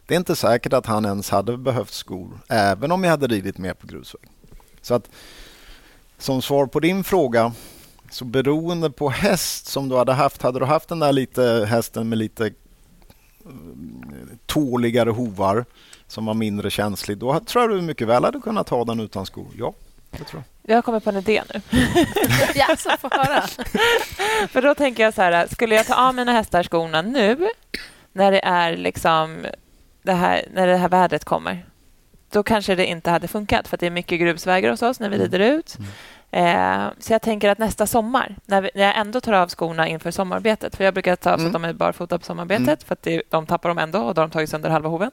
det 0.07 0.14
är 0.14 0.18
inte 0.18 0.37
säkert 0.37 0.72
att 0.72 0.87
han 0.87 1.05
ens 1.05 1.31
hade 1.31 1.57
behövt 1.57 1.92
skor, 1.92 2.40
även 2.49 2.92
om 2.92 3.05
jag 3.05 3.11
hade 3.11 3.27
ridit 3.27 3.59
mer 3.59 3.75
på 3.75 3.87
grusväg. 3.87 4.31
Så 4.83 4.94
att 4.94 5.11
som 6.18 6.42
svar 6.42 6.66
på 6.66 6.81
din 6.81 7.05
fråga, 7.05 7.53
så 8.17 8.25
beroende 8.25 8.91
på 8.91 9.09
häst 9.09 9.67
som 9.67 9.89
du 9.89 9.97
hade 9.97 10.13
haft, 10.13 10.43
hade 10.43 10.59
du 10.59 10.65
haft 10.65 10.89
den 10.89 10.99
där 10.99 11.13
lite 11.13 11.67
hästen 11.71 12.09
med 12.09 12.19
lite 12.19 12.51
mm, 13.45 14.39
tåligare 14.47 15.11
hovar 15.11 15.65
som 16.07 16.27
var 16.27 16.35
mindre 16.35 16.71
känslig, 16.71 17.19
då 17.19 17.41
tror 17.41 17.65
jag 17.65 17.71
du 17.71 17.83
mycket 17.83 18.09
väl 18.09 18.25
hade 18.25 18.41
kunnat 18.41 18.69
ha 18.69 18.85
den 18.85 19.01
utan 19.01 19.27
skor. 19.27 19.47
Ja, 19.59 19.75
det 20.11 20.25
tror 20.25 20.43
jag. 20.63 20.71
Jag 20.71 20.77
har 20.77 20.83
kommit 20.83 21.05
på 21.05 21.11
en 21.11 21.17
idé 21.17 21.43
nu. 21.55 21.61
ja, 22.55 22.77
så 22.79 22.91
få 23.01 23.09
höra. 23.13 23.43
För 24.49 24.63
då 24.63 24.75
tänker 24.75 25.03
jag 25.03 25.15
så 25.15 25.23
här, 25.23 25.47
skulle 25.47 25.75
jag 25.75 25.87
ta 25.87 26.09
av 26.09 26.15
mina 26.15 26.33
hästar 26.33 26.63
skorna 26.63 27.03
nu 27.03 27.49
när 28.13 28.33
det 28.33 28.45
är 28.45 28.77
liksom 28.77 29.47
det 30.03 30.13
här, 30.13 30.45
när 30.55 30.67
det 30.67 30.77
här 30.77 30.89
vädret 30.89 31.25
kommer, 31.25 31.67
då 32.31 32.43
kanske 32.43 32.75
det 32.75 32.87
inte 32.87 33.11
hade 33.11 33.29
funkat 33.29 33.69
för 33.69 33.77
att 33.77 33.81
det 33.81 33.87
är 33.87 33.91
mycket 33.91 34.21
grusvägar 34.21 34.71
hos 34.71 34.83
oss 34.83 35.01
när 35.01 35.09
vi 35.09 35.19
rider 35.19 35.41
ut. 35.41 35.79
Eh, 36.37 36.88
så 36.99 37.12
jag 37.12 37.22
tänker 37.22 37.49
att 37.51 37.59
nästa 37.59 37.87
sommar, 37.87 38.37
när, 38.46 38.61
vi, 38.61 38.70
när 38.75 38.83
jag 38.83 38.96
ändå 38.99 39.20
tar 39.20 39.33
av 39.33 39.49
skorna 39.49 39.88
inför 39.88 40.11
sommarbetet, 40.11 40.77
för 40.77 40.85
jag 40.85 40.94
brukar 40.94 41.16
ta 41.16 41.33
av 41.33 41.38
så 41.38 41.46
att 41.46 41.53
de 41.53 41.64
är 41.64 41.72
barfota 41.72 42.18
på 42.18 42.25
sommarbetet, 42.25 42.83
för 42.83 42.92
att 42.92 43.03
det, 43.03 43.22
de 43.31 43.46
tappar 43.46 43.68
dem 43.68 43.79
ändå 43.79 43.99
och 43.99 44.14
då 44.14 44.20
har 44.22 44.27
de 44.29 44.33
tagit 44.33 44.51
sönder 44.51 44.70
halva 44.70 44.88
hoven. 44.88 45.11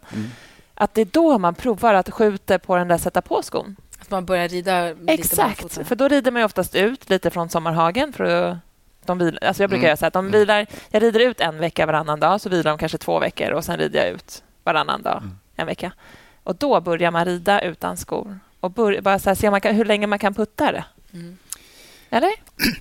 Att 0.75 0.93
det 0.93 1.01
är 1.01 1.05
då 1.05 1.38
man 1.38 1.55
provar 1.55 1.93
att 1.93 2.09
skjuta 2.12 2.59
på 2.59 2.75
den 2.75 2.88
där 2.88 2.97
sätta 2.97 3.21
på-skon. 3.21 3.75
Att 4.01 4.12
man 4.12 4.25
börjar 4.25 4.47
rida 4.47 4.89
lite 4.89 5.13
Exakt, 5.13 5.62
barfota. 5.62 5.83
för 5.83 5.95
då 5.95 6.07
rider 6.07 6.31
man 6.31 6.41
ju 6.41 6.45
oftast 6.45 6.75
ut 6.75 7.09
lite 7.09 7.29
från 7.29 7.49
sommarhagen. 7.49 8.13
För 8.13 8.23
att 8.51 8.57
de 9.05 9.17
vil, 9.17 9.39
alltså 9.41 9.63
jag 9.63 9.69
brukar 9.69 9.79
Mm. 9.81 9.88
göra 9.88 9.97
så 9.97 10.05
att 10.05 10.13
de 10.13 10.31
vilar, 10.31 10.65
jag 10.89 11.03
rider 11.03 11.19
ut 11.19 11.41
en 11.41 11.57
vecka 11.59 11.86
varannan 11.86 12.19
dag, 12.19 12.41
så 12.41 12.49
vilar 12.49 12.71
de 12.71 12.77
kanske 12.77 12.97
två 12.97 13.19
veckor 13.19 13.51
och 13.51 13.65
sen 13.65 13.77
rider 13.77 13.99
jag 13.99 14.09
ut 14.09 14.43
varannan 14.63 15.01
dag 15.01 15.17
Mm. 15.17 15.39
en 15.55 15.67
vecka. 15.67 15.91
Och 16.43 16.55
då 16.55 16.81
börjar 16.81 17.12
man 17.12 17.25
rida 17.25 17.62
utan 17.62 17.97
skor 17.97 18.39
och 18.59 18.71
bör, 18.71 19.01
bara 19.01 19.19
så 19.19 19.29
här, 19.29 19.36
se 19.36 19.51
man 19.51 19.62
kan, 19.62 19.75
hur 19.75 19.86
länge 19.86 20.07
man 20.07 20.19
kan 20.19 20.33
putta 20.33 20.71
det. 20.71 20.83
Mm. 21.13 21.38
Eller? 22.10 22.32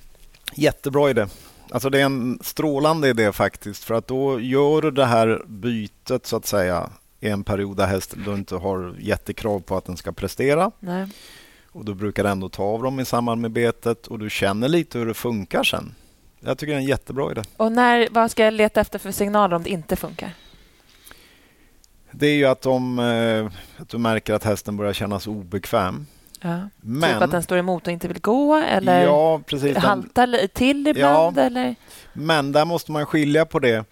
Jättebra 0.55 1.11
idé. 1.11 1.27
Alltså 1.71 1.91
det 1.91 2.01
är 2.01 2.05
en 2.05 2.39
strålande 2.43 3.09
idé 3.09 3.33
faktiskt 3.33 3.85
för 3.85 3.95
att 3.95 4.07
då 4.07 4.41
gör 4.41 4.83
du 4.83 4.91
det 4.91 5.07
här 5.07 5.43
bytet 5.47 6.27
så 6.27 6.37
att 6.37 6.47
säga 6.47 6.91
i 7.21 7.29
en 7.29 7.45
period 7.45 7.77
där 7.77 7.87
hästen 7.87 8.23
du 8.25 8.35
inte 8.35 8.55
har 8.55 8.95
jättekrav 8.99 9.61
på 9.61 9.77
att 9.77 9.85
den 9.85 9.97
ska 9.97 10.13
prestera 10.13 10.71
Nej. 10.81 11.09
och 11.73 11.85
du 11.85 11.95
brukar 11.95 12.25
ändå 12.25 12.49
ta 12.49 12.63
av 12.63 12.83
dem 12.83 13.01
i 13.01 13.05
samband 13.05 13.41
med 13.41 13.51
betet 13.51 14.07
och 14.07 14.19
du 14.19 14.31
känner 14.31 14.69
lite 14.69 14.99
hur 14.99 15.07
det 15.07 15.15
funkar 15.15 15.65
sen. 15.65 15.95
Jag 16.41 16.59
tycker 16.59 16.73
det 16.73 16.77
är 16.77 16.81
en 16.81 16.87
jättebra 16.87 17.31
idé. 17.31 17.43
Och 17.57 17.73
när, 17.73 18.09
vad 18.11 18.31
ska 18.31 18.45
jag 18.45 18.55
leta 18.55 18.81
efter 18.81 18.99
för 18.99 19.13
signaler 19.13 19.57
om 19.57 19.63
det 19.63 19.71
inte 19.71 19.97
funkar? 19.97 20.35
Det 22.11 22.27
är 22.27 22.35
ju 22.35 22.47
att, 22.47 22.63
de, 22.63 22.99
eh, 22.99 23.53
att 23.83 23.89
du 23.89 23.99
märker 23.99 24.35
att 24.35 24.45
hästen 24.45 24.77
börjar 24.77 24.93
kännas 24.93 25.27
obekväm. 25.27 26.07
Ja. 26.43 26.69
Men, 26.81 27.13
Typ 27.13 27.23
att 27.23 27.31
den 27.31 27.43
står 27.43 27.59
emot 27.59 27.87
och 27.87 27.93
inte 27.93 28.09
vill 28.09 28.21
gå 28.21 28.55
eller 28.55 29.03
ja, 29.05 29.41
precis. 29.47 29.75
Den, 29.75 29.83
haltar 29.83 30.47
till 30.47 30.87
ibland? 30.87 31.39
Eller? 31.39 31.75
Men 32.13 32.53
där 32.53 32.65
måste 32.65 32.93
man 32.93 33.07
skilja 33.07 33.45
på 33.45 33.59
det 33.59 33.85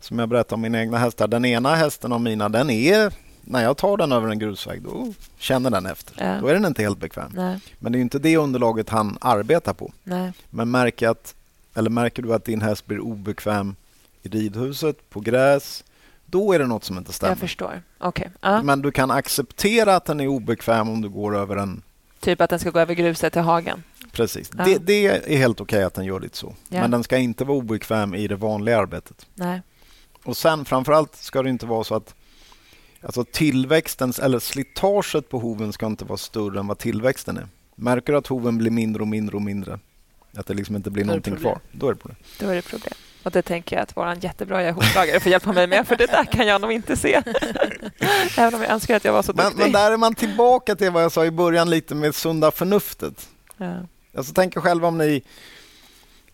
som 0.00 0.18
jag 0.18 0.28
berättade 0.28 0.54
om 0.54 0.60
mina 0.60 0.80
egna 0.80 0.98
hästar. 0.98 1.28
Den 1.28 1.44
ena 1.44 1.74
hästen 1.74 2.12
av 2.12 2.20
mina, 2.20 2.48
den 2.48 2.70
är 2.70 3.12
när 3.42 3.62
jag 3.62 3.76
tar 3.76 3.96
den 3.96 4.12
över 4.12 4.28
en 4.28 4.38
grusväg, 4.38 4.82
då 4.82 5.12
känner 5.38 5.70
den 5.70 5.86
efter. 5.86 6.14
Ja. 6.24 6.40
Då 6.40 6.46
är 6.46 6.54
den 6.54 6.64
inte 6.64 6.82
helt 6.82 6.98
bekväm. 6.98 7.32
Nej, 7.34 7.58
Men 7.78 7.92
det 7.92 7.98
är 7.98 8.00
inte 8.00 8.18
det 8.18 8.36
underlaget 8.36 8.88
han 8.88 9.18
arbetar 9.20 9.72
på. 9.72 9.92
nej. 10.02 10.32
Men 10.50 10.70
märker, 10.70 11.08
att, 11.08 11.34
eller 11.74 11.90
märker 11.90 12.22
du 12.22 12.34
att 12.34 12.44
din 12.44 12.60
häst 12.62 12.86
blir 12.86 13.00
obekväm 13.00 13.76
i 14.22 14.28
ridhuset, 14.28 15.10
på 15.10 15.20
gräs, 15.20 15.84
då 16.30 16.52
är 16.52 16.58
det 16.58 16.66
något 16.66 16.84
som 16.84 16.98
inte 16.98 17.12
stämmer. 17.12 17.30
Jag 17.30 17.38
förstår. 17.38 17.82
Okej. 17.98 18.30
Ja. 18.40 18.62
Men 18.62 18.82
du 18.82 18.90
kan 18.90 19.10
acceptera 19.10 19.96
att 19.96 20.04
den 20.04 20.20
är 20.20 20.26
obekväm 20.26 20.88
om 20.88 21.00
du 21.00 21.08
går 21.08 21.36
över 21.36 21.56
en... 21.56 21.82
Typ 22.20 22.40
att 22.40 22.50
den 22.50 22.58
ska 22.58 22.70
gå 22.70 22.78
över 22.78 22.94
gruset 22.94 23.32
till 23.32 23.42
hagen. 23.42 23.82
Precis. 24.12 24.50
Ja. 24.58 24.64
Det, 24.64 24.78
det 24.78 25.06
är 25.06 25.36
helt 25.36 25.60
okej 25.60 25.82
att 25.82 25.94
den 25.94 26.04
gör 26.04 26.20
lite 26.20 26.36
så. 26.36 26.54
Ja. 26.68 26.80
Men 26.80 26.90
den 26.90 27.04
ska 27.04 27.18
inte 27.18 27.44
vara 27.44 27.58
obekväm 27.58 28.14
i 28.14 28.28
det 28.28 28.36
vanliga 28.36 28.78
arbetet. 28.78 29.26
Nej. 29.34 29.62
Och 30.24 30.36
sen 30.36 30.64
framförallt 30.64 31.16
ska 31.16 31.42
det 31.42 31.50
inte 31.50 31.66
vara 31.66 31.84
så 31.84 31.94
att 31.94 32.14
alltså 33.02 33.24
tillväxten 33.24 34.12
eller 34.22 34.38
slitaget 34.38 35.28
på 35.28 35.38
hoven 35.38 35.72
ska 35.72 35.86
inte 35.86 36.04
vara 36.04 36.18
större 36.18 36.60
än 36.60 36.66
vad 36.66 36.78
tillväxten 36.78 37.36
är. 37.36 37.48
Märker 37.74 38.12
du 38.12 38.18
att 38.18 38.26
hoven 38.26 38.58
blir 38.58 38.70
mindre 38.70 39.02
och 39.02 39.08
mindre 39.08 39.36
och 39.36 39.42
mindre, 39.42 39.78
att 40.36 40.46
det 40.46 40.54
liksom 40.54 40.76
inte 40.76 40.90
blir 40.90 41.04
någonting 41.04 41.34
problem. 41.34 41.52
kvar, 41.52 41.60
då 41.72 41.86
är 41.88 41.92
det 41.92 42.00
problem. 42.00 42.16
Då 42.38 42.48
är 42.48 42.54
det 42.54 42.62
problem. 42.62 42.94
Och 43.22 43.30
det 43.30 43.42
tänker 43.42 43.76
jag 43.76 43.82
att 43.82 43.96
vår 43.96 44.16
jättebra 44.24 44.70
hovslagare 44.72 45.20
får 45.20 45.32
hjälpa 45.32 45.52
mig 45.52 45.66
med, 45.66 45.86
för 45.88 45.96
det 45.96 46.06
där 46.06 46.24
kan 46.24 46.46
jag 46.46 46.60
nog 46.60 46.72
inte 46.72 46.96
se. 46.96 47.14
Även 48.38 48.54
om 48.54 48.62
jag 48.62 48.70
önskar 48.70 48.96
att 48.96 49.04
jag 49.04 49.12
var 49.12 49.22
så 49.22 49.32
Men, 49.32 49.44
duktig. 49.46 49.62
men 49.62 49.72
där 49.72 49.92
är 49.92 49.96
man 49.96 50.14
tillbaka 50.14 50.74
till 50.76 50.90
vad 50.90 51.02
jag 51.04 51.12
sa 51.12 51.24
i 51.24 51.30
början 51.30 51.70
lite 51.70 51.94
med 51.94 52.14
sunda 52.14 52.50
förnuftet. 52.50 53.28
Ja. 53.56 53.74
Alltså 54.16 54.32
tänk 54.34 54.56
er 54.56 54.60
själva 54.60 54.88
om 54.88 54.98
ni, 54.98 55.22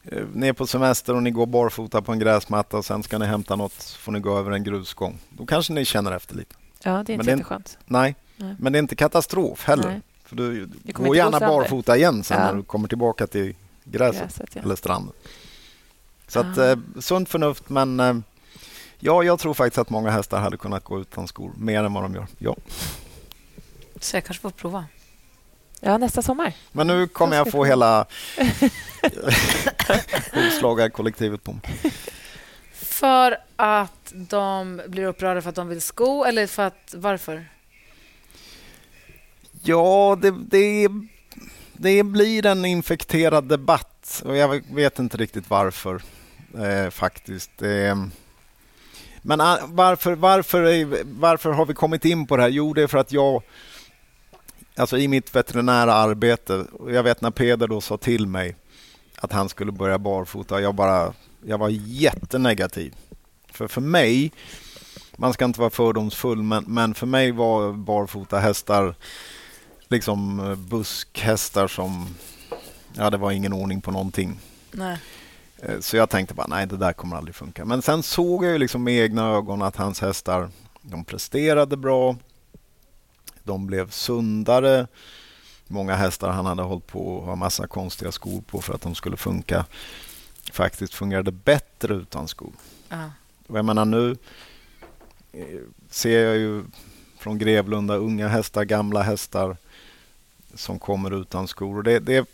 eh, 0.05 0.23
ni 0.35 0.49
är 0.49 0.53
på 0.53 0.67
semester 0.67 1.15
och 1.15 1.23
ni 1.23 1.31
går 1.31 1.47
barfota 1.47 2.03
på 2.03 2.13
en 2.13 2.19
gräsmatta 2.19 2.77
och 2.77 2.85
sen 2.85 3.03
ska 3.03 3.19
ni 3.19 3.27
hämta 3.27 3.57
något 3.57 3.83
får 3.85 4.13
ni 4.13 4.21
gå 4.21 4.39
över 4.39 4.51
en 4.51 4.65
grusgång. 4.65 5.19
Då 5.29 5.47
kanske 5.47 5.73
ni 5.73 5.85
känner 5.85 6.13
efter 6.13 6.35
lite. 6.35 6.55
ja, 6.83 7.03
det 7.07 7.13
är 7.13 7.15
inte 7.15 7.31
jätteskönt. 7.31 7.79
Nej, 7.85 8.15
Nej. 8.37 8.55
men 8.59 8.73
det 8.73 8.79
är 8.79 8.81
inte 8.81 8.97
katastrof 8.97 9.65
heller. 9.65 9.89
Nej. 9.89 10.01
För 10.25 10.37
du 10.37 10.69
går 10.85 11.05
gå 11.05 11.15
gärna 11.17 11.41
barfota 11.41 11.97
igen 11.97 12.25
sen 12.25 12.39
Ja. 12.41 12.47
när 12.47 12.55
du 12.55 12.63
kommer 12.63 12.89
tillbaka 12.89 13.27
till 13.27 13.55
gräset, 13.85 14.23
Gräset, 14.23 14.49
ja. 14.55 14.63
eller 14.63 14.77
stranden. 14.77 15.13
Så 16.29 16.41
att, 16.41 16.59
Ah. 16.59 16.71
eh, 16.71 16.79
sunt 17.01 17.29
förnuft, 17.29 17.69
men 17.69 18.01
eh, 18.01 18.17
ja, 18.99 19.23
jag 19.23 19.39
tror 19.39 19.55
faktiskt 19.55 19.79
att 19.79 19.91
många 19.91 20.11
hästar 20.11 20.41
hade 20.41 20.57
kunnat 20.57 20.85
gå 20.85 21.01
utan 21.01 21.29
skor 21.29 21.53
mer 21.57 21.85
än 21.85 21.93
vad 21.95 22.03
de 22.05 22.15
gör. 22.15 22.27
Ja. 22.39 22.57
Så 24.01 24.17
jag 24.17 24.25
kanske 24.25 24.43
får 24.43 24.51
prova. 24.51 24.85
Ja, 25.81 25.99
nästa 25.99 26.23
sommar. 26.23 26.53
Men 26.73 26.87
nu 26.87 27.09
kommer 27.09 27.37
jag 27.37 27.51
få 27.51 27.65
hela 27.65 28.07
hovslagarkollektivet 30.33 31.43
på 31.45 31.53
mig. 31.53 31.93
För 32.73 33.39
att 33.57 34.13
de 34.15 34.81
blir 34.89 35.05
upprörda 35.05 35.43
för 35.43 35.49
att 35.49 35.55
de 35.55 35.69
vill 35.69 35.81
sko 35.81 36.25
eller 36.25 36.47
för 36.47 36.63
att 36.63 36.95
varför? 36.97 37.49
Ja, 39.63 40.19
det, 40.23 40.31
det, 40.31 40.89
det 41.73 42.03
blir 42.03 42.47
en 42.47 42.65
infekterad 42.65 43.45
debatt 43.45 44.23
och 44.25 44.37
jag 44.37 44.63
vet 44.75 44.99
inte 44.99 45.17
riktigt 45.17 45.51
varför 45.51 46.03
eh, 46.55 46.91
faktiskt. 46.91 47.63
Eh, 47.63 47.97
men 49.23 49.41
ah, 49.41 49.59
varför, 49.67 50.15
varför, 50.15 50.87
varför 51.05 51.53
har 51.53 51.67
vi 51.67 51.75
kommit 51.75 52.05
in 52.05 52.27
på 52.27 52.37
det 52.37 52.43
här? 52.43 52.51
Jo, 52.51 52.73
det 52.73 52.83
är 52.83 52.87
för 52.87 52.99
att 52.99 53.13
jag 53.13 53.43
Alltså 54.79 54.99
i 54.99 55.09
mitt 55.09 55.35
veterinära 55.35 55.95
arbete, 55.95 56.67
jag 56.89 57.03
vet 57.03 57.21
när 57.21 57.31
Peder 57.31 57.69
då 57.69 57.81
sa 57.81 57.97
till 57.97 58.27
mig 58.27 58.57
att 59.17 59.33
han 59.33 59.49
skulle 59.49 59.73
börja 59.73 59.99
barfota, 59.99 60.61
jag, 60.61 60.75
bara, 60.75 61.13
jag 61.47 61.59
var 61.59 61.69
jättenegativ. 61.69 62.95
För 63.53 63.69
för 63.69 63.81
mig, 63.81 64.33
man 65.17 65.33
ska 65.33 65.45
inte 65.45 65.61
vara 65.61 65.71
fördomsfull, 65.71 66.43
men, 66.43 66.65
men 66.67 66.95
för 66.95 67.07
mig 67.07 67.33
var 67.33 67.73
barfota 67.73 68.39
hästar 68.39 68.95
liksom 69.89 70.41
eh, 70.41 70.55
buskhästar 70.55 71.69
som... 71.69 72.15
Ja, 72.95 73.11
det 73.11 73.17
var 73.17 73.33
ingen 73.33 73.53
ordning 73.53 73.81
på 73.81 73.91
någonting. 73.91 74.41
Nej. 74.73 74.99
Eh, 75.63 75.81
Så 75.81 75.97
jag 75.97 76.11
tänkte 76.11 76.35
bara, 76.35 76.47
nej 76.47 76.67
det 76.67 76.77
där 76.77 76.93
kommer 76.93 77.17
aldrig 77.17 77.35
funka. 77.35 77.65
Men 77.65 77.83
sen 77.83 78.03
såg 78.03 78.45
jag 78.45 78.53
ju 78.53 78.59
liksom 78.59 78.83
med 78.85 78.95
egna 78.95 79.29
ögon 79.31 79.63
att 79.63 79.77
hans 79.77 80.01
hästar, 80.01 80.51
de 80.83 81.05
presterade 81.05 81.77
bra. 81.77 82.17
De 83.45 83.67
blev 83.67 83.91
sundare. 83.91 84.87
Många 85.67 85.95
hästar 85.95 86.31
han 86.31 86.47
hade 86.47 86.63
hållit 86.63 86.87
på 86.87 87.07
och 87.17 87.27
ha 87.27 87.37
massa 87.37 87.67
konstiga 87.67 88.13
skor 88.13 88.41
på 88.41 88.61
för 88.61 88.75
att 88.75 88.81
de 88.81 88.95
skulle 88.95 89.17
funka. 89.17 89.67
Faktiskt 90.53 90.95
fungerade 90.95 91.33
bättre 91.33 91.95
utan 91.95 92.29
skor. 92.29 92.53
Ja. 92.89 93.11
Och 93.47 93.59
jag 93.59 93.65
menar 93.65 93.85
nu 93.85 94.17
eh, 95.33 95.47
ser 95.91 96.25
jag 96.25 96.37
ju 96.37 96.65
från 97.19 97.39
Grevlunda, 97.39 97.97
unga 97.97 98.29
hästar, 98.29 98.65
gamla 98.65 99.03
hästar 99.03 99.57
som 100.55 100.79
kommer 100.79 101.21
utan 101.21 101.49
skor. 101.49 101.77
Och 101.77 101.85
det, 101.85 101.99
det 101.99 102.29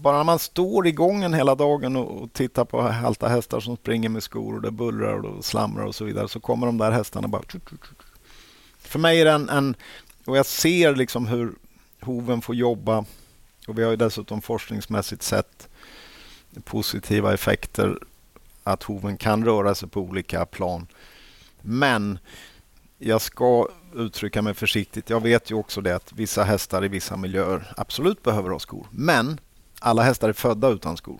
bara 0.00 0.16
när 0.16 0.24
man 0.24 0.38
står 0.38 0.86
i 0.86 0.92
gången 0.92 1.34
hela 1.34 1.54
dagen 1.54 1.96
och, 1.96 2.32
tittar 2.32 2.64
på 2.64 2.82
halta 2.82 3.28
hästar 3.28 3.60
som 3.60 3.76
springer 3.76 4.08
med 4.08 4.22
skor 4.22 4.54
och 4.54 4.62
det 4.62 4.70
bullrar 4.70 5.26
och 5.26 5.44
slamrar 5.44 5.84
och 5.84 5.94
så 5.94 6.04
vidare 6.04 6.28
så 6.28 6.40
kommer 6.40 6.66
de 6.66 6.78
där 6.78 6.90
hästarna 6.90 7.28
bara... 7.28 7.42
För 8.78 8.98
mig 8.98 9.20
är 9.20 9.24
det 9.24 9.30
en, 9.30 9.48
en 9.48 9.74
och 10.24 10.36
jag 10.36 10.46
ser 10.46 10.96
liksom 10.96 11.26
hur 11.26 11.52
hoven 12.00 12.40
får 12.40 12.54
jobba 12.54 13.04
och 13.68 13.78
vi 13.78 13.82
har 13.82 13.90
ju 13.90 13.96
dessutom 13.96 14.42
forskningsmässigt 14.42 15.22
sett 15.22 15.68
positiva 16.64 17.34
effekter 17.34 17.98
att 18.64 18.82
hoven 18.82 19.16
kan 19.16 19.44
röra 19.44 19.74
sig 19.74 19.88
på 19.88 20.00
olika 20.00 20.46
plan. 20.46 20.86
Men 21.62 22.18
jag 22.98 23.20
ska 23.20 23.68
uttrycka 23.94 24.42
mig 24.42 24.54
försiktigt. 24.54 25.10
Jag 25.10 25.22
vet 25.22 25.50
ju 25.50 25.54
också 25.54 25.80
det 25.80 25.96
att 25.96 26.12
vissa 26.12 26.44
hästar 26.44 26.84
i 26.84 26.88
vissa 26.88 27.16
miljöer 27.16 27.72
absolut 27.76 28.22
behöver 28.22 28.50
ha 28.50 28.58
skor. 28.58 28.86
Men 28.90 29.40
alla 29.80 30.02
hästar 30.02 30.28
är 30.28 30.32
födda 30.32 30.68
utan 30.68 30.96
skor. 30.96 31.18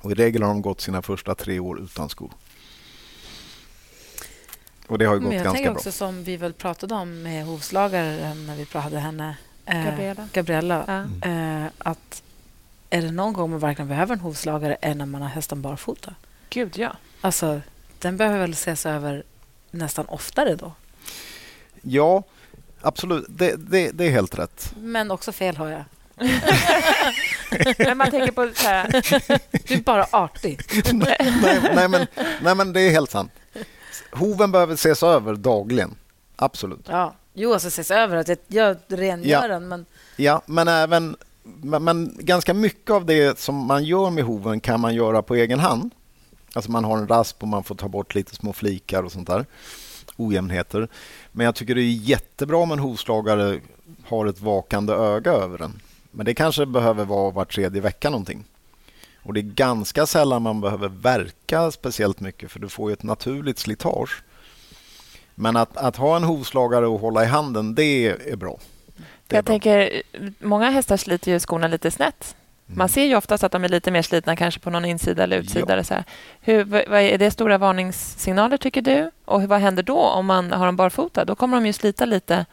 Och 0.00 0.10
I 0.10 0.14
regel 0.14 0.42
har 0.42 0.48
de 0.48 0.62
gått 0.62 0.80
sina 0.80 1.02
första 1.02 1.34
tre 1.34 1.60
år 1.60 1.80
utan 1.80 2.08
skor. 2.08 2.32
Och 4.86 4.98
det 4.98 5.04
har 5.04 5.14
ju 5.14 5.20
gått 5.20 5.28
Men 5.28 5.36
jag 5.36 5.44
ganska 5.44 5.56
tänker 5.56 5.70
bra. 5.70 5.78
också 5.78 5.92
som 5.92 6.24
vi 6.24 6.36
väl 6.36 6.52
pratade 6.52 6.94
om 6.94 7.22
med 7.22 7.44
hovslagaren 7.44 8.46
när 8.46 8.56
vi 8.56 8.78
hade 8.78 8.98
henne, 8.98 9.36
eh, 9.66 9.84
Gabriella. 9.84 10.28
Gabriella 10.32 10.84
Ja. 11.22 11.28
eh, 11.30 11.66
att 11.78 12.22
är 12.90 13.02
det 13.02 13.10
någon 13.10 13.32
gång 13.32 13.50
man 13.50 13.58
verkligen 13.60 13.88
behöver 13.88 14.14
en 14.14 14.20
hovslagare 14.20 14.76
är 14.80 14.94
när 14.94 15.06
man 15.06 15.22
har 15.22 15.28
hästen 15.28 15.62
barfota. 15.62 16.14
Gud, 16.50 16.78
ja. 16.78 16.96
Alltså, 17.20 17.60
den 17.98 18.16
behöver 18.16 18.38
väl 18.38 18.50
ses 18.50 18.86
över 18.86 19.22
nästan 19.70 20.06
oftare 20.08 20.54
då. 20.56 20.72
Ja, 21.82 22.22
absolut. 22.80 23.26
Det, 23.28 23.56
det, 23.70 23.90
det 23.90 24.04
är 24.04 24.10
helt 24.10 24.38
rätt. 24.38 24.74
Men 24.78 25.10
också 25.10 25.32
fel 25.32 25.56
har 25.56 25.68
jag. 25.68 25.84
Men 27.78 27.98
man 27.98 28.10
tänker 28.10 28.32
på 28.32 28.50
så 28.54 28.66
här, 28.68 28.86
Du 29.68 29.74
är 29.74 29.80
bara 29.82 30.06
artig. 30.10 30.60
nej, 30.92 31.16
nej, 31.74 31.88
men, 31.88 32.06
nej, 32.42 32.54
men 32.54 32.72
det 32.72 32.80
är 32.80 32.90
helt 32.90 33.10
sant. 33.10 33.32
Hoven 34.12 34.52
behöver 34.52 34.74
ses 34.74 35.02
över 35.02 35.34
dagligen. 35.34 35.94
Absolut. 36.36 36.86
Ja. 36.88 37.14
Jo, 37.34 37.52
alltså 37.52 37.68
ses 37.68 37.90
över 37.90 38.16
att 38.16 38.30
jag, 38.48 38.76
rengör 38.88 39.28
Ja. 39.42 39.48
den, 39.48 39.68
men 39.68 39.86
Ja, 40.16 40.42
men 40.46 40.68
även 40.68 41.16
men, 41.42 41.84
men 41.84 42.16
ganska 42.18 42.54
mycket 42.54 42.90
av 42.90 43.06
det 43.06 43.38
som 43.38 43.54
man 43.66 43.84
gör 43.84 44.10
med 44.10 44.24
hoven 44.24 44.60
kan 44.60 44.80
man 44.80 44.94
göra 44.94 45.22
på 45.22 45.34
egen 45.34 45.60
hand. 45.60 45.90
Alltså 46.52 46.70
man 46.70 46.84
har 46.84 46.98
en 46.98 47.08
rasp 47.08 47.42
och 47.42 47.48
man 47.48 47.64
får 47.64 47.74
ta 47.74 47.88
bort 47.88 48.14
lite 48.14 48.34
små 48.34 48.52
flikar 48.52 49.02
och 49.02 49.12
sånt 49.12 49.26
där. 49.26 49.46
Ojämnheter. 50.16 50.88
Men 51.32 51.44
jag 51.46 51.54
tycker 51.54 51.74
det 51.74 51.80
är 51.82 51.92
jättebra 51.92 52.56
om 52.56 52.72
en 52.72 52.78
hovslagare 52.78 53.60
har 54.06 54.26
ett 54.26 54.40
vakande 54.40 54.92
öga 54.92 55.32
över 55.32 55.58
den. 55.58 55.80
Men 56.10 56.26
det 56.26 56.34
kanske 56.34 56.66
behöver 56.66 57.04
vara 57.04 57.30
var 57.30 57.44
tredje 57.44 57.80
vecka 57.80 58.10
någonting. 58.10 58.44
Och 59.22 59.34
det 59.34 59.40
är 59.40 59.42
ganska 59.42 60.06
sällan 60.06 60.42
man 60.42 60.60
behöver 60.60 60.88
verka 60.88 61.70
speciellt 61.70 62.20
mycket 62.20 62.50
för 62.50 62.60
du 62.60 62.68
får 62.68 62.90
ju 62.90 62.92
ett 62.92 63.02
naturligt 63.02 63.58
slitage. 63.58 64.22
Men 65.34 65.56
att, 65.56 65.76
att 65.76 65.96
ha 65.96 66.16
en 66.16 66.24
hovslagare 66.24 66.86
och 66.86 67.00
hålla 67.00 67.24
i 67.24 67.26
handen, 67.26 67.74
det 67.74 68.06
är 68.06 68.36
bra. 68.36 68.58
Det 69.26 69.34
är 69.34 69.38
jag 69.38 69.44
bra. 69.44 69.52
tänker, 69.52 70.02
många 70.38 70.70
hästar 70.70 70.96
sliter 70.96 71.32
ju 71.32 71.40
skorna 71.40 71.68
lite 71.68 71.90
snett. 71.90 72.36
Man 72.74 72.88
ser 72.88 73.04
ju 73.04 73.16
oftast 73.16 73.44
att 73.44 73.52
de 73.52 73.64
är 73.64 73.68
lite 73.68 73.90
mer 73.90 74.02
slitna 74.02 74.36
kanske 74.36 74.60
på 74.60 74.70
någon 74.70 74.84
insida 74.84 75.22
eller 75.22 75.36
utsida. 75.36 75.76
Ja. 75.76 75.84
Så 75.84 75.94
här. 75.94 76.04
Hur, 76.40 76.64
vad 76.64 77.00
är 77.00 77.18
det 77.18 77.30
stora 77.30 77.58
varningssignaler 77.58 78.56
tycker 78.56 78.82
du? 78.82 79.10
Och 79.24 79.42
vad 79.42 79.60
händer 79.60 79.82
då 79.82 79.98
om 79.98 80.26
man 80.26 80.52
har 80.52 80.66
dem 80.66 80.76
barfota? 80.76 81.24
Då 81.24 81.34
kommer 81.34 81.56
de 81.56 81.66
ju 81.66 81.72
slita 81.72 82.04
lite. 82.04 82.46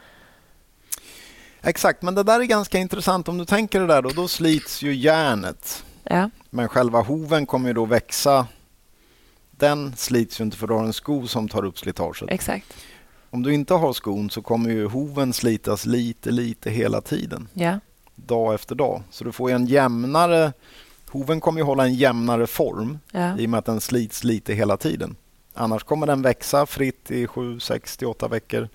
Exakt, 1.62 2.02
men 2.02 2.14
det 2.14 2.22
där 2.22 2.40
är 2.40 2.44
ganska 2.44 2.78
intressant. 2.78 3.28
Om 3.28 3.38
du 3.38 3.44
tänker 3.44 3.80
det 3.80 3.86
där, 3.86 4.02
då, 4.02 4.08
då 4.08 4.28
slits 4.28 4.82
ju 4.82 4.94
järnet. 4.94 5.84
Ja, 6.04 6.30
Men 6.50 6.68
själva 6.68 7.00
hoven 7.00 7.46
kommer 7.46 7.68
ju 7.68 7.74
då 7.74 7.84
växa. 7.84 8.46
Den 9.50 9.96
slits 9.96 10.40
ju 10.40 10.44
inte 10.44 10.56
för 10.56 10.66
du 10.66 10.74
har 10.74 10.84
en 10.84 10.92
sko 10.92 11.26
som 11.26 11.48
tar 11.48 11.64
upp 11.64 11.78
slitaget. 11.78 12.30
exakt. 12.30 12.74
Om 13.30 13.42
du 13.42 13.54
inte 13.54 13.74
har 13.74 13.92
skon 13.92 14.30
så 14.30 14.42
kommer 14.42 14.70
ju 14.70 14.86
hoven 14.86 15.32
slitas 15.32 15.86
lite, 15.86 16.30
lite 16.30 16.70
hela 16.70 17.00
tiden. 17.00 17.48
Ja, 17.54 17.78
Dag 18.14 18.54
efter 18.54 18.74
dag. 18.74 19.02
Så 19.10 19.24
du 19.24 19.32
får 19.32 19.50
en 19.50 19.66
jämnare... 19.66 20.52
Hoven 21.10 21.40
kommer 21.40 21.60
ju 21.60 21.64
hålla 21.64 21.84
en 21.84 21.94
jämnare 21.94 22.46
form 22.46 22.98
ja. 23.12 23.38
i 23.38 23.46
och 23.46 23.50
med 23.50 23.58
att 23.58 23.64
den 23.64 23.80
slits 23.80 24.24
lite 24.24 24.54
hela 24.54 24.76
tiden. 24.76 25.16
Annars 25.54 25.84
kommer 25.84 26.06
den 26.06 26.22
växa 26.22 26.66
fritt 26.66 27.10
i 27.10 27.26
7, 27.26 27.60
6 27.60 27.96
till 27.96 28.06
8 28.06 28.28
veckor. 28.28 28.68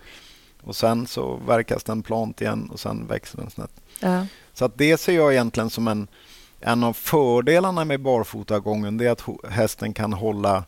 Och 0.64 0.76
sen 0.76 1.08
så 1.08 1.36
verkas 1.36 1.84
den 1.84 2.04
plant 2.04 2.42
igen 2.42 2.70
och 2.74 2.80
sen 2.80 3.08
växer 3.08 3.38
den 3.38 3.50
snett. 3.50 3.72
ja. 4.00 4.26
Så 4.54 4.66
att 4.66 4.78
det 4.78 4.98
ser 4.98 5.14
jag 5.16 5.32
egentligen 5.34 5.70
som 5.70 5.88
en, 5.88 6.08
en 6.60 6.84
av 6.84 6.94
fördelarna 6.94 7.86
med 7.86 8.02
barfotagången. 8.02 8.98
Det 8.98 9.06
är 9.08 9.12
att 9.12 9.52
hästen 9.52 9.94
kan 9.94 10.14
hålla 10.14 10.64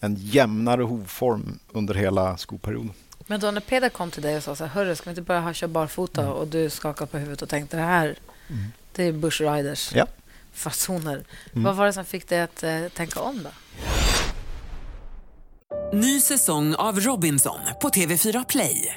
en 0.00 0.16
jämnare 0.18 0.82
hovform 0.82 1.58
under 1.72 1.94
hela 1.94 2.36
skoperioden. 2.36 2.92
Men 3.26 3.40
då 3.40 3.50
när 3.50 3.60
Peder 3.60 3.88
kom 3.88 4.10
till 4.10 4.22
dig 4.22 4.36
och 4.36 4.42
sa 4.42 4.56
så 4.56 4.64
här, 4.64 4.70
hörru, 4.70 4.94
ska 4.96 5.04
vi 5.04 5.10
inte 5.10 5.22
börja 5.22 5.40
ha- 5.40 5.52
köra 5.52 5.68
barfota? 5.68 6.20
Mm. 6.22 6.32
Och 6.32 6.46
du 6.48 6.70
skakade 6.70 7.10
på 7.10 7.18
huvudet 7.18 7.42
och 7.42 7.48
tänkte, 7.48 7.76
det 7.76 7.82
här, 7.82 8.14
det 8.94 9.04
är 9.04 9.12
Bush 9.12 9.42
Riders 9.42 9.92
Ja. 9.94 10.06
fasoner. 10.52 11.24
Mm. 11.52 11.64
Vad 11.64 11.76
var 11.76 11.86
det 11.86 11.92
som 11.92 12.04
fick 12.04 12.28
dig 12.28 12.40
att 12.40 12.62
eh, 12.62 12.88
tänka 12.96 13.20
om 13.20 13.42
då? 13.42 13.50
Ny 15.92 16.20
säsong 16.20 16.74
av 16.74 17.00
Robinson 17.00 17.58
på 17.82 17.88
TV4 17.88 18.44
Play. 18.48 18.96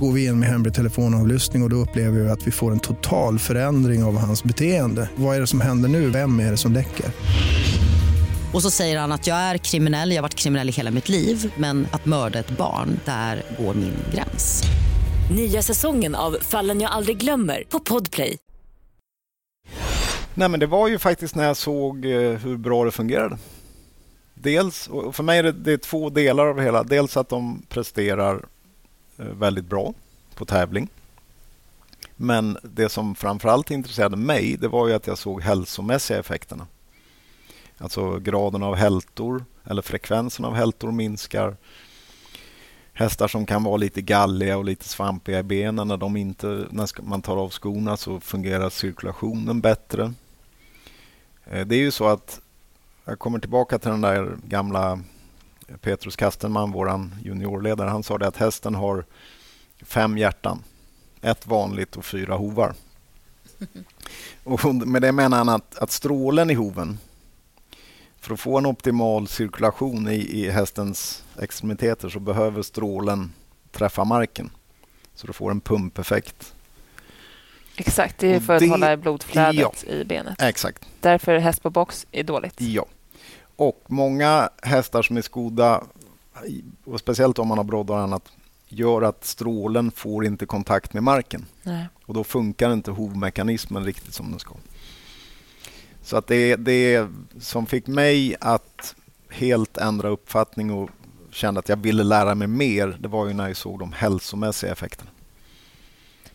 Går 0.00 0.12
vi 0.12 0.26
in 0.26 0.38
med 0.40 0.48
hemlig 0.48 0.74
telefonavlyssning 0.74 1.62
och, 1.62 1.66
och 1.66 1.70
då 1.70 1.76
upplever 1.76 2.20
vi 2.20 2.30
att 2.30 2.46
vi 2.46 2.50
får 2.50 2.72
en 2.72 2.80
total 2.80 3.38
förändring 3.38 4.04
av 4.04 4.18
hans 4.18 4.44
beteende. 4.44 5.10
Vad 5.16 5.36
är 5.36 5.40
det 5.40 5.46
som 5.46 5.60
händer 5.60 5.88
nu? 5.88 6.10
Vem 6.10 6.40
är 6.40 6.50
det 6.50 6.56
som 6.56 6.72
läcker? 6.72 7.06
Och 8.54 8.62
så 8.62 8.70
säger 8.70 8.98
han 8.98 9.12
att 9.12 9.26
jag 9.26 9.36
är 9.36 9.58
kriminell, 9.58 10.10
jag 10.10 10.16
har 10.16 10.22
varit 10.22 10.34
kriminell 10.34 10.68
i 10.68 10.72
hela 10.72 10.90
mitt 10.90 11.08
liv 11.08 11.52
men 11.56 11.86
att 11.90 12.06
mörda 12.06 12.38
ett 12.38 12.50
barn, 12.50 13.00
där 13.04 13.42
går 13.58 13.74
min 13.74 13.94
gräns. 14.14 14.62
Nya 15.36 15.62
säsongen 15.62 16.14
av 16.14 16.36
Fallen 16.40 16.80
jag 16.80 16.90
aldrig 16.90 17.16
glömmer 17.16 17.64
på 17.68 17.80
Podplay. 17.80 18.36
Nej, 20.34 20.48
men 20.48 20.60
det 20.60 20.66
var 20.66 20.88
ju 20.88 20.98
faktiskt 20.98 21.34
när 21.34 21.44
jag 21.44 21.56
såg 21.56 22.04
eh, 22.04 22.30
hur 22.30 22.56
bra 22.56 22.84
det 22.84 22.90
fungerade. 22.90 23.38
Dels, 24.34 24.88
och 24.88 25.14
för 25.16 25.22
mig 25.22 25.38
är 25.38 25.42
det, 25.42 25.52
det 25.52 25.72
är 25.72 25.76
två 25.76 26.10
delar 26.10 26.46
av 26.46 26.56
det 26.56 26.62
hela. 26.62 26.82
Dels 26.82 27.16
att 27.16 27.28
de 27.28 27.62
presterar 27.68 28.44
Eh, 29.18 29.26
väldigt 29.26 29.64
bra 29.64 29.94
på 30.34 30.44
tävling. 30.44 30.88
Men 32.16 32.58
det 32.62 32.88
som 32.88 33.14
framförallt 33.14 33.70
intresserade 33.70 34.16
mig 34.16 34.56
det 34.56 34.68
var 34.68 34.88
ju 34.88 34.94
att 34.94 35.06
jag 35.06 35.18
såg 35.18 35.42
hälsomässiga 35.42 36.18
effekterna. 36.18 36.66
Alltså 37.78 38.18
graden 38.18 38.62
av 38.62 38.74
hältor 38.74 39.44
eller 39.64 39.82
frekvensen 39.82 40.44
av 40.44 40.54
hältor 40.54 40.92
minskar. 40.92 41.56
Hästar 42.92 43.28
som 43.28 43.46
kan 43.46 43.64
vara 43.64 43.76
lite 43.76 44.02
galliga 44.02 44.58
och 44.58 44.64
lite 44.64 44.88
svampiga 44.88 45.38
i 45.38 45.42
benen 45.42 45.88
när, 45.88 45.96
de 45.96 46.16
inte, 46.16 46.46
när 46.46 47.02
man 47.02 47.22
tar 47.22 47.36
av 47.36 47.50
skorna 47.50 47.96
så 47.96 48.20
fungerar 48.20 48.70
cirkulationen 48.70 49.60
bättre. 49.60 50.14
Eh, 51.44 51.66
det 51.66 51.76
är 51.76 51.80
ju 51.80 51.90
så 51.90 52.06
att, 52.08 52.40
jag 53.04 53.18
kommer 53.18 53.38
tillbaka 53.38 53.78
till 53.78 53.90
den 53.90 54.00
där 54.00 54.36
gamla 54.44 55.00
Petrus 55.80 56.16
Kastenman, 56.16 56.72
våran 56.72 57.14
juniorledare. 57.24 57.88
Han 57.88 58.02
sa 58.02 58.18
det 58.18 58.26
att 58.26 58.36
hästen 58.36 58.74
har 58.74 59.04
fem 59.82 60.18
hjärtan. 60.18 60.62
Ett 61.22 61.46
vanligt 61.46 61.96
och 61.96 62.04
fyra 62.04 62.34
hovar. 62.36 62.74
Och 64.44 64.74
med 64.74 65.02
det 65.02 65.12
menar 65.12 65.38
han 65.38 65.48
att, 65.48 65.78
att 65.78 65.90
strålen 65.90 66.50
i 66.50 66.54
hoven 66.54 66.98
för 68.20 68.34
att 68.34 68.40
få 68.40 68.58
en 68.58 68.66
optimal 68.66 69.28
cirkulation 69.28 70.08
i, 70.08 70.14
i 70.14 70.50
hästens 70.50 71.24
extremiteter 71.40 72.08
så 72.08 72.20
behöver 72.20 72.62
strålen 72.62 73.32
träffa 73.72 74.04
marken. 74.04 74.50
Så 75.14 75.26
du 75.26 75.32
får 75.32 75.50
en 75.50 75.60
pumpeffekt. 75.60 76.54
Exakt, 77.76 78.18
det 78.18 78.34
är 78.34 78.40
för 78.40 78.54
att 78.54 78.60
det- 78.60 78.68
hålla 78.68 78.96
blodflödet 78.96 79.84
ja. 79.86 79.92
i 79.92 80.04
benet. 80.04 80.42
Exakt. 80.42 80.86
Därför 81.00 81.38
häst 81.38 81.62
på 81.62 81.70
box 81.70 82.06
är 82.12 82.22
dåligt. 82.22 82.60
Ja. 82.60 82.86
Och 83.56 83.82
många 83.86 84.50
hästar 84.62 85.02
som 85.02 85.16
är 85.16 85.22
skodda, 85.22 85.84
och 86.84 87.00
speciellt 87.00 87.38
om 87.38 87.48
man 87.48 87.58
har 87.58 87.64
broddar 87.64 87.94
och 87.94 88.00
annat, 88.00 88.32
gör 88.68 89.02
att 89.02 89.24
strålen 89.24 89.90
får 89.90 90.26
inte 90.26 90.46
kontakt 90.46 90.92
med 90.92 91.02
marken. 91.02 91.46
Nej. 91.62 91.86
Och 92.06 92.14
då 92.14 92.24
funkar 92.24 92.72
inte 92.72 92.90
hovmekanismen 92.90 93.84
riktigt 93.84 94.14
som 94.14 94.30
den 94.30 94.40
ska. 94.40 94.54
Så 96.02 96.16
att 96.16 96.26
det, 96.26 96.56
det 96.56 97.08
som 97.40 97.66
fick 97.66 97.86
mig 97.86 98.36
att 98.40 98.94
helt 99.28 99.76
ändra 99.76 100.08
uppfattning 100.08 100.70
och 100.70 100.90
kände 101.30 101.58
att 101.58 101.68
jag 101.68 101.76
ville 101.76 102.02
lära 102.02 102.34
mig 102.34 102.48
mer, 102.48 102.96
det 103.00 103.08
var 103.08 103.26
ju 103.26 103.32
när 103.32 103.48
jag 103.48 103.56
såg 103.56 103.78
de 103.78 103.92
hälsomässiga 103.92 104.72
effekterna. 104.72 105.10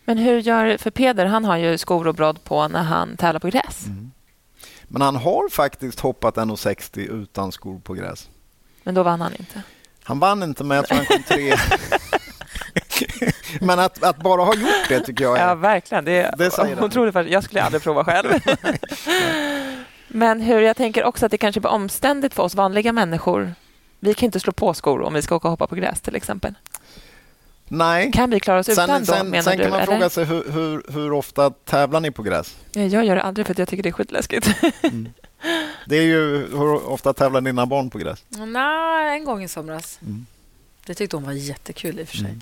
Men 0.04 0.18
hur 0.18 0.38
gör, 0.38 0.76
för 0.76 0.90
Peder 0.90 1.26
han 1.26 1.44
har 1.44 1.56
ju 1.56 1.78
skor 1.78 2.06
och 2.06 2.14
brodd 2.14 2.44
på 2.44 2.68
när 2.68 2.82
han 2.82 3.16
tävlar 3.16 3.40
på 3.40 3.48
gräs. 3.48 3.86
Mm. 3.86 4.10
Men 4.92 5.02
han 5.02 5.16
har 5.16 5.48
faktiskt 5.48 6.00
hoppat 6.00 6.36
1,60 6.36 6.98
utan 6.98 7.52
skor 7.52 7.78
på 7.78 7.94
gräs. 7.94 8.28
Men 8.82 8.94
då 8.94 9.02
vann 9.02 9.20
han 9.20 9.32
inte. 9.38 9.62
Han 10.02 10.18
vann 10.18 10.42
inte, 10.42 10.64
men 10.64 10.76
jag 10.76 10.86
tror 10.86 10.96
han 10.96 11.06
kom 11.06 11.22
tre. 11.22 11.54
men 13.60 13.78
att, 13.78 14.02
att, 14.02 14.16
bara 14.16 14.44
ha 14.44 14.54
gjort 14.54 14.88
det 14.88 15.00
tycker 15.00 15.24
jag 15.24 15.38
är... 15.38 15.48
Ja, 15.48 15.54
verkligen. 15.54 16.04
Det 16.04 16.34
det 16.38 16.50
säger 16.50 16.84
otroligt. 16.84 17.14
Det. 17.14 17.22
Jag 17.22 17.44
skulle 17.44 17.62
aldrig 17.62 17.82
prova 17.82 18.04
själv. 18.04 18.28
men 20.08 20.40
hur, 20.40 20.60
jag 20.60 20.76
tänker 20.76 21.04
också 21.04 21.26
att 21.26 21.32
det 21.32 21.38
kanske 21.38 21.60
blir 21.60 21.70
omständigt 21.70 22.34
för 22.34 22.42
oss 22.42 22.54
vanliga 22.54 22.92
människor. 22.92 23.54
Vi 24.00 24.14
kan 24.14 24.26
inte 24.26 24.40
slå 24.40 24.52
på 24.52 24.74
skor 24.74 25.02
om 25.02 25.14
vi 25.14 25.22
ska 25.22 25.36
åka 25.36 25.48
och 25.48 25.50
hoppa 25.50 25.66
på 25.66 25.74
gräs 25.74 26.00
till 26.00 26.16
exempel. 26.16 26.54
Nej. 27.72 28.12
Kan 28.12 28.30
vi 28.30 28.40
klara 28.40 28.58
oss 28.58 28.68
utan 28.68 28.88
sen, 28.88 29.00
då, 29.00 29.12
sen, 29.12 29.30
menar 29.30 29.42
sen 29.42 29.56
du? 29.56 29.62
kan 29.62 29.70
man 29.70 29.80
eller? 29.80 29.92
fråga 29.92 30.10
sig 30.10 30.24
hur, 30.24 30.50
hur, 30.52 30.92
hur, 30.92 31.12
ofta 31.12 31.50
tävlar 31.50 32.00
ni 32.00 32.10
på 32.10 32.22
gräs? 32.22 32.56
Jag 32.72 33.04
gör 33.04 33.14
det 33.14 33.22
aldrig 33.22 33.46
för 33.46 33.54
att 33.54 33.58
jag 33.58 33.68
tycker 33.68 33.82
det 33.82 33.88
är 33.88 33.92
skitläskigt. 33.92 34.48
Mm. 34.82 35.08
Det 35.86 35.96
är 35.96 36.02
ju, 36.02 36.36
hur 36.36 36.88
ofta 36.88 37.12
tävlar 37.12 37.40
dina 37.40 37.66
barn 37.66 37.90
på 37.90 37.98
gräs? 37.98 38.24
Nej, 38.28 39.16
en 39.16 39.24
gång 39.24 39.42
i 39.42 39.48
somras. 39.48 39.98
Mm. 40.02 40.26
Det 40.86 40.94
tyckte 40.94 41.16
hon 41.16 41.24
var 41.24 41.32
jättekul 41.32 42.00
i 42.00 42.04
och 42.04 42.08
för 42.08 42.16
sig. 42.16 42.26
Mm. 42.26 42.40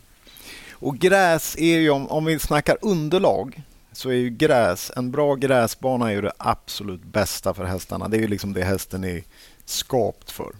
Och 0.72 0.98
gräs 0.98 1.56
är 1.58 1.78
ju, 1.78 1.90
om, 1.90 2.08
om 2.08 2.24
vi 2.24 2.38
snackar 2.38 2.76
underlag, 2.82 3.62
så 3.92 4.08
är 4.08 4.14
ju 4.14 4.30
gräs, 4.30 4.92
en 4.96 5.10
bra 5.10 5.34
gräsbana 5.34 6.10
är 6.10 6.14
ju 6.14 6.20
det 6.20 6.32
absolut 6.36 7.02
bästa 7.02 7.54
för 7.54 7.64
hästarna. 7.64 8.08
Det 8.08 8.16
är 8.16 8.20
ju 8.20 8.28
liksom 8.28 8.52
det 8.52 8.64
hästen 8.64 9.04
är 9.04 9.22
skapt 9.64 10.30
för. 10.30 10.52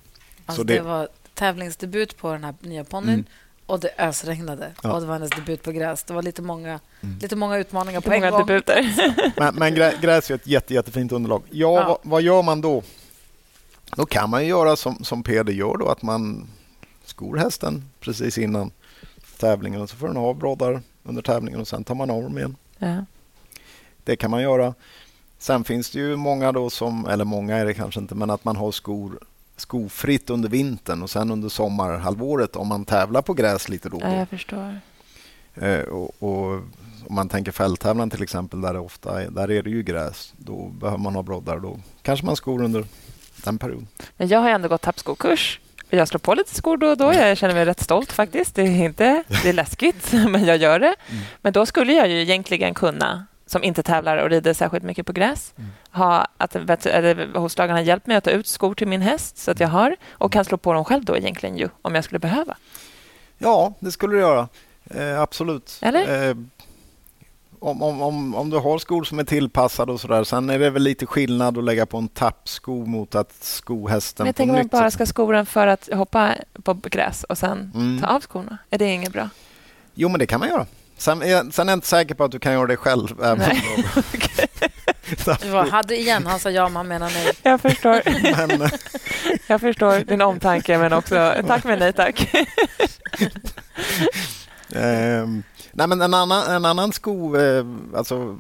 Alltså 0.47 0.65
det... 0.65 0.75
det... 0.75 0.83
var 0.83 1.09
tävlingsdebut 1.35 2.17
på 2.17 2.33
den 2.33 2.45
här 2.45 2.55
nya 2.61 2.85
ponnyn 2.85 3.15
mm. 3.15 3.27
Och 3.69 3.81
det 3.81 3.91
ösregnade. 3.99 4.73
Ja. 4.83 4.93
Och 4.93 5.01
det 5.01 5.07
var 5.07 5.15
hennes 5.15 5.31
debut 5.31 5.63
på 5.63 5.73
gräs. 5.73 6.05
Det 6.05 6.15
var 6.15 6.23
lite 6.23 6.43
många, 6.43 6.81
mm. 7.01 7.19
lite 7.19 7.37
många 7.37 7.59
utmaningar 7.59 8.01
på 8.01 8.11
många 8.11 8.27
en 8.27 8.33
gång. 8.33 8.47
Debuter. 8.47 8.95
men, 9.37 9.55
men 9.55 9.75
gräs 10.01 10.31
är 10.31 10.35
ett 10.35 10.47
jätte, 10.47 10.75
jättefint 10.75 11.13
underlag. 11.13 11.43
Ja, 11.51 11.75
ja. 11.75 11.89
Vad, 11.89 11.99
vad, 12.03 12.23
gör 12.23 12.43
man 12.43 12.61
då? 12.61 12.83
Då 13.97 14.07
kan 14.07 14.31
man 14.31 14.47
göra 14.47 14.77
som, 14.77 15.05
som 15.05 15.23
Peder 15.23 15.53
gör, 15.53 15.77
då, 15.77 15.89
att 15.89 16.03
man 16.03 16.47
skor 17.05 17.37
hästen 17.37 17.91
precis 18.01 18.39
innan 18.39 18.71
tävlingen 19.39 19.81
och 19.81 19.91
så 19.91 19.97
får 19.97 20.07
den 20.07 20.17
ha 20.17 20.35
broddar 20.35 20.83
under 21.03 21.23
tävlingen 21.23 21.61
och 21.61 21.69
sen 21.69 21.85
tar 21.85 21.95
man 21.95 22.11
av 22.11 22.23
dem 22.23 22.39
igen. 22.39 22.57
Ja. 22.79 23.05
Det 24.05 24.17
kan 24.17 24.31
man 24.31 24.43
göra. 24.43 24.75
Sen 25.39 25.65
finns 25.65 25.91
det 25.91 25.99
ju 25.99 26.17
många 26.17 26.53
då 26.53 26.71
som, 26.71 27.07
eller 27.07 27.25
många 27.25 27.57
är 27.57 27.67
det 27.67 27.75
kanske 27.75 28.01
inte, 28.01 28.15
men 28.15 28.31
att 28.31 28.45
man 28.45 28.57
har 28.57 28.73
skor 28.73 29.19
skofritt 29.61 30.31
under 30.31 30.49
vintern 30.49 31.03
och 31.03 31.11
sen 31.11 31.31
under 31.31 31.49
sommarhalvåret 31.49 32.57
om 32.57 32.69
man 32.69 32.85
tävlar 32.85 33.23
på 33.23 33.35
gräs 33.35 33.69
lite 33.69 33.89
då. 33.89 33.99
Ja, 34.03 34.15
jag 34.15 34.29
förstår. 34.29 34.81
Eh, 35.55 35.81
och, 35.81 36.23
och, 36.23 36.63
om 37.07 37.15
man 37.15 37.29
tänker 37.29 37.53
fälttävlan 37.53 38.11
till 38.11 38.23
exempel, 38.23 38.61
där, 38.61 38.73
det 38.73 38.79
ofta 38.79 39.23
är, 39.23 39.31
där 39.31 39.51
är 39.51 39.63
det 39.63 39.71
ju 39.71 39.83
gräs. 39.83 40.33
Då 40.37 40.69
behöver 40.69 40.99
man 40.99 41.15
ha 41.15 41.23
broddar. 41.23 41.59
Då 41.59 41.79
kanske 42.03 42.27
man 42.27 42.37
skor 42.37 42.63
under 42.63 42.85
den 43.45 43.59
perioden. 43.59 43.89
Men 44.17 44.29
jag 44.29 44.41
har 44.41 44.51
ändå 44.51 44.69
gått 44.69 44.83
tappskokurs. 44.83 45.61
Jag 45.91 46.09
slår 46.09 46.19
på 46.19 46.35
lite 46.35 46.55
skor 46.55 46.77
då 46.77 46.87
och 46.87 46.97
då. 46.97 47.15
Jag 47.15 47.39
känner 47.39 47.55
mig 47.55 47.65
rätt 47.65 47.81
stolt 47.81 48.13
faktiskt. 48.13 48.55
Det 48.55 48.63
är, 48.63 48.85
inte, 48.85 49.25
det 49.43 49.49
är 49.49 49.53
läskigt, 49.53 50.13
men 50.29 50.45
jag 50.45 50.57
gör 50.57 50.81
det. 50.81 50.95
Mm. 51.09 51.23
Men 51.43 51.53
då 51.53 51.67
skulle 51.67 51.93
jag 51.93 52.09
ju 52.09 52.21
egentligen 52.21 52.75
kunna 52.75 53.27
som 53.49 53.65
inte 53.65 53.83
tävlar 53.83 54.17
och 54.17 54.31
rider 54.31 54.53
särskilt 54.55 54.85
mycket 54.85 55.07
på 55.07 55.13
gräs. 55.13 55.53
Mm. 55.57 55.71
Ha 55.93 56.27
att 56.37 56.57
hovslagaren 57.35 57.77
har 57.77 57.83
hjälpt 57.85 58.07
mig 58.07 58.17
att 58.17 58.25
ta 58.25 58.31
ut 58.31 58.47
skor 58.47 58.75
till 58.75 58.89
min 58.89 59.03
häst 59.03 59.39
så 59.39 59.51
att 59.51 59.61
jag 59.61 59.69
har 59.69 59.97
och 60.11 60.33
kan 60.33 60.45
slå 60.45 60.57
på 60.59 60.73
dem 60.73 60.85
själv 60.85 61.05
då 61.05 61.17
egentligen 61.17 61.57
ju, 61.57 61.69
om 61.83 61.95
jag 61.95 62.05
skulle 62.05 62.19
behöva. 62.19 62.57
Ja, 63.39 63.73
det 63.81 63.93
skulle 63.93 64.15
du 64.15 64.21
göra. 64.21 64.49
Eh, 64.91 65.21
absolut. 65.21 65.79
Eller? 65.83 66.29
Eh, 66.31 66.37
om, 67.61 67.83
om, 67.83 68.03
om, 68.03 68.35
om 68.35 68.51
du 68.51 68.57
har 68.59 68.79
skor 68.79 69.05
som 69.05 69.19
är 69.19 69.25
tillpassade 69.25 69.93
och 69.93 70.01
sådär. 70.01 70.25
Sen 70.25 70.51
är 70.51 70.59
det 70.59 70.71
väl 70.71 70.83
lite 70.83 71.07
skillnad 71.07 71.59
att 71.59 71.65
lägga 71.65 71.87
på 71.87 71.99
en 71.99 72.09
tappsko 72.09 72.87
mot 72.87 73.15
att 73.15 73.33
sko 73.45 73.89
hästen 73.89 74.25
Men 74.25 74.29
jag 74.29 74.37
tänker 74.37 74.55
nytt 74.55 74.73
man 74.73 74.81
bara 74.81 74.91
sätt. 74.91 74.95
ska 74.95 75.07
sko 75.07 75.33
den 75.33 75.47
för 75.47 75.67
att 75.67 75.89
hoppa 75.93 76.35
på 76.63 76.75
gräs 76.83 77.25
och 77.25 77.39
sen 77.39 77.73
Mm. 77.75 78.01
ta 78.01 78.07
av 78.07 78.21
skorna. 78.21 78.59
Är 78.71 78.79
det 78.79 78.87
inget 78.87 79.13
bra? 79.13 79.29
Jo, 79.95 80.09
men 80.09 80.19
det 80.19 80.27
kan 80.27 80.41
man 80.41 80.49
göra. 80.49 80.67
Sen 80.99 81.23
är, 81.23 81.51
sen 81.51 81.69
är 81.69 81.73
jag 81.73 81.77
inte 81.77 81.87
säker 81.87 82.15
på 82.15 82.25
att 82.25 82.31
du 82.33 82.39
kan 82.39 82.53
göra 82.53 82.67
det 82.67 82.77
själv. 82.77 83.23
även 83.25 83.39
Nej. 83.39 83.63
om 83.97 84.03
du- 85.43 85.49
var, 85.51 85.67
hade 85.71 85.97
igen, 85.97 86.27
han 86.27 86.41
sa 86.41 86.51
ja, 86.51 86.69
men 86.69 86.77
han 86.77 86.89
menar 86.89 87.11
nej. 87.11 87.33
Jag 87.43 87.61
förstår. 87.61 88.03
Men, 88.47 88.63
eh, 88.63 88.71
Jag 89.47 89.61
förstår 89.61 89.99
din 89.99 90.23
omtanke, 90.23 90.79
men 90.79 90.93
också 90.93 91.35
tack 91.47 91.65
men 91.65 91.79
nej 91.79 91.93
tack. 91.93 92.35
Ehm, 94.75 95.43
nej, 95.73 95.87
men 95.87 96.01
en 96.03 96.15
annan, 96.15 96.51
en 96.55 96.65
annan 96.65 96.93
sko, 96.93 97.37
eh, 97.37 97.67
alltså 97.97 98.39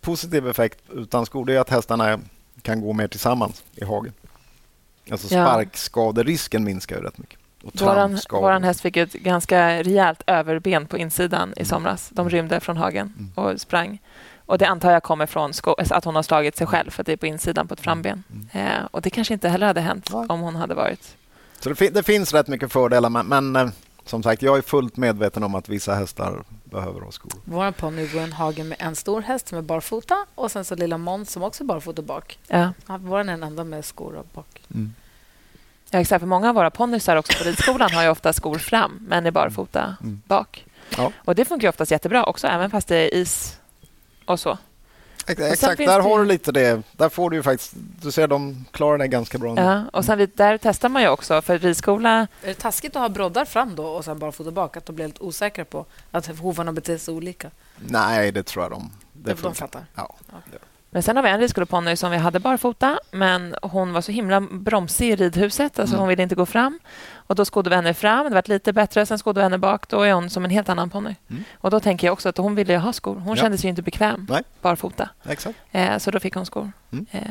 positiv 0.00 0.48
effekt 0.48 0.78
utan 0.92 1.26
skor, 1.26 1.44
det 1.44 1.54
är 1.54 1.60
att 1.60 1.70
hästarna 1.70 2.20
kan 2.62 2.80
gå 2.80 2.92
mer 2.92 3.08
tillsammans 3.08 3.62
i 3.74 3.84
hagen. 3.84 4.12
Alltså 5.10 5.28
sparkskaderisken 5.28 6.64
minskar 6.64 6.96
ju 6.96 7.02
rätt 7.02 7.18
mycket. 7.18 7.38
Och 7.64 7.80
Våran, 7.80 7.94
trampskador. 7.94 8.42
våran 8.42 8.64
häst 8.64 8.80
fick 8.80 8.96
ett 8.96 9.12
ganska 9.12 9.82
rejält 9.82 10.22
överben 10.26 10.86
på 10.86 10.98
insidan 10.98 11.54
i 11.56 11.64
somras. 11.64 12.08
De 12.12 12.30
rymde 12.30 12.60
från 12.60 12.76
hagen 12.76 13.32
och 13.34 13.60
sprang. 13.60 13.98
Och 14.46 14.58
Det 14.58 14.66
antar 14.66 14.92
jag 14.92 15.02
kommer 15.02 15.26
från 15.26 15.52
att 15.90 16.04
hon 16.04 16.14
har 16.14 16.22
slagit 16.22 16.56
sig 16.56 16.66
själv 16.66 16.90
för 16.90 17.02
att 17.02 17.06
det 17.06 17.12
är 17.12 17.16
på 17.16 17.26
insidan 17.26 17.68
på 17.68 17.74
ett 17.74 17.80
framben. 17.80 18.24
Eh, 18.52 18.84
och 18.90 19.02
Det 19.02 19.10
kanske 19.10 19.34
inte 19.34 19.48
heller 19.48 19.66
hade 19.66 19.80
hänt 19.80 20.10
om 20.28 20.40
hon 20.40 20.56
hade 20.56 20.74
varit... 20.74 21.16
Så 21.60 21.68
det, 21.68 21.74
fin- 21.74 21.92
det 21.92 22.02
finns 22.02 22.32
rätt 22.32 22.48
mycket 22.48 22.72
fördelar, 22.72 23.10
men, 23.10 23.26
men 23.26 23.56
eh, 23.56 23.68
som 24.04 24.22
sagt, 24.22 24.42
jag 24.42 24.58
är 24.58 24.62
fullt 24.62 24.96
medveten 24.96 25.42
om 25.42 25.54
att 25.54 25.68
vissa 25.68 25.94
hästar 25.94 26.42
behöver 26.64 27.00
ha 27.00 27.10
skor. 27.12 27.32
Vår 27.44 27.70
ponny 27.70 28.06
går 28.06 28.20
i 28.20 28.24
en 28.24 28.32
hage 28.32 28.64
med 28.64 28.76
en 28.80 28.96
stor 28.96 29.20
häst 29.22 29.48
som 29.48 29.58
är 29.58 29.62
barfota 29.62 30.26
och 30.34 30.50
sen 30.50 30.64
så 30.64 30.74
lilla 30.74 30.98
Måns 30.98 31.30
som 31.32 31.42
också 31.42 31.62
är 31.64 31.66
barfota 31.66 32.02
bak. 32.02 32.38
Ja. 32.48 32.72
Vår 32.86 33.18
är 33.20 33.24
den 33.24 33.42
enda 33.42 33.64
med 33.64 33.84
skor 33.84 34.14
och 34.14 34.26
bak. 34.34 34.62
Ja, 35.90 35.98
exakt. 36.00 36.20
För 36.20 36.26
många 36.26 36.48
av 36.48 36.54
våra 36.54 36.70
ponnysar 36.70 37.16
också 37.16 37.32
på 37.38 37.44
ridskolan 37.44 37.90
har 37.92 38.02
ju 38.02 38.08
ofta 38.08 38.32
skor 38.32 38.58
fram, 38.58 38.98
men 39.08 39.26
är 39.26 39.30
barfota 39.30 39.96
bak. 40.26 40.64
Ja. 40.96 41.12
Och 41.24 41.34
Det 41.34 41.44
funkar 41.44 41.66
ju 41.66 41.68
oftast 41.68 41.90
jättebra 41.90 42.24
också, 42.24 42.46
även 42.46 42.70
fast 42.70 42.88
det 42.88 42.96
är 42.96 43.14
is 43.14 43.58
och 44.26 44.40
så. 44.40 44.58
Exakt, 45.26 45.76
finns 45.76 45.90
där 45.90 45.96
det 45.96 46.02
har 46.08 46.18
du 46.18 46.24
lite 46.24 46.52
det. 46.52 46.82
Där 46.92 47.08
får 47.08 47.30
du 47.30 47.36
ju 47.36 47.42
faktiskt, 47.42 47.72
du 48.02 48.10
ser 48.12 48.28
de 48.28 48.64
klarar 48.70 48.98
det 48.98 49.08
ganska 49.08 49.38
bra. 49.38 49.54
Ja, 49.56 49.84
och 49.92 50.04
sen, 50.04 50.18
vid- 50.18 50.30
där 50.34 50.58
testar 50.62 50.88
man 50.88 51.02
ju 51.02 51.08
också, 51.08 51.42
för 51.42 51.58
ridskola... 51.58 52.10
Är 52.20 52.26
det 52.48 52.54
taskigt 52.54 52.96
att 52.96 53.02
ha 53.02 53.08
broddar 53.08 53.44
fram 53.44 53.74
då 53.74 53.86
och 53.86 54.04
sen 54.04 54.18
barfota 54.18 54.50
bak? 54.50 54.76
Att 54.76 54.86
de 54.86 54.92
blir 54.96 55.06
lite 55.06 55.22
osäkra 55.22 55.64
på 55.64 55.86
att 56.10 56.26
hovarna 56.38 56.72
beter 56.72 56.98
sig 56.98 57.14
olika? 57.14 57.50
Nej, 57.76 58.32
det 58.32 58.42
tror 58.42 58.64
jag 58.64 58.70
de... 58.72 58.90
Det 59.12 59.42
De 59.42 59.54
fattar. 59.54 59.84
Ja. 59.94 60.14
Men 60.90 61.02
sen 61.02 61.16
har 61.16 61.22
vi 61.22 61.28
en 61.30 61.40
ridskoleponny 61.40 61.96
som 61.96 62.10
vi 62.10 62.16
hade 62.16 62.40
barfota, 62.40 62.98
men 63.10 63.54
hon 63.62 63.92
var 63.92 64.00
så 64.00 64.12
himla 64.12 64.40
bromsig 64.40 65.10
i 65.10 65.16
ridhuset. 65.16 65.78
Alltså 65.78 65.94
Mm. 65.94 66.00
Hon 66.00 66.08
ville 66.08 66.22
inte 66.22 66.34
gå 66.34 66.46
fram. 66.46 66.78
Och 67.14 67.34
Då 67.34 67.44
skodde 67.44 67.70
vi 67.70 67.76
henne 67.76 67.94
fram, 67.94 68.28
det 68.28 68.34
var 68.34 68.42
lite 68.48 68.72
bättre. 68.72 69.06
Sen 69.06 69.18
skodde 69.18 69.40
vi 69.40 69.42
henne 69.42 69.58
bak. 69.58 69.88
Då 69.88 70.02
är 70.02 70.12
hon 70.12 70.30
som 70.30 70.44
en 70.44 70.50
helt 70.50 70.68
annan 70.68 70.90
ponny. 70.90 71.14
Mm. 71.30 71.44
Och 71.58 71.70
Då 71.70 71.80
tänker 71.80 72.06
jag 72.06 72.12
också 72.12 72.28
att 72.28 72.36
hon 72.38 72.54
ville 72.54 72.76
ha 72.78 72.92
skor. 72.92 73.14
Hon 73.14 73.36
Ja. 73.36 73.42
kände 73.42 73.58
sig 73.58 73.70
inte 73.70 73.82
bekväm 73.82 74.26
Nej. 74.30 74.42
barfota. 74.62 75.08
Exakt. 75.28 75.58
Eh, 75.72 75.98
så 75.98 76.10
då 76.10 76.20
fick 76.20 76.34
hon 76.34 76.46
skor. 76.46 76.72
Mm. 76.92 77.06
Eh, 77.10 77.22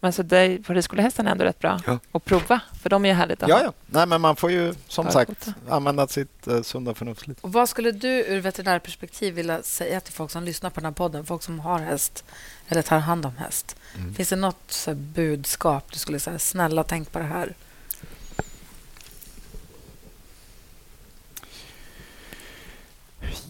men 0.00 0.12
så 0.12 0.22
det, 0.22 0.58
på 0.66 0.72
ridskolehästen 0.74 1.26
är 1.26 1.30
ändå 1.30 1.44
rätt 1.44 1.58
bra 1.58 1.80
Ja. 1.86 1.98
att 2.12 2.24
prova, 2.24 2.60
för 2.82 2.90
de 2.90 3.04
är 3.04 3.08
ju 3.08 3.14
härligt 3.14 3.42
att 3.42 3.48
Ja, 3.48 3.56
ha. 3.56 3.62
ja. 3.64 3.72
Nej, 3.86 4.06
men 4.06 4.20
man 4.20 4.36
får 4.36 4.50
ju 4.50 4.74
som 4.88 5.10
sagt 5.10 5.46
använda 5.68 6.06
sitt 6.08 6.46
eh, 6.46 6.62
sunda 6.62 6.94
förnuft 6.94 7.26
lite. 7.26 7.40
Och 7.42 7.52
vad 7.52 7.68
skulle 7.68 7.92
du 7.92 8.08
ur 8.08 8.40
veterinärperspektiv 8.40 9.34
vilja 9.34 9.62
säga 9.62 10.00
till 10.00 10.12
folk 10.14 10.30
som 10.30 10.44
lyssnar 10.44 10.70
på 10.70 10.80
den 10.80 10.84
här 10.84 10.92
podden, 10.92 11.26
folk 11.26 11.42
som 11.42 11.60
har 11.60 11.78
häst 11.78 12.24
eller 12.68 12.82
tar 12.82 12.98
hand 12.98 13.26
om 13.26 13.36
häst? 13.36 13.76
Mm. 13.98 14.14
Finns 14.14 14.28
det 14.28 14.36
något 14.36 14.60
så 14.68 14.90
här, 14.90 14.94
budskap 14.98 15.84
du 15.92 15.98
skulle 15.98 16.20
säga, 16.20 16.38
snälla 16.38 16.84
tänk 16.84 17.12
på 17.12 17.18
det 17.18 17.24
här? 17.24 17.54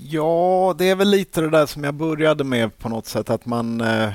Ja, 0.00 0.74
det 0.78 0.90
är 0.90 0.94
väl 0.94 1.08
lite 1.10 1.40
det 1.40 1.50
där 1.50 1.66
som 1.66 1.84
jag 1.84 1.94
började 1.94 2.44
med 2.44 2.78
på 2.78 2.88
något 2.88 3.06
sätt 3.06 3.30
att 3.30 3.46
man... 3.46 3.80
Eh, 3.80 4.12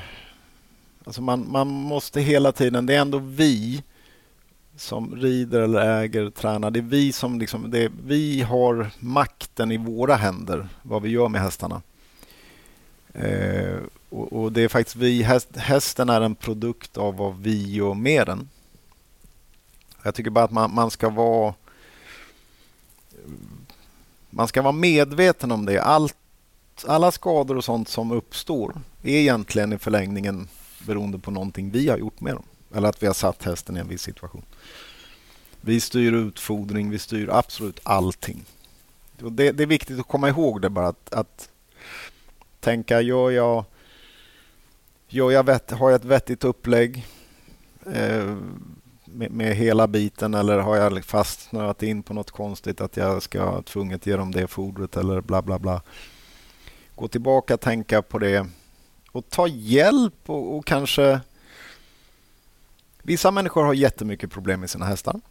alltså 1.04 1.22
man, 1.22 1.52
man 1.52 1.68
måste 1.68 2.22
hela 2.22 2.52
tiden... 2.52 2.86
Det 2.86 2.96
är 2.96 3.02
ändå 3.02 3.18
vi 3.18 3.84
som 4.76 5.16
rider 5.16 5.62
eller 5.62 6.02
äger, 6.02 6.30
tränar. 6.30 6.72
Det 6.72 6.80
är 6.80 6.82
vi 6.82 7.12
som 7.12 7.40
liksom... 7.40 7.72
Det 7.72 7.84
är, 7.84 7.92
vi 8.06 8.42
har 8.42 8.92
makten 9.00 9.72
i 9.72 9.78
våra 9.78 10.16
händer, 10.16 10.68
vad 10.82 11.02
vi 11.02 11.10
gör 11.10 11.30
med 11.30 11.42
hästarna. 11.42 11.82
Eh, 13.14 13.78
och, 14.10 14.34
och 14.34 14.52
det 14.52 14.62
är 14.62 14.68
faktiskt 14.68 14.96
vi... 14.96 15.24
Häst, 15.24 15.50
hästen 15.56 16.10
är 16.10 16.22
en 16.22 16.36
produkt 16.36 16.98
av 16.98 17.18
vad 17.18 17.38
vi 17.38 17.72
gör 17.72 17.94
med 17.94 18.28
den. 18.28 18.50
Jag 20.04 20.16
tycker 20.16 20.30
bara 20.30 20.46
att 20.46 20.52
man, 20.52 20.74
man 20.74 20.92
ska 20.92 21.10
vara 21.10 21.54
Man 24.30 24.48
ska 24.48 24.62
vara 24.62 24.72
medveten 24.72 25.52
om 25.52 25.66
det. 25.66 25.82
Allt, 25.82 26.16
alla 26.88 27.12
skador 27.12 27.58
och 27.58 27.64
sånt 27.64 27.90
som 27.90 28.12
uppstår 28.12 28.74
är 29.04 29.16
egentligen 29.16 29.74
i 29.74 29.78
förlängningen 29.78 30.48
beroende 30.86 31.20
på 31.20 31.32
någonting 31.32 31.72
vi 31.72 31.90
har 31.90 31.98
gjort 31.98 32.22
med 32.22 32.36
dem. 32.36 32.44
Eller 32.76 32.90
att 32.90 33.04
vi 33.04 33.08
har 33.08 33.14
satt 33.14 33.44
hästen 33.44 33.78
i 33.78 33.80
en 33.80 33.88
viss 33.88 34.02
situation. 34.02 34.46
Vi 35.62 35.80
styr 35.80 36.14
utfodring, 36.14 36.90
vi 36.90 37.00
styr 37.00 37.30
absolut 37.32 37.80
allting. 37.84 38.46
Det, 39.18 39.52
det 39.52 39.64
är 39.64 39.68
viktigt 39.68 40.00
att 40.00 40.08
komma 40.08 40.30
ihåg 40.30 40.62
det 40.62 40.70
bara 40.70 40.88
att, 40.88 41.14
att 41.14 41.50
tänka, 42.60 43.02
gör 43.02 43.32
jag, 43.32 43.66
gör 45.08 45.32
jag 45.32 45.46
vett, 45.46 45.72
har 45.72 45.90
jag 45.90 46.00
ett 46.00 46.06
vettigt 46.06 46.44
upplägg 46.44 47.08
eh, 47.86 48.36
med, 49.06 49.32
med, 49.32 49.56
hela 49.56 49.88
biten 49.88 50.34
eller 50.34 50.60
har 50.60 50.76
jag 50.76 51.06
fastnat 51.06 51.84
in 51.84 52.04
på 52.04 52.14
något 52.14 52.32
konstigt 52.32 52.82
att 52.82 52.98
jag 52.98 53.24
ska 53.24 53.62
tvunget 53.62 54.06
ge 54.06 54.16
dem 54.16 54.32
det 54.32 54.48
fodret 54.48 54.98
eller 54.98 55.22
bla 55.22 55.42
bla 55.42 55.60
bla. 55.60 55.82
Gå 56.96 57.08
tillbaka, 57.08 57.58
tänka 57.58 58.02
på 58.02 58.20
det 58.20 58.48
och 59.12 59.30
ta 59.30 59.48
hjälp 59.48 60.30
och, 60.30 60.58
och 60.58 60.66
kanske... 60.66 61.20
Vissa 63.04 63.32
människor 63.32 63.64
har 63.64 63.74
jättemycket 63.74 64.32
problem 64.32 64.60
med 64.60 64.70
sina 64.70 64.86
hästar. 64.86 65.22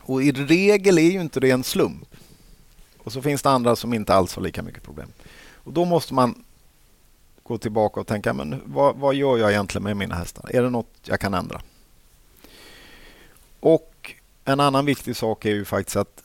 Och 0.00 0.22
i 0.22 0.32
regel 0.32 0.98
är 0.98 1.10
ju 1.10 1.20
inte 1.20 1.40
det 1.40 1.50
en 1.50 1.64
slump. 1.64 2.08
Och 2.98 3.12
så 3.12 3.22
finns 3.22 3.42
det 3.42 3.50
andra 3.50 3.76
som 3.76 3.94
inte 3.94 4.14
alls 4.14 4.34
har 4.34 4.42
lika 4.42 4.62
mycket 4.62 4.82
problem. 4.82 5.08
Och 5.54 5.72
Då 5.72 5.84
måste 5.84 6.14
man 6.14 6.44
gå 7.42 7.58
tillbaka 7.58 8.00
och 8.00 8.06
tänka, 8.06 8.32
men 8.32 8.62
vad, 8.64 8.96
vad 8.96 9.14
gör 9.14 9.38
jag 9.38 9.50
egentligen 9.50 9.82
med 9.82 9.96
mina 9.96 10.14
hästar? 10.14 10.50
Är 10.56 10.62
det 10.62 10.70
något 10.70 10.94
jag 11.04 11.20
kan 11.20 11.34
ändra? 11.34 11.62
Och 13.60 14.14
en 14.44 14.60
annan 14.60 14.84
viktig 14.84 15.16
sak 15.16 15.44
är 15.44 15.54
ju 15.54 15.64
faktiskt 15.64 15.96
att 15.96 16.22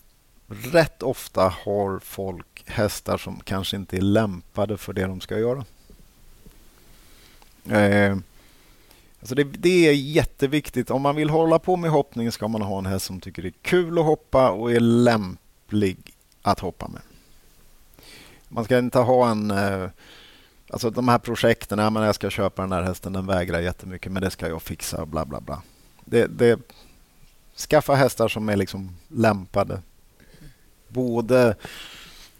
rätt 0.47 1.03
ofta 1.03 1.53
har 1.63 1.99
folk 1.99 2.63
hästar 2.65 3.17
som 3.17 3.39
kanske 3.43 3.77
inte 3.77 3.97
är 3.97 4.01
lämpade 4.01 4.77
för 4.77 4.93
det 4.93 5.05
de 5.05 5.21
ska 5.21 5.39
göra. 5.39 5.65
Eh, 7.71 8.17
alltså 9.19 9.35
det, 9.35 9.43
det, 9.43 9.87
är 9.87 9.93
jätteviktigt. 9.93 10.91
Om 10.91 11.01
man 11.01 11.15
vill 11.15 11.29
hålla 11.29 11.59
på 11.59 11.75
med 11.75 11.91
hoppning 11.91 12.31
ska 12.31 12.47
man 12.47 12.61
ha 12.61 12.77
en 12.77 12.85
häst 12.85 13.05
som 13.05 13.19
tycker 13.19 13.41
det 13.41 13.47
är 13.47 13.53
kul 13.61 13.99
att 13.99 14.05
hoppa 14.05 14.51
och 14.51 14.71
är 14.71 14.79
lämplig 14.79 15.97
att 16.41 16.59
hoppa 16.59 16.87
med. 16.87 17.01
Man 18.47 18.63
ska 18.63 18.77
inte 18.77 18.99
ha 18.99 19.29
en... 19.29 19.51
Eh, 19.51 19.89
alltså 20.69 20.89
de 20.89 21.07
här 21.07 21.19
projekten, 21.19 21.79
ja, 21.79 21.89
men 21.89 22.03
jag 22.03 22.15
ska 22.15 22.29
köpa 22.29 22.61
den 22.61 22.71
här 22.71 22.83
hästen, 22.83 23.13
den 23.13 23.25
vägrar 23.25 23.59
jättemycket 23.59 24.11
men 24.11 24.23
det 24.23 24.29
ska 24.29 24.47
jag 24.47 24.61
fixa 24.61 25.05
bla 25.05 25.25
bla 25.25 25.41
bla. 25.41 25.61
Det, 26.05 26.27
det, 26.27 26.59
skaffa 27.57 27.95
hästar 27.95 28.27
som 28.27 28.49
är 28.49 28.55
liksom 28.55 28.95
lämpade. 29.07 29.81
Både 30.87 31.55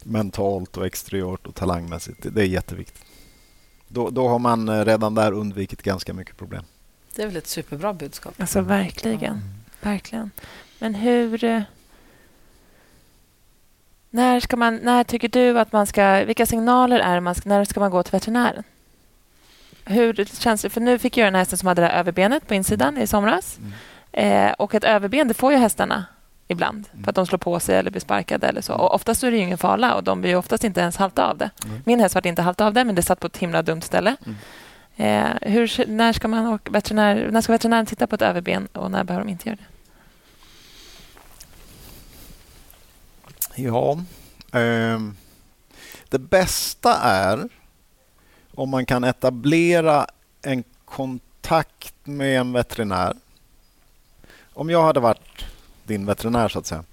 mentalt 0.02 0.76
och 0.76 0.86
exteriört 0.86 1.46
och 1.46 1.54
talangmässigt. 1.54 2.22
Det, 2.22 2.30
det 2.30 2.42
är 2.42 2.46
jätteviktigt. 2.46 3.07
Då, 3.88 4.10
då 4.10 4.28
har 4.28 4.38
man 4.38 4.68
eh, 4.68 4.84
redan 4.84 5.14
där 5.14 5.32
undvikit 5.32 5.82
ganska 5.82 6.14
mycket 6.14 6.36
problem. 6.36 6.64
Det 7.14 7.22
är 7.22 7.26
väl 7.26 7.36
ett 7.36 7.46
superbra 7.46 7.92
budskap? 7.92 8.34
Alltså 8.38 8.60
verkligen. 8.60 9.32
Mm. 9.32 9.42
Verkligen. 9.80 10.30
Men 10.78 10.94
hur... 10.94 11.44
Eh, 11.44 11.62
när, 14.10 14.40
ska 14.40 14.56
man, 14.56 14.76
när 14.76 15.04
tycker 15.04 15.28
du 15.28 15.58
att 15.58 15.72
man 15.72 15.86
ska... 15.86 16.24
Vilka 16.24 16.46
signaler 16.46 16.98
är 16.98 17.20
man 17.20 17.34
När 17.44 17.64
ska 17.64 17.80
man 17.80 17.90
gå 17.90 18.02
till 18.02 18.12
veterinären? 18.12 18.62
Hur 19.84 20.24
känns 20.24 20.62
det? 20.62 20.70
För 20.70 20.80
nu 20.80 20.98
fick 20.98 21.16
jag 21.16 21.26
den 21.26 21.34
hästen 21.34 21.58
som 21.58 21.66
hade 21.66 21.82
det 21.82 21.88
överbenet 21.88 22.46
på 22.46 22.54
insidan 22.54 22.98
i 22.98 23.06
somras. 23.06 23.58
Mm. 23.58 24.48
Eh, 24.48 24.52
och 24.52 24.74
ett 24.74 24.84
överben, 24.84 25.28
det 25.28 25.34
får 25.34 25.52
ju 25.52 25.58
hästarna 25.58 26.04
ibland 26.48 26.88
mm. 26.92 27.04
för 27.04 27.10
att 27.10 27.14
de 27.16 27.26
slår 27.26 27.38
på 27.38 27.60
sig 27.60 27.76
eller 27.76 27.90
blir 27.90 28.00
sparkade 28.00 28.46
eller 28.46 28.60
så. 28.60 28.74
Och 28.74 28.94
oftast 28.94 29.22
är 29.22 29.30
det 29.30 29.36
ingen 29.36 29.58
fara 29.58 29.94
och 29.94 30.04
de 30.04 30.20
blir 30.20 30.36
oftast 30.36 30.64
inte 30.64 30.80
ens 30.80 30.96
halta 30.96 31.30
av 31.30 31.38
det. 31.38 31.50
Mm. 31.64 31.82
Min 31.84 32.00
häst 32.00 32.14
var 32.14 32.26
inte 32.26 32.42
halta 32.42 32.66
av 32.66 32.72
det, 32.72 32.84
men 32.84 32.94
det 32.94 33.02
satt 33.02 33.20
på 33.20 33.26
ett 33.26 33.36
himla 33.36 33.62
dumt 33.62 33.82
ställe. 33.82 34.16
Mm. 34.26 34.36
Eh, 34.96 35.50
hur, 35.50 35.86
när, 35.86 36.12
ska 36.12 36.28
man 36.28 36.46
åka 36.46 36.70
veterinär, 36.70 37.28
när 37.30 37.40
ska 37.40 37.52
veterinären 37.52 37.86
titta 37.86 38.06
på 38.06 38.14
ett 38.14 38.22
överben 38.22 38.66
och 38.66 38.90
när 38.90 39.04
behöver 39.04 39.24
de 39.24 39.30
inte 39.30 39.48
göra 39.48 39.58
det? 39.58 39.64
Ja, 43.62 43.98
eh, 44.60 45.00
det 46.08 46.18
bästa 46.18 46.94
är 47.02 47.48
om 48.54 48.70
man 48.70 48.86
kan 48.86 49.04
etablera 49.04 50.06
en 50.42 50.64
kontakt 50.84 51.94
med 52.04 52.40
en 52.40 52.52
veterinär. 52.52 53.16
Om 54.52 54.70
jag 54.70 54.82
hade 54.82 55.00
varit 55.00 55.44
din 55.88 56.06
veterinär 56.06 56.48
så 56.48 56.58
att 56.58 56.66
säga, 56.66 56.84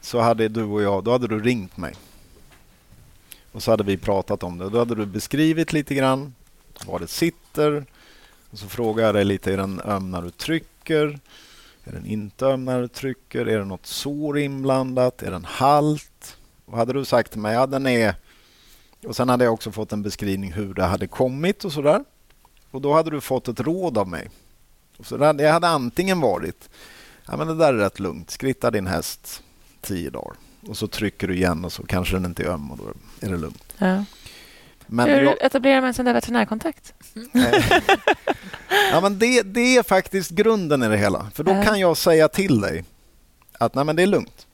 så 0.00 0.20
hade 0.20 0.48
du 0.48 0.64
och 0.64 0.82
jag, 0.82 1.04
då 1.04 1.12
hade 1.12 1.28
du 1.28 1.40
ringt 1.40 1.76
mig. 1.76 1.94
Och 3.52 3.62
så 3.62 3.70
hade 3.70 3.84
vi 3.84 3.96
pratat 3.96 4.42
om 4.42 4.58
det. 4.58 4.70
Då 4.70 4.78
hade 4.78 4.94
du 4.94 5.06
beskrivit 5.06 5.72
lite 5.72 5.94
grann 5.94 6.34
var 6.86 6.98
det 6.98 7.06
sitter. 7.06 7.84
Och 8.50 8.58
så 8.58 8.68
frågar 8.68 9.04
jag 9.04 9.14
dig 9.14 9.24
lite, 9.24 9.52
är 9.52 9.56
den 9.56 9.80
öm 9.84 10.10
när 10.10 10.22
du 10.22 10.30
trycker? 10.30 11.18
Är 11.84 11.92
den 11.92 12.06
inte 12.06 12.46
öm 12.46 12.64
när 12.64 12.80
du 12.80 12.88
trycker? 12.88 13.46
Är 13.46 13.58
det 13.58 13.64
något 13.64 13.86
sår 13.86 14.38
inblandat? 14.38 15.22
Är 15.22 15.30
den 15.30 15.44
halt? 15.44 16.36
Och 16.64 16.76
hade 16.76 16.92
du 16.92 17.04
sagt 17.04 17.32
till 17.32 17.40
mig, 17.40 17.54
ja 17.54 17.66
den 17.66 17.86
är... 17.86 18.14
Och 19.06 19.16
sen 19.16 19.28
hade 19.28 19.44
jag 19.44 19.54
också 19.54 19.72
fått 19.72 19.92
en 19.92 20.02
beskrivning 20.02 20.52
hur 20.52 20.74
det 20.74 20.84
hade 20.84 21.06
kommit 21.06 21.64
och 21.64 21.72
sådär. 21.72 22.04
Och 22.70 22.80
då 22.80 22.92
hade 22.92 23.10
du 23.10 23.20
fått 23.20 23.48
ett 23.48 23.60
råd 23.60 23.98
av 23.98 24.08
mig. 24.08 24.30
Och 24.98 25.06
så 25.06 25.16
det 25.16 25.48
hade 25.48 25.68
antingen 25.68 26.20
varit 26.20 26.70
ja, 27.28 27.36
men 27.36 27.46
det 27.46 27.54
där 27.54 27.74
är 27.74 27.78
rätt 27.78 28.00
lugnt. 28.00 28.30
Skritta 28.30 28.70
din 28.70 28.86
häst 28.86 29.42
tio 29.80 30.10
dagar 30.10 30.36
och 30.68 30.76
så 30.76 30.86
trycker 30.86 31.28
du 31.28 31.36
igen 31.36 31.64
och 31.64 31.72
så 31.72 31.86
kanske 31.86 32.16
den 32.16 32.24
inte 32.24 32.42
är 32.42 32.46
öm 32.46 32.70
och 32.70 32.78
då 32.78 32.84
är 33.26 33.30
det 33.30 33.36
lugnt. 33.36 33.74
Ja. 33.78 34.04
Men 34.86 35.08
Hur 35.08 35.22
jag... 35.22 35.42
etablerar 35.42 35.80
man 35.80 35.94
sin 35.94 36.04
veterinärkontakt? 36.04 36.94
ja, 38.92 39.00
men 39.00 39.18
det, 39.18 39.42
det 39.42 39.76
är 39.76 39.82
faktiskt 39.82 40.30
grunden 40.30 40.82
i 40.82 40.88
det 40.88 40.96
hela. 40.96 41.30
För 41.34 41.44
då 41.44 41.52
ja. 41.52 41.62
kan 41.62 41.80
jag 41.80 41.96
säga 41.96 42.28
till 42.28 42.60
dig 42.60 42.84
att 43.52 43.74
nej, 43.74 43.84
men 43.84 43.96
det 43.96 44.02
är 44.02 44.06
lugnt. 44.06 44.46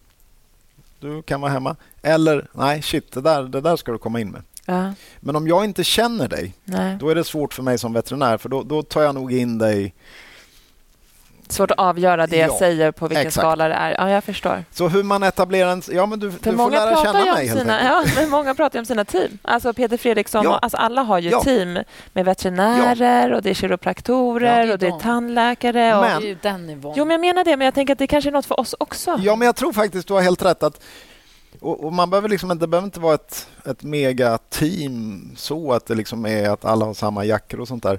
Du 1.00 1.22
kan 1.22 1.40
vara 1.40 1.52
hemma. 1.52 1.76
Eller 2.02 2.48
nej, 2.52 2.82
shit, 2.82 3.12
det 3.12 3.20
där, 3.20 3.42
det 3.42 3.60
där 3.60 3.76
ska 3.76 3.92
du 3.92 3.98
komma 3.98 4.20
in 4.20 4.30
med. 4.30 4.42
Ja. 4.66 4.92
Men 5.20 5.36
om 5.36 5.48
jag 5.48 5.64
inte 5.64 5.84
känner 5.84 6.28
dig, 6.28 6.54
nej. 6.64 6.96
då 7.00 7.08
är 7.08 7.14
det 7.14 7.24
svårt 7.24 7.54
för 7.54 7.62
mig 7.62 7.78
som 7.78 7.92
veterinär. 7.92 8.38
För 8.38 8.48
då, 8.48 8.62
då 8.62 8.82
tar 8.82 9.02
jag 9.02 9.14
nog 9.14 9.32
in 9.32 9.58
dig 9.58 9.94
svårt 11.54 11.70
att 11.70 11.78
avgöra 11.78 12.26
det 12.26 12.36
ja, 12.36 12.46
jag 12.46 12.56
säger 12.56 12.92
på 12.92 13.08
vilken 13.08 13.26
exakt. 13.26 13.46
skala 13.46 13.68
det 13.68 13.74
är. 13.74 13.94
Ja, 13.98 14.10
jag 14.10 14.24
förstår. 14.24 14.64
Så 14.70 14.88
hur 14.88 15.02
man 15.02 15.22
etablerar 15.22 15.70
en... 15.70 15.82
Ja, 15.90 16.06
men 16.06 16.20
du, 16.20 16.30
du 16.30 16.56
får 16.56 16.70
lära 16.70 16.96
känna 16.96 17.34
mig 17.34 17.46
helt 17.46 17.60
sina, 17.60 17.84
ja, 17.84 18.04
men 18.16 18.30
Många 18.30 18.54
pratar 18.54 18.78
om 18.78 18.84
sina 18.84 19.04
team. 19.04 19.38
Alltså 19.42 19.72
Peter 19.72 19.96
Fredriksson, 19.96 20.44
ja. 20.44 20.50
och, 20.50 20.64
alltså 20.64 20.76
alla 20.76 21.02
har 21.02 21.18
ju 21.18 21.30
ja. 21.30 21.42
team 21.42 21.78
med 22.12 22.24
veterinärer 22.24 23.32
och 23.32 23.42
det 23.42 23.50
är 23.50 23.54
kiropraktorer 23.54 24.72
och 24.72 24.78
det 24.78 24.86
är 24.86 24.98
tandläkare. 24.98 25.96
Och, 25.96 26.02
men, 26.02 26.22
det 26.22 26.30
är 26.30 26.38
den 26.42 26.66
nivån. 26.66 26.94
Jo, 26.96 27.04
men 27.04 27.12
jag 27.12 27.20
menar 27.20 27.44
det, 27.44 27.56
men 27.56 27.64
jag 27.64 27.74
tänker 27.74 27.92
att 27.92 27.98
det 27.98 28.06
kanske 28.06 28.30
är 28.30 28.32
något 28.32 28.46
för 28.46 28.60
oss 28.60 28.74
också. 28.78 29.20
Ja, 29.22 29.36
men 29.36 29.46
jag 29.46 29.56
tror 29.56 29.72
faktiskt 29.72 30.08
du 30.08 30.14
har 30.14 30.22
helt 30.22 30.44
rätt 30.44 30.62
att 30.62 30.80
och, 31.60 31.84
och, 31.84 31.92
man 31.92 32.10
behöver 32.10 32.28
liksom 32.28 32.50
inte, 32.50 32.62
det 32.62 32.68
behöver 32.68 32.86
inte 32.86 33.00
vara 33.00 33.14
ett, 33.14 33.48
ett 33.64 33.82
megateam 33.82 35.30
så 35.36 35.72
att 35.72 35.86
det 35.86 35.94
liksom 35.94 36.26
är 36.26 36.50
att 36.50 36.64
alla 36.64 36.86
har 36.86 36.94
samma 36.94 37.24
jackor 37.24 37.60
och 37.60 37.68
sånt 37.68 37.82
där. 37.82 37.98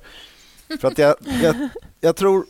För 0.81 0.87
att 0.87 0.97
jag, 0.97 1.15
jag, 1.43 1.55
jag 2.01 2.15
tror 2.15 2.45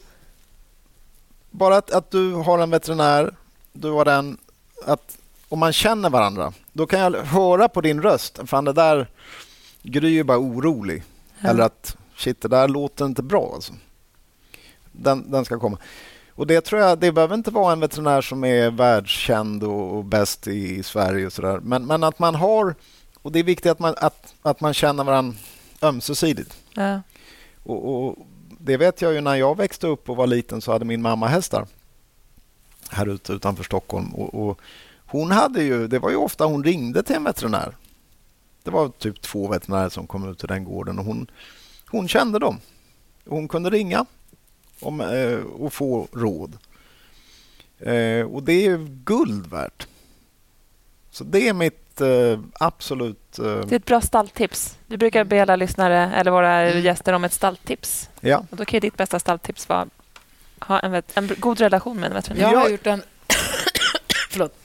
bara 1.58 1.78
att, 1.78 1.92
att 1.92 2.12
du 2.12 2.34
har 2.34 2.60
en 2.60 2.70
veterinär, 2.70 3.36
du 3.74 3.92
har 3.92 4.06
den, 4.06 4.38
att 4.86 5.18
om 5.50 5.60
man 5.60 5.74
känner 5.74 6.10
varandra, 6.10 6.54
då 6.74 6.88
kan 6.88 7.00
jag 7.00 7.12
höra 7.12 7.68
på 7.68 7.82
din 7.82 8.02
röst, 8.02 8.40
fan 8.46 8.66
det 8.66 8.74
där, 8.74 9.08
Gry 9.84 10.20
är 10.20 10.24
bara 10.24 10.40
orolig. 10.40 11.04
Ja. 11.40 11.50
Eller 11.50 11.64
att 11.64 11.98
shit, 12.16 12.42
det 12.42 12.48
där 12.48 12.68
låter 12.68 13.06
inte 13.06 13.24
bra. 13.24 13.52
Alltså. 13.54 13.74
Den, 14.92 15.32
den 15.32 15.46
ska 15.46 15.60
komma. 15.60 15.78
Och 16.30 16.48
Det 16.48 16.62
tror 16.62 16.82
jag, 16.82 17.00
det 17.00 17.12
behöver 17.12 17.36
inte 17.36 17.52
vara 17.52 17.74
en 17.74 17.80
veterinär 17.80 18.22
som 18.22 18.44
är 18.44 18.72
världskänd 18.72 19.64
och, 19.64 19.98
och 19.98 20.06
bäst 20.06 20.48
i, 20.48 20.76
i 20.76 20.84
Sverige. 20.84 21.26
och 21.26 21.34
så 21.34 21.42
där. 21.42 21.60
Men, 21.60 21.86
men 21.86 22.04
att 22.04 22.20
man 22.20 22.36
har... 22.36 22.76
och 23.22 23.32
Det 23.32 23.40
är 23.40 23.44
viktigt 23.44 23.72
att 23.72 23.80
man, 23.80 23.96
att, 23.98 24.34
att 24.42 24.62
man 24.62 24.74
känner 24.74 25.04
varandra 25.04 25.38
ömsesidigt. 25.82 26.58
Ja. 26.74 27.02
Och, 27.64 28.08
och, 28.08 28.18
det 28.66 28.78
vet 28.78 29.02
jag 29.02 29.14
ju 29.14 29.22
när 29.22 29.36
jag 29.36 29.58
växte 29.58 29.88
upp 29.88 30.10
och 30.10 30.16
var 30.16 30.28
liten 30.28 30.62
så 30.62 30.72
hade 30.72 30.86
min 30.86 31.02
mamma 31.02 31.28
hästar 31.28 31.68
här 32.90 33.08
ute 33.08 33.34
utanför 33.34 33.64
Stockholm. 33.64 34.16
Och, 34.16 34.48
och, 34.48 34.60
hon 35.08 35.32
hade 35.32 35.64
ju, 35.64 35.88
det 35.88 36.00
var 36.00 36.10
ju 36.10 36.16
ofta 36.16 36.46
hon 36.46 36.64
ringde 36.64 37.04
till 37.04 37.16
en 37.16 37.24
veterinär. 37.24 37.76
Det 38.64 38.72
var 38.72 38.90
typ 38.90 39.22
två 39.22 39.48
veterinärer 39.48 39.90
som 39.90 40.08
kom 40.08 40.30
ut 40.30 40.40
till 40.40 40.48
den 40.48 40.64
gården 40.64 41.00
och 41.00 41.06
hon, 41.06 41.32
hon 41.88 42.08
kände 42.08 42.40
dem. 42.40 42.60
Hon 43.26 43.48
kunde 43.48 43.70
ringa 43.70 44.06
om, 44.80 45.02
eh, 45.02 45.38
och 45.38 45.74
få 45.74 46.08
råd. 46.12 46.58
Eh, 47.80 48.22
och 48.22 48.44
det 48.44 48.66
är 48.66 48.88
guld 49.04 49.48
värt. 49.48 49.88
Så 51.12 51.24
det 51.24 51.48
är 51.48 51.54
mitt 51.54 52.02
eh, 52.02 52.40
Eh... 53.40 53.46
Det 53.46 53.76
är 53.76 53.76
ett 53.76 53.86
bra 53.86 54.02
stalltips. 54.02 54.78
Vi 54.88 54.98
brukar 54.98 55.24
be 55.24 55.42
alla 55.42 55.56
lyssnare 55.56 56.16
eller 56.16 56.32
våra 56.32 56.52
mm. 56.62 56.84
gäster 56.84 57.14
om 57.14 57.24
ett 57.24 57.34
stalltips. 57.34 58.10
Ja. 58.22 58.46
Och 58.50 58.58
då 58.58 58.66
kan 58.66 58.80
ditt 58.80 58.98
bästa 58.98 59.20
stalltips 59.20 59.70
vara 59.70 59.88
ha 60.60 60.80
en, 60.80 61.02
en 61.14 61.30
god 61.38 61.60
relation 61.60 62.00
med 62.00 62.08
en 62.08 62.14
veterinär. 62.14 62.52
Jag 62.52 62.60
har 62.60 62.70
gjort 62.70 62.88
en... 62.88 63.02
Förlåt. 64.30 64.56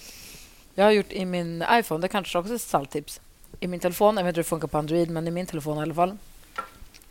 Jag 0.74 0.84
har 0.84 0.90
gjort 0.90 1.12
i 1.12 1.24
min 1.24 1.64
iPhone, 1.70 2.00
det 2.00 2.08
kanske 2.08 2.38
också 2.38 2.52
är 2.52 2.56
ett 2.56 2.62
stalltips. 2.62 3.20
I 3.60 3.66
min 3.66 3.80
telefon, 3.80 4.16
jag 4.16 4.24
vet 4.24 4.28
inte 4.28 4.38
hur 4.38 4.44
det 4.44 4.48
funkar 4.48 4.68
på 4.68 4.78
Android, 4.78 5.10
men 5.10 5.28
i 5.28 5.30
min 5.30 5.46
telefon 5.46 5.78
i 5.78 5.82
alla 5.82 5.94
fall. 5.94 6.16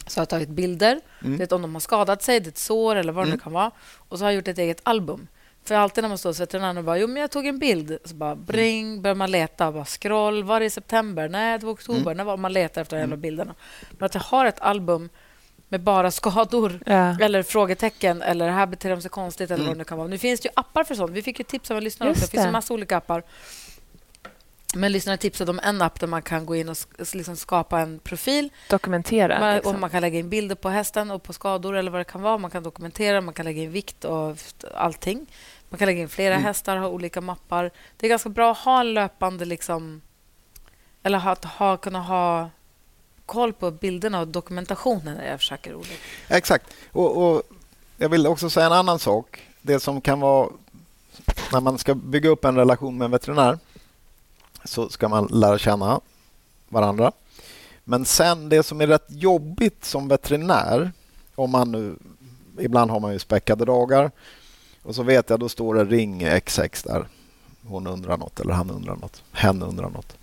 Så 0.07 0.19
har 0.19 0.21
jag 0.21 0.29
tagit 0.29 0.49
bilder, 0.49 0.99
Mm. 1.23 1.37
vet 1.37 1.51
om 1.51 1.61
de 1.61 1.75
har 1.75 1.79
skadat 1.79 2.23
sig, 2.23 2.39
det 2.39 2.47
är 2.47 2.49
ett 2.51 2.57
sår 2.57 2.95
eller 2.95 3.13
vad 3.13 3.23
det 3.25 3.27
Mm. 3.27 3.37
nu 3.37 3.43
kan 3.43 3.53
vara. 3.53 3.71
Och 3.95 4.17
så 4.17 4.23
har 4.25 4.31
jag 4.31 4.35
gjort 4.35 4.47
ett 4.47 4.57
eget 4.57 4.81
album. 4.83 5.27
För 5.69 5.75
alltid 5.75 6.03
när 6.03 6.09
man 6.09 6.17
står 6.17 6.29
hos 6.29 6.39
veterinären 6.39 6.77
och 6.77 6.83
bara, 6.83 6.97
jo 6.97 7.07
men 7.07 7.21
jag 7.21 7.31
tog 7.31 7.45
en 7.47 7.59
bild. 7.59 7.97
Så 8.05 8.15
bara, 8.15 8.35
bring, 8.35 9.01
börjar 9.01 9.15
man 9.15 9.31
leta. 9.31 9.71
Bara, 9.71 9.85
scroll, 9.85 10.43
var 10.43 10.59
det 10.59 10.65
i 10.65 10.69
september? 10.69 11.29
Nej, 11.29 11.59
det 11.59 11.65
var 11.65 11.73
oktober. 11.73 12.01
Mm. 12.01 12.17
När 12.17 12.23
var 12.23 12.37
man 12.37 12.53
letar 12.53 12.81
efter 12.81 12.95
de 12.95 13.01
jävla 13.01 13.17
bilderna? 13.17 13.55
Men 13.91 14.05
att 14.05 14.13
jag 14.15 14.21
har 14.21 14.45
ett 14.45 14.59
album 14.59 15.09
med 15.67 15.81
bara 15.81 16.11
skador 16.11 16.79
Ja. 16.85 17.17
eller 17.21 17.43
frågetecken 17.43 18.21
eller 18.21 18.49
här 18.49 18.65
beter 18.65 18.89
de 18.89 19.01
sig 19.01 19.11
konstigt 19.11 19.51
eller 19.51 19.55
Mm. 19.55 19.67
vad 19.67 19.75
det 19.75 19.77
nu 19.77 19.83
kan 19.83 19.97
vara. 19.97 20.07
Nu 20.07 20.17
finns 20.17 20.39
det 20.41 20.47
ju 20.47 20.51
appar 20.55 20.83
för 20.83 20.95
sånt. 20.95 21.11
Vi 21.11 21.21
fick 21.21 21.39
ju 21.39 21.43
tips 21.45 21.71
av 21.71 21.77
en 21.77 21.83
lyssnare 21.83 22.09
också. 22.09 22.21
Det 22.21 22.31
finns 22.31 22.45
en 22.45 22.51
massa 22.51 22.73
olika 22.73 22.97
appar. 22.97 23.23
Men 24.75 24.91
lyssnaren 24.91 25.17
tipsade 25.19 25.51
om 25.51 25.59
en 25.63 25.81
app 25.81 25.99
där 25.99 26.07
man 26.07 26.21
kan 26.21 26.45
gå 26.45 26.55
in 26.55 26.69
och 26.69 26.77
liksom 27.13 27.35
skapa 27.35 27.79
en 27.79 27.99
profil. 27.99 28.49
Dokumentera. 28.69 29.39
Man, 29.39 29.55
liksom. 29.55 29.73
och 29.75 29.79
man 29.81 29.89
kan 29.89 30.01
lägga 30.01 30.19
in 30.19 30.29
bilder 30.29 30.55
på 30.55 30.69
hästen 30.69 31.11
och 31.11 31.23
på 31.23 31.33
skador 31.33 31.75
eller 31.75 31.91
vad 31.91 31.99
det 32.01 32.05
kan 32.05 32.21
vara. 32.21 32.37
Man 32.37 32.51
kan 32.51 32.63
dokumentera, 32.63 33.21
man 33.21 33.33
kan 33.33 33.45
lägga 33.45 33.61
in 33.61 33.71
vikt 33.71 34.05
och 34.05 34.37
allting. 34.73 35.25
Man 35.69 35.77
kan 35.77 35.85
lägga 35.85 36.01
in 36.01 36.09
flera 36.09 36.33
Mm. 36.33 36.45
hästar, 36.45 36.77
ha 36.77 36.87
olika 36.87 37.21
mappar. 37.21 37.71
Det 37.97 38.07
är 38.07 38.09
ganska 38.09 38.29
bra 38.29 38.51
att 38.51 38.57
ha 38.57 38.79
en 38.79 38.93
löpande... 38.93 39.45
Liksom, 39.45 40.01
eller 41.03 41.17
ha, 41.17 41.31
att 41.31 41.45
ha, 41.45 41.77
kunna 41.77 42.01
ha 42.01 42.49
koll 43.25 43.53
på 43.53 43.71
bilderna 43.71 44.19
och 44.19 44.27
dokumentationen 44.27 45.17
när 45.17 45.29
jag 45.29 45.39
försöker 45.39 45.71
roligt. 45.73 45.99
Exakt. 46.27 46.65
Och, 46.91 47.17
och 47.17 47.41
Jag 47.97 48.09
vill 48.09 48.27
också 48.27 48.49
säga 48.49 48.65
en 48.65 48.71
annan 48.71 48.99
sak. 48.99 49.39
Det 49.61 49.79
som 49.79 50.01
kan 50.01 50.19
vara 50.19 50.49
när 51.51 51.59
man 51.59 51.77
ska 51.77 51.95
bygga 51.95 52.29
upp 52.29 52.45
en 52.45 52.55
relation 52.55 52.97
med 52.97 53.05
en 53.05 53.11
veterinär 53.11 53.59
så 54.63 54.89
ska 54.89 55.09
man 55.09 55.27
lära 55.31 55.57
känna 55.57 56.01
varandra. 56.69 57.11
Men 57.83 58.05
sen 58.05 58.49
det 58.49 58.63
som 58.63 58.81
är 58.81 58.87
rätt 58.87 59.07
jobbigt 59.09 59.85
som 59.85 60.07
veterinär 60.07 60.91
om 61.35 61.51
man 61.51 61.71
nu 61.71 61.95
ibland 62.59 62.91
har 62.91 62.99
man 62.99 63.13
ju 63.13 63.19
späckade 63.19 63.65
dagar 63.65 64.11
och 64.83 64.95
så 64.95 65.03
vet 65.03 65.29
jag 65.29 65.39
då 65.39 65.49
står 65.49 65.75
det 65.75 65.85
ring 65.85 66.41
XX 66.45 66.83
där. 66.83 67.07
Hon 67.67 67.87
undrar 67.87 68.17
något 68.17 68.39
eller 68.39 68.53
han 68.53 68.71
undrar 68.71 68.95
något. 68.95 69.23
Hen 69.31 69.63
undrar 69.63 69.89
något. 69.89 70.17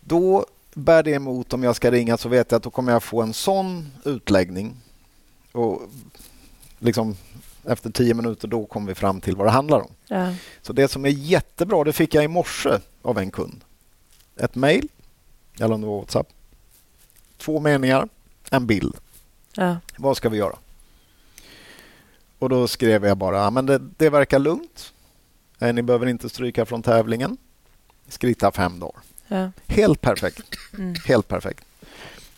Då 0.00 0.46
bär 0.74 1.02
det 1.02 1.10
emot 1.10 1.52
om 1.52 1.62
jag 1.62 1.76
ska 1.76 1.90
ringa 1.90 2.16
så 2.16 2.28
vet 2.28 2.50
jag 2.50 2.56
att 2.56 2.62
då 2.62 2.70
kommer 2.70 2.92
jag 2.92 3.02
få 3.02 3.22
en 3.22 3.34
sån 3.34 3.90
utläggning. 4.04 4.76
Och 5.52 5.82
liksom 6.78 7.16
efter 7.66 7.90
tio 7.90 8.14
minuter 8.14 8.48
då 8.48 8.66
kommer 8.66 8.88
vi 8.88 8.94
fram 8.94 9.20
till 9.20 9.36
vad 9.36 9.46
det 9.46 9.50
handlar 9.50 9.80
om. 9.80 9.90
Ja. 10.06 10.34
Så 10.62 10.72
det 10.72 10.88
som 10.88 11.04
är 11.04 11.08
jättebra, 11.08 11.84
det 11.84 11.92
fick 11.92 12.14
jag 12.14 12.24
i 12.24 12.28
morse 12.28 12.78
av 13.02 13.18
en 13.18 13.30
kund. 13.30 13.64
Ett 14.36 14.54
mejl, 14.54 14.88
eller 15.60 15.74
om 15.74 15.80
det 15.80 15.86
var 15.86 15.98
Whatsapp. 15.98 16.28
Två 17.38 17.60
meningar, 17.60 18.08
en 18.50 18.66
bild. 18.66 18.96
Ja. 19.54 19.76
Vad 19.96 20.16
ska 20.16 20.28
vi 20.28 20.36
göra? 20.38 20.56
Och 22.38 22.48
då 22.48 22.68
skrev 22.68 23.06
jag 23.06 23.16
bara, 23.16 23.36
"Ja, 23.36 23.50
men 23.50 23.66
det, 23.66 23.78
det 23.96 24.10
verkar 24.10 24.38
lugnt. 24.38 24.92
Ni 25.58 25.82
behöver 25.82 26.06
inte 26.06 26.28
stryka 26.28 26.66
från 26.66 26.82
tävlingen. 26.82 27.36
Skritta 28.08 28.52
fem 28.52 28.80
dagar. 28.80 29.00
Ja. 29.28 29.50
Helt 29.66 30.00
perfekt. 30.00 30.54
Mm. 30.78 30.94
Helt 31.06 31.28
perfekt. 31.28 31.64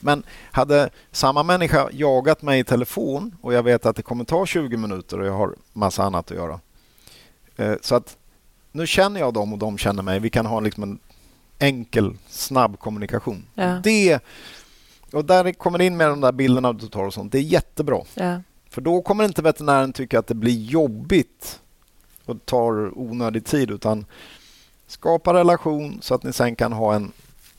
Men 0.07 0.23
hade 0.53 0.91
samma 1.13 1.43
människa 1.43 1.89
jagat 1.93 2.43
mig 2.43 2.61
i 2.61 2.65
telefon 2.65 3.37
och 3.41 3.55
jag 3.55 3.63
vet 3.63 3.87
att 3.87 3.97
det 3.97 4.03
kommer 4.03 4.25
ta 4.25 4.47
20 4.47 4.77
minuter 4.77 5.21
och 5.21 5.27
jag 5.27 5.33
har 5.33 5.55
massa 5.73 6.03
annat 6.05 6.31
att 6.31 6.37
göra. 6.37 6.61
Eh, 7.57 7.75
Så 7.83 7.95
att 7.95 8.17
nu 8.73 8.87
känner 8.87 9.21
jag 9.21 9.35
dem 9.35 9.53
och 9.53 9.59
de 9.59 9.79
känner 9.79 10.03
mig. 10.03 10.21
Vi 10.21 10.31
kan 10.31 10.47
ha 10.47 10.61
liksom 10.61 10.83
en 10.83 10.99
enkel, 11.59 12.17
snabb 12.29 12.79
kommunikation. 12.79 13.45
Ja. 13.55 13.81
Det, 13.83 14.19
och 15.13 15.25
där 15.25 15.53
kommer 15.53 15.79
det 15.79 15.85
in 15.85 15.97
med 15.97 16.09
de 16.09 16.21
där 16.21 16.33
bilderna 16.33 16.73
du 16.73 16.89
tar 16.89 17.05
och 17.05 17.15
sånt. 17.15 17.33
Det 17.33 17.39
är 17.39 17.43
jättebra. 17.43 18.01
Ja. 18.15 18.41
För 18.71 18.81
då 18.81 19.03
kommer 19.03 19.25
inte 19.25 19.43
veterinären 19.43 19.93
tycka 19.93 20.19
att 20.19 20.27
det 20.27 20.35
blir 20.35 20.61
jobbigt 20.65 21.61
och 22.25 22.47
tar 22.47 22.99
onödig 22.99 23.45
tid 23.45 23.71
utan 23.71 24.05
skapa 24.87 25.35
relation 25.35 25.99
så 26.03 26.15
att 26.15 26.23
ni 26.23 26.33
sen 26.33 26.57
kan 26.57 26.73
ha 26.73 26.95
en 26.95 27.13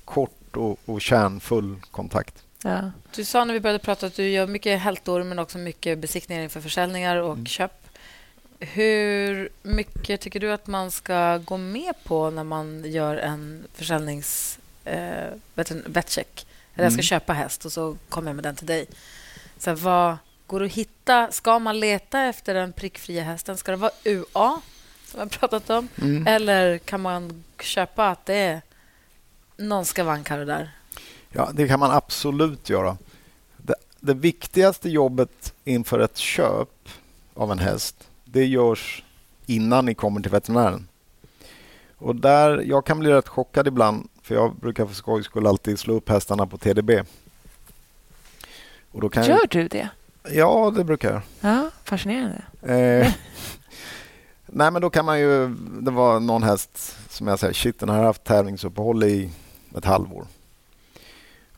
kort 0.06 0.37
och, 0.58 0.80
och 0.86 1.01
kärnfull 1.01 1.76
kontakt. 1.91 2.43
Ja. 2.64 2.91
Du 3.16 3.26
sa 3.26 3.43
när 3.45 3.53
vi 3.53 3.60
började 3.60 3.80
prata 3.80 4.05
att 4.08 4.16
du 4.16 4.30
gör 4.30 4.47
mycket 4.47 4.80
hältor 4.82 5.24
men 5.24 5.39
också 5.39 5.58
mycket 5.58 5.97
besiktningar 5.99 6.43
inför 6.43 6.62
försäljningar 6.62 7.16
och 7.18 7.34
Mm. 7.34 7.45
köp. 7.45 7.72
Hur 8.60 9.49
mycket 9.64 10.22
tycker 10.22 10.39
du 10.39 10.51
att 10.51 10.68
man 10.68 10.91
ska 10.91 11.38
gå 11.38 11.58
med 11.58 11.93
på 12.03 12.30
när 12.30 12.43
man 12.43 12.91
gör 12.91 13.16
en 13.16 13.64
försäljnings 13.74 14.60
eh, 14.86 15.28
vetcheck? 15.86 16.47
Eller 16.76 16.86
jag 16.86 16.91
ska 16.91 16.99
Mm. 16.99 17.03
köpa 17.03 17.34
häst 17.34 17.66
och 17.66 17.72
så 17.72 17.97
kommer 18.10 18.30
jag 18.30 18.36
med 18.36 18.43
den 18.43 18.55
till 18.55 18.68
dig. 18.68 18.86
Så 19.58 19.74
vad 19.74 20.18
går 20.47 20.64
att 20.64 20.72
hitta? 20.72 21.32
Ska 21.32 21.60
man 21.60 21.80
leta 21.80 22.22
efter 22.22 22.53
den 22.53 22.74
prickfria 22.74 23.24
hästen? 23.24 23.58
Ska 23.58 23.72
det 23.72 23.78
vara 23.78 23.91
UA 24.03 24.62
som 25.05 25.20
jag 25.20 25.32
pratat 25.32 25.70
om? 25.70 25.88
Mm. 26.01 26.28
Eller 26.28 26.78
kan 26.78 27.01
man 27.01 27.43
köpa 27.60 28.10
att 28.10 28.26
det 28.26 28.36
är 28.36 28.62
någon 29.58 29.86
skavank 29.86 30.30
här 30.30 30.39
och 30.39 30.45
där? 30.45 30.72
Ja, 31.30 31.49
det 31.53 31.68
kan 31.68 31.80
man 31.80 31.91
absolut 31.91 32.70
göra. 32.70 32.97
Det, 33.58 33.76
det 33.99 34.14
viktigaste 34.14 34.89
jobbet 34.89 35.53
inför 35.64 35.99
ett 35.99 36.18
köp 36.18 36.89
av 37.34 37.51
en 37.51 37.60
häst, 37.60 38.10
det 38.26 38.45
görs 38.45 39.03
innan 39.45 39.86
ni 39.86 39.93
kommer 39.93 40.22
till 40.22 40.32
veterinären. 40.32 40.88
Och 41.97 42.16
där, 42.16 42.62
jag 42.62 42.86
kan 42.86 42.99
bli 42.99 43.12
rätt 43.12 43.28
chockad 43.28 43.68
ibland, 43.68 44.10
för 44.22 44.36
jag 44.36 44.55
brukar 44.55 44.86
för 44.86 44.95
skojs 44.95 45.26
skull 45.26 45.47
alltid 45.47 45.80
slå 45.80 45.93
upp 45.93 46.10
hästarna 46.10 46.47
på 46.47 46.58
TDB. 46.58 46.91
Och 48.91 49.01
då 49.01 49.10
kan 49.10 49.26
Gör 49.26 49.47
du 49.49 49.68
det? 49.68 49.89
Jag, 50.24 50.34
ja, 50.36 50.74
det 50.76 50.84
brukar 50.84 51.14
jag. 51.14 51.22
Ja, 51.41 51.70
fascinerande. 51.84 52.41
Eh, 52.62 53.14
nej, 54.45 54.72
men 54.72 54.82
då 54.82 54.89
kan 54.89 55.05
man 55.05 55.20
ju... 55.20 55.47
Det 55.82 55.91
var 55.91 56.20
någon 56.20 56.43
häst 56.43 56.97
som 57.10 57.28
jag 57.28 57.39
säger, 57.39 57.53
shit, 57.53 57.80
den 57.80 57.89
här 57.89 57.97
har 57.97 58.05
haft 58.05 58.24
tävlingsuppehåll 58.24 59.03
i 59.03 59.32
ett 59.78 59.86
halvår. 59.86 60.25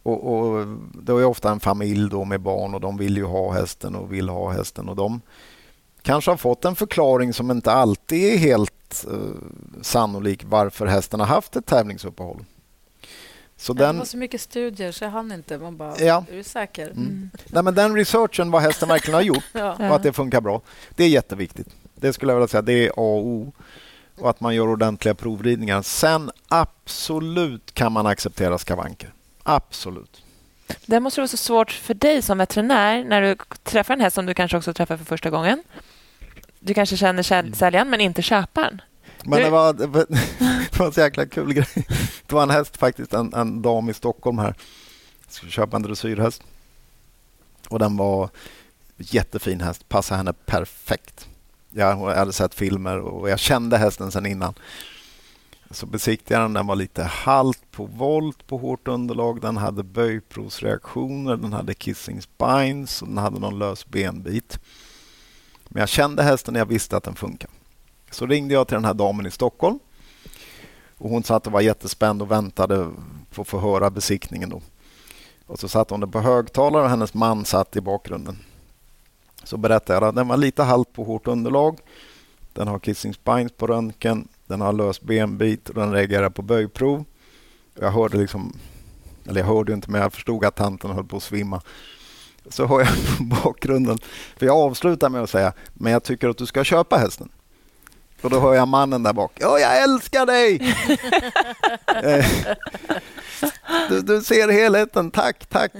Och, 0.03 0.33
och 0.33 0.67
Det 0.93 1.11
är 1.11 1.25
ofta 1.25 1.51
en 1.51 1.59
familj 1.59 2.09
då 2.09 2.25
med 2.25 2.41
barn 2.41 2.73
och 2.73 2.81
de 2.81 2.97
vill 2.97 3.17
ju 3.17 3.23
ha 3.25 3.51
hästen 3.51 3.95
och 3.95 4.13
vill 4.13 4.29
ha 4.29 4.51
hästen 4.51 4.89
och 4.89 4.95
de 4.95 5.21
kanske 6.01 6.31
har 6.31 6.37
fått 6.37 6.65
en 6.65 6.75
förklaring 6.75 7.33
som 7.33 7.51
inte 7.51 7.71
alltid 7.71 8.33
är 8.33 8.37
helt 8.37 9.05
eh, 9.11 9.17
sannolik 9.81 10.43
varför 10.45 10.85
hästen 10.85 11.19
har 11.19 11.27
haft 11.27 11.55
ett 11.55 11.65
tävlingsuppehåll. 11.65 12.45
Så 13.57 13.73
Det 13.73 13.83
den, 13.83 13.97
var 13.97 14.05
så 14.05 14.17
mycket 14.17 14.41
studier 14.41 14.91
så 14.91 15.03
jag 15.03 15.11
hann 15.11 15.31
inte. 15.31 15.57
Man 15.57 15.77
bara, 15.77 15.99
Ja. 15.99 16.25
är 16.31 16.35
du 16.35 16.43
säker? 16.43 16.87
Mm. 16.89 17.29
Nej, 17.47 17.63
men 17.63 17.75
den 17.75 17.95
researchen 17.95 18.51
vad 18.51 18.61
hästen 18.61 18.89
verkligen 18.89 19.15
har 19.15 19.21
gjort 19.21 19.43
Ja. 19.53 19.73
och 19.73 19.95
att 19.95 20.03
det 20.03 20.13
funkar 20.13 20.41
bra. 20.41 20.61
Det 20.95 21.03
är 21.03 21.09
jätteviktigt. 21.09 21.67
Det 21.95 22.13
skulle 22.13 22.31
jag 22.31 22.37
vilja 22.37 22.47
säga. 22.47 22.61
Det 22.61 22.73
är 22.87 22.89
A 22.89 22.93
och 22.95 23.25
O. 23.27 23.51
Och 24.21 24.29
att 24.29 24.39
man 24.41 24.55
gör 24.55 24.67
ordentliga 24.67 25.15
provridningar. 25.15 25.81
Sen 25.81 26.31
absolut 26.47 27.73
kan 27.73 27.91
man 27.91 28.07
acceptera 28.07 28.57
skavanker. 28.57 29.13
Absolut. 29.43 30.23
Det 30.85 30.99
måste 30.99 31.19
vara 31.21 31.27
så 31.27 31.37
svårt 31.37 31.71
för 31.71 31.93
dig 31.93 32.21
som 32.21 32.37
veterinär 32.37 33.03
när 33.03 33.21
du 33.21 33.35
träffar 33.63 33.93
en 33.93 34.01
häst 34.01 34.15
som 34.15 34.25
du 34.25 34.33
kanske 34.33 34.57
också 34.57 34.73
träffar 34.73 34.97
för 34.97 35.05
första 35.05 35.29
gången. 35.29 35.63
Du 36.59 36.73
kanske 36.73 36.97
känner 36.97 37.23
säl- 37.23 37.53
säljaren 37.55 37.89
men 37.89 38.01
inte 38.01 38.21
köparen. 38.21 38.81
Men 39.23 39.37
Du- 39.39 39.43
det 39.45 39.49
var, 39.49 39.73
det 39.73 39.87
var 39.87 40.05
det 40.71 40.79
var 40.79 40.85
en 40.85 40.93
så 40.93 40.99
jäkla 41.01 41.25
kul 41.25 41.53
grej. 41.53 41.67
Det 42.25 42.35
var 42.35 42.43
en 42.43 42.49
häst 42.49 42.77
faktiskt, 42.77 43.13
en, 43.13 43.33
en 43.33 43.61
dam 43.61 43.89
i 43.89 43.93
Stockholm 43.93 44.37
här. 44.39 44.55
Jag 45.25 45.33
skulle 45.33 45.51
köpa 45.51 45.75
en 45.75 45.81
dressyrhäst. 45.83 46.43
Och 47.69 47.79
den 47.79 47.97
var 47.97 48.29
jättefin 48.97 49.61
häst, 49.61 49.89
passade 49.89 50.17
henne 50.17 50.33
perfekt. 50.33 51.28
Jag 51.69 51.95
hade 51.95 52.33
sett 52.33 52.53
filmer 52.53 52.99
och 52.99 53.29
jag 53.29 53.39
kände 53.39 53.77
hästen 53.77 54.11
sedan 54.11 54.25
innan. 54.25 54.53
Så 55.71 55.85
besiktigade 55.85 56.43
den, 56.43 56.53
den 56.53 56.67
var 56.67 56.75
lite 56.75 57.03
halt 57.03 57.71
på 57.71 57.85
volt 57.85 58.47
på 58.47 58.57
hårt 58.57 58.87
underlag. 58.87 59.41
Den 59.41 59.57
hade 59.57 59.83
böjprovsreaktioner, 59.83 61.37
den 61.37 61.53
hade 61.53 61.73
kissing 61.73 62.21
spines 62.21 63.01
och 63.01 63.07
den 63.07 63.17
hade 63.17 63.39
någon 63.39 63.59
lös 63.59 63.87
benbit. 63.87 64.59
Men 65.67 65.79
jag 65.79 65.89
kände 65.89 66.23
hästen 66.23 66.55
och 66.55 66.59
jag 66.59 66.65
visste 66.65 66.97
att 66.97 67.03
den 67.03 67.15
funkar. 67.15 67.49
Så 68.11 68.25
ringde 68.25 68.53
jag 68.53 68.67
till 68.67 68.75
den 68.75 68.85
här 68.85 68.93
damen 68.93 69.25
i 69.25 69.31
Stockholm. 69.31 69.79
Och 70.97 71.09
Hon 71.09 71.23
satt 71.23 71.47
och 71.47 71.53
var 71.53 71.61
jättespänd 71.61 72.21
och 72.21 72.31
väntade 72.31 72.91
på 73.33 73.41
att 73.41 73.47
få 73.47 73.59
höra 73.59 73.89
besiktningen. 73.89 74.49
Då. 74.49 74.61
Och 75.45 75.59
så 75.59 75.67
satt 75.67 75.89
hon 75.89 75.99
där 75.99 76.07
på 76.07 76.19
högtalare 76.19 76.83
och 76.83 76.89
hennes 76.89 77.13
man 77.13 77.45
satt 77.45 77.75
i 77.75 77.81
bakgrunden. 77.81 78.37
Så 79.43 79.57
berättade 79.57 79.99
jag 79.99 80.09
att 80.09 80.15
den 80.15 80.27
var 80.27 80.37
lite 80.37 80.63
halt 80.63 80.93
på 80.93 81.03
hårt 81.03 81.27
underlag. 81.27 81.79
Den 82.53 82.67
har 82.67 82.79
kissing 82.79 83.13
spines 83.13 83.51
på 83.51 83.67
röntgen. 83.67 84.27
Den 84.47 84.61
har 84.61 84.73
lös 84.73 85.01
benbit 85.01 85.69
och 85.69 85.75
den 85.75 85.93
reagerar 85.93 86.29
på 86.29 86.41
böjprov. 86.41 87.05
Jag 87.79 87.91
hörde 87.91 88.17
liksom, 88.17 88.53
eller 89.27 89.39
jag 89.39 89.47
hörde 89.47 89.73
inte 89.73 89.91
men 89.91 90.01
jag 90.01 90.13
förstod 90.13 90.45
att 90.45 90.55
tanten 90.55 90.91
höll 90.91 91.03
på 91.03 91.17
att 91.17 91.23
svimma. 91.23 91.61
Så 92.49 92.65
hör 92.65 92.79
jag 92.79 92.87
på 93.17 93.23
bakgrunden, 93.23 93.97
för 94.37 94.45
jag 94.45 94.57
avslutar 94.57 95.09
med 95.09 95.21
att 95.21 95.29
säga, 95.29 95.53
men 95.73 95.93
jag 95.93 96.03
tycker 96.03 96.29
att 96.29 96.37
du 96.37 96.45
ska 96.45 96.63
köpa 96.63 96.97
hästen. 96.97 97.29
Och 98.21 98.29
då 98.29 98.39
hör 98.39 98.53
jag 98.53 98.67
mannen 98.67 99.03
där 99.03 99.13
bak. 99.13 99.31
Ja, 99.39 99.59
jag 99.59 99.83
älskar 99.83 100.25
dig! 100.25 100.75
Eh, 102.03 102.25
du, 103.89 104.01
du 104.01 104.21
ser 104.21 104.47
helheten, 104.47 105.11
tack, 105.11 105.45
tack. 105.45 105.71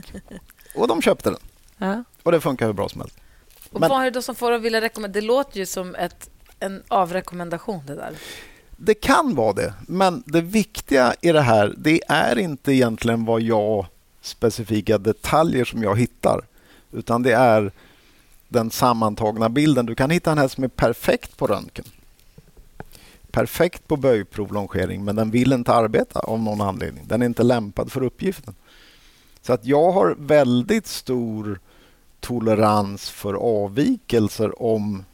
Och 0.76 0.88
de 0.88 1.02
köpte 1.02 1.30
den. 1.30 1.40
Ja. 1.78 2.04
Och 2.24 2.32
det 2.32 2.42
funkar 2.42 2.66
hur 2.66 2.74
bra 2.74 2.90
som 2.90 3.02
helst. 3.02 3.18
Och 3.72 3.80
Men- 3.80 3.90
vad 3.90 4.02
är 4.02 4.06
det 4.06 4.12
då 4.12 4.22
som 4.22 4.36
får 4.36 4.52
att 4.52 4.62
vilja 4.62 4.82
rekommendera? 4.82 5.22
Det 5.22 5.28
låter 5.28 5.60
ju 5.60 5.66
som 5.66 5.96
ett, 5.96 6.30
en 6.60 6.84
avrekommendation 6.88 7.82
det 7.88 7.96
där. 7.96 8.14
Det 8.78 8.94
kan 8.94 9.36
vara 9.36 9.54
det, 9.54 9.74
men 9.88 10.24
det 10.26 10.42
viktiga 10.42 11.14
i 11.22 11.32
det 11.32 11.42
här 11.42 11.74
det 11.78 12.02
är 12.08 12.40
inte 12.40 12.74
egentligen 12.74 13.26
vad 13.26 13.42
jag 13.42 13.86
specifika 14.22 14.98
detaljer 14.98 15.66
som 15.66 15.84
jag 15.84 16.00
hittar, 16.00 16.42
utan 16.92 17.24
det 17.24 17.32
är 17.34 17.72
den 18.48 18.72
sammantagna 18.72 19.50
bilden. 19.50 19.86
Du 19.86 19.96
kan 19.96 20.10
hitta 20.10 20.32
en 20.32 20.38
häst 20.38 20.56
som 20.56 20.64
är 20.64 20.68
perfekt 20.68 21.38
på 21.38 21.48
röntgen. 21.48 21.86
Perfekt 23.32 23.88
på 23.88 23.98
böjprov, 23.98 24.54
longering, 24.54 25.04
men 25.06 25.16
den 25.16 25.32
vill 25.32 25.54
inte 25.54 25.74
arbeta 25.74 26.20
av 26.20 26.40
någon 26.40 26.62
anledning. 26.62 27.04
Den 27.08 27.22
är 27.22 27.26
inte 27.26 27.44
lämpad 27.44 27.92
för 27.92 28.04
uppgiften. 28.04 28.56
Så 29.42 29.54
att 29.54 29.66
jag 29.66 29.92
har 29.92 30.16
väldigt 30.20 30.88
stor 30.88 31.60
tolerans 32.20 33.10
för 33.10 33.34
avvikelser 33.34 34.62
om 34.62 35.06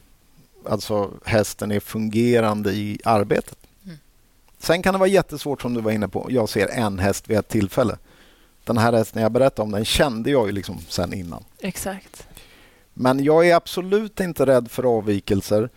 alltså 0.70 1.12
hästen 1.26 1.72
är 1.72 1.80
fungerande 1.80 2.72
i 2.72 2.99
arbetet. 3.03 3.58
Sen 4.60 4.82
kan 4.82 4.93
det 4.93 4.99
vara 4.99 5.10
jättesvårt 5.10 5.62
som 5.62 5.74
du 5.74 5.82
var 5.82 5.91
inne 5.91 6.08
på. 6.08 6.28
Jag 6.30 6.49
ser 6.49 6.68
en 6.68 6.99
häst 6.99 7.30
vid 7.30 7.38
ett 7.38 7.47
tillfälle. 7.47 7.97
Den 8.64 8.78
här 8.78 8.93
hästen 8.93 9.22
jag 9.22 9.32
berättade 9.32 9.62
om 9.62 9.72
den 9.72 9.86
kände 9.86 10.32
jag 10.32 10.45
ju 10.47 10.51
liksom 10.51 10.78
sen 10.89 11.14
innan. 11.14 11.43
Exakt. 11.60 12.28
Men 12.93 13.24
jag 13.24 13.47
är 13.47 13.56
absolut 13.56 14.20
inte 14.20 14.45
rädd 14.45 14.72
för 14.72 14.97
avvikelser. 14.97 15.70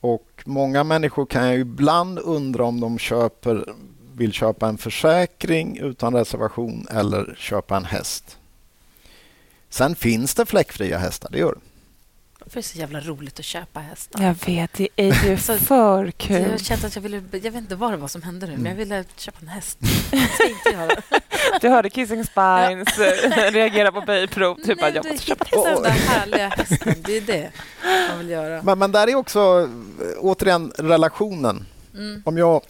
Och 0.00 0.34
Många 0.46 0.84
människor 0.84 1.26
kan 1.26 1.52
ju 1.52 1.60
ibland 1.60 2.18
undra 2.18 2.64
om 2.64 2.80
de 2.80 2.98
köper, 2.98 3.64
vill 4.14 4.32
köpa 4.32 4.68
en 4.68 4.78
försäkring 4.78 5.78
utan 5.78 6.14
reservation 6.14 6.86
eller 6.90 7.34
köpa 7.38 7.76
en 7.76 7.84
häst. 7.84 8.38
Sen 9.74 9.96
finns 9.96 10.34
det 10.34 10.46
fläckfria 10.46 10.98
hästar, 10.98 11.28
det 11.32 11.38
gör 11.38 11.52
det. 11.52 11.60
Det 12.52 12.58
är 12.58 12.62
så 12.62 12.78
jävla 12.78 13.00
roligt 13.00 13.38
att 13.38 13.44
köpa 13.44 13.80
hästar. 13.80 14.22
Jag 14.22 14.36
vet, 14.46 14.72
det 14.72 14.88
är 14.96 15.24
ju 15.26 15.36
Så- 15.38 15.58
för 15.58 16.04
Jag 16.04 16.16
kul. 16.18 16.58
kände 16.58 16.86
att 16.86 16.94
jag 16.94 17.02
ville... 17.02 17.22
Jag 17.30 17.40
vet 17.40 17.54
inte 17.54 17.76
vad 17.76 17.92
det 17.92 17.96
var 17.96 18.08
som 18.08 18.22
hände 18.22 18.46
nu, 18.46 18.52
men 18.52 18.60
Mm. 18.60 18.70
jag 18.72 18.76
ville 18.76 19.04
köpa 19.16 19.38
en 19.40 19.48
häst. 19.48 19.78
Jag. 20.72 20.90
Du 21.60 21.68
hörde 21.68 21.90
Kissing 21.90 22.24
Spines 22.24 22.98
eh, 22.98 23.52
reagera 23.52 23.92
på 23.92 24.00
böjprov. 24.00 24.54
Typ 24.56 24.80
Nej, 24.80 24.88
att 24.88 24.94
jag 24.94 25.06
måste 25.12 25.26
köpa 25.26 25.44
hittar 25.44 25.70
den 25.74 25.82
där 25.82 25.90
härliga 25.90 26.48
hästen. 26.48 26.94
Det 27.04 27.16
är 27.16 27.20
det 27.20 27.50
man 28.08 28.18
vill 28.18 28.28
göra. 28.30 28.62
Men, 28.62 28.78
men 28.78 28.92
där 28.92 29.08
är 29.08 29.14
också 29.14 29.68
eh, 30.00 30.06
återigen 30.20 30.72
relationen. 30.78 31.66
Mm. 31.94 32.22
Om 32.24 32.38
jag 32.38 32.62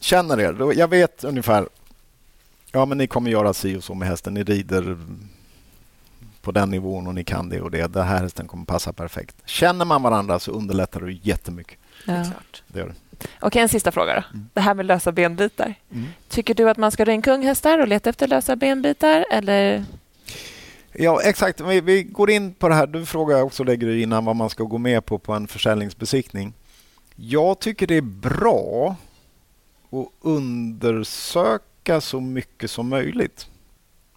känner 0.00 0.40
er, 0.40 0.52
då 0.52 0.72
jag 0.74 0.88
vet 0.88 1.24
ungefär 1.24 1.68
Ja, 2.72 2.84
men 2.86 2.98
ni 2.98 3.06
kommer 3.06 3.30
göra 3.30 3.54
si 3.54 3.76
och 3.76 3.84
så 3.84 3.94
med 3.94 4.08
hästen. 4.08 4.34
Ni 4.34 4.42
rider 4.42 4.98
på 6.42 6.52
den 6.52 6.70
nivån 6.70 7.06
och 7.06 7.14
ni 7.14 7.24
kan 7.24 7.48
det 7.48 7.60
och 7.60 7.70
det. 7.70 7.92
Den 7.92 8.06
här 8.06 8.22
hästen 8.22 8.48
kommer 8.48 8.64
passa 8.64 8.92
perfekt. 8.92 9.36
Känner 9.44 9.84
man 9.84 10.02
varandra 10.02 10.38
så 10.38 10.52
underlättar 10.52 11.00
det 11.00 11.12
jättemycket. 11.12 11.78
Ja. 12.06 12.24
Det 12.68 12.78
gör 12.78 12.86
det. 12.88 12.94
Okej, 13.40 13.62
en 13.62 13.68
sista 13.68 13.92
fråga 13.92 14.14
då. 14.14 14.38
Det 14.54 14.60
här 14.60 14.74
med 14.74 14.86
lösa 14.86 15.12
benbitar. 15.12 15.74
Mm. 15.90 16.06
Tycker 16.28 16.54
du 16.54 16.70
att 16.70 16.76
man 16.76 16.92
ska 16.92 17.04
rynka 17.04 17.32
unghästar 17.32 17.78
och 17.78 17.88
leta 17.88 18.10
efter 18.10 18.28
lösa 18.28 18.56
benbitar? 18.56 19.24
Eller? 19.30 19.84
Ja, 20.92 21.22
exakt. 21.22 21.60
Vi, 21.60 21.80
vi 21.80 22.02
går 22.02 22.30
in 22.30 22.54
på 22.54 22.68
det 22.68 22.74
här. 22.74 22.86
Du 22.86 23.06
frågar 23.06 23.42
också 23.42 23.64
lägger 23.64 23.86
du 23.86 24.02
innan 24.02 24.24
vad 24.24 24.36
man 24.36 24.50
ska 24.50 24.64
gå 24.64 24.78
med 24.78 25.06
på 25.06 25.18
på 25.18 25.32
en 25.32 25.48
försäljningsbesiktning. 25.48 26.54
Jag 27.16 27.58
tycker 27.58 27.86
det 27.86 27.96
är 27.96 28.00
bra 28.02 28.96
att 29.90 30.08
undersöka 30.20 32.00
så 32.00 32.20
mycket 32.20 32.70
som 32.70 32.88
möjligt 32.88 33.46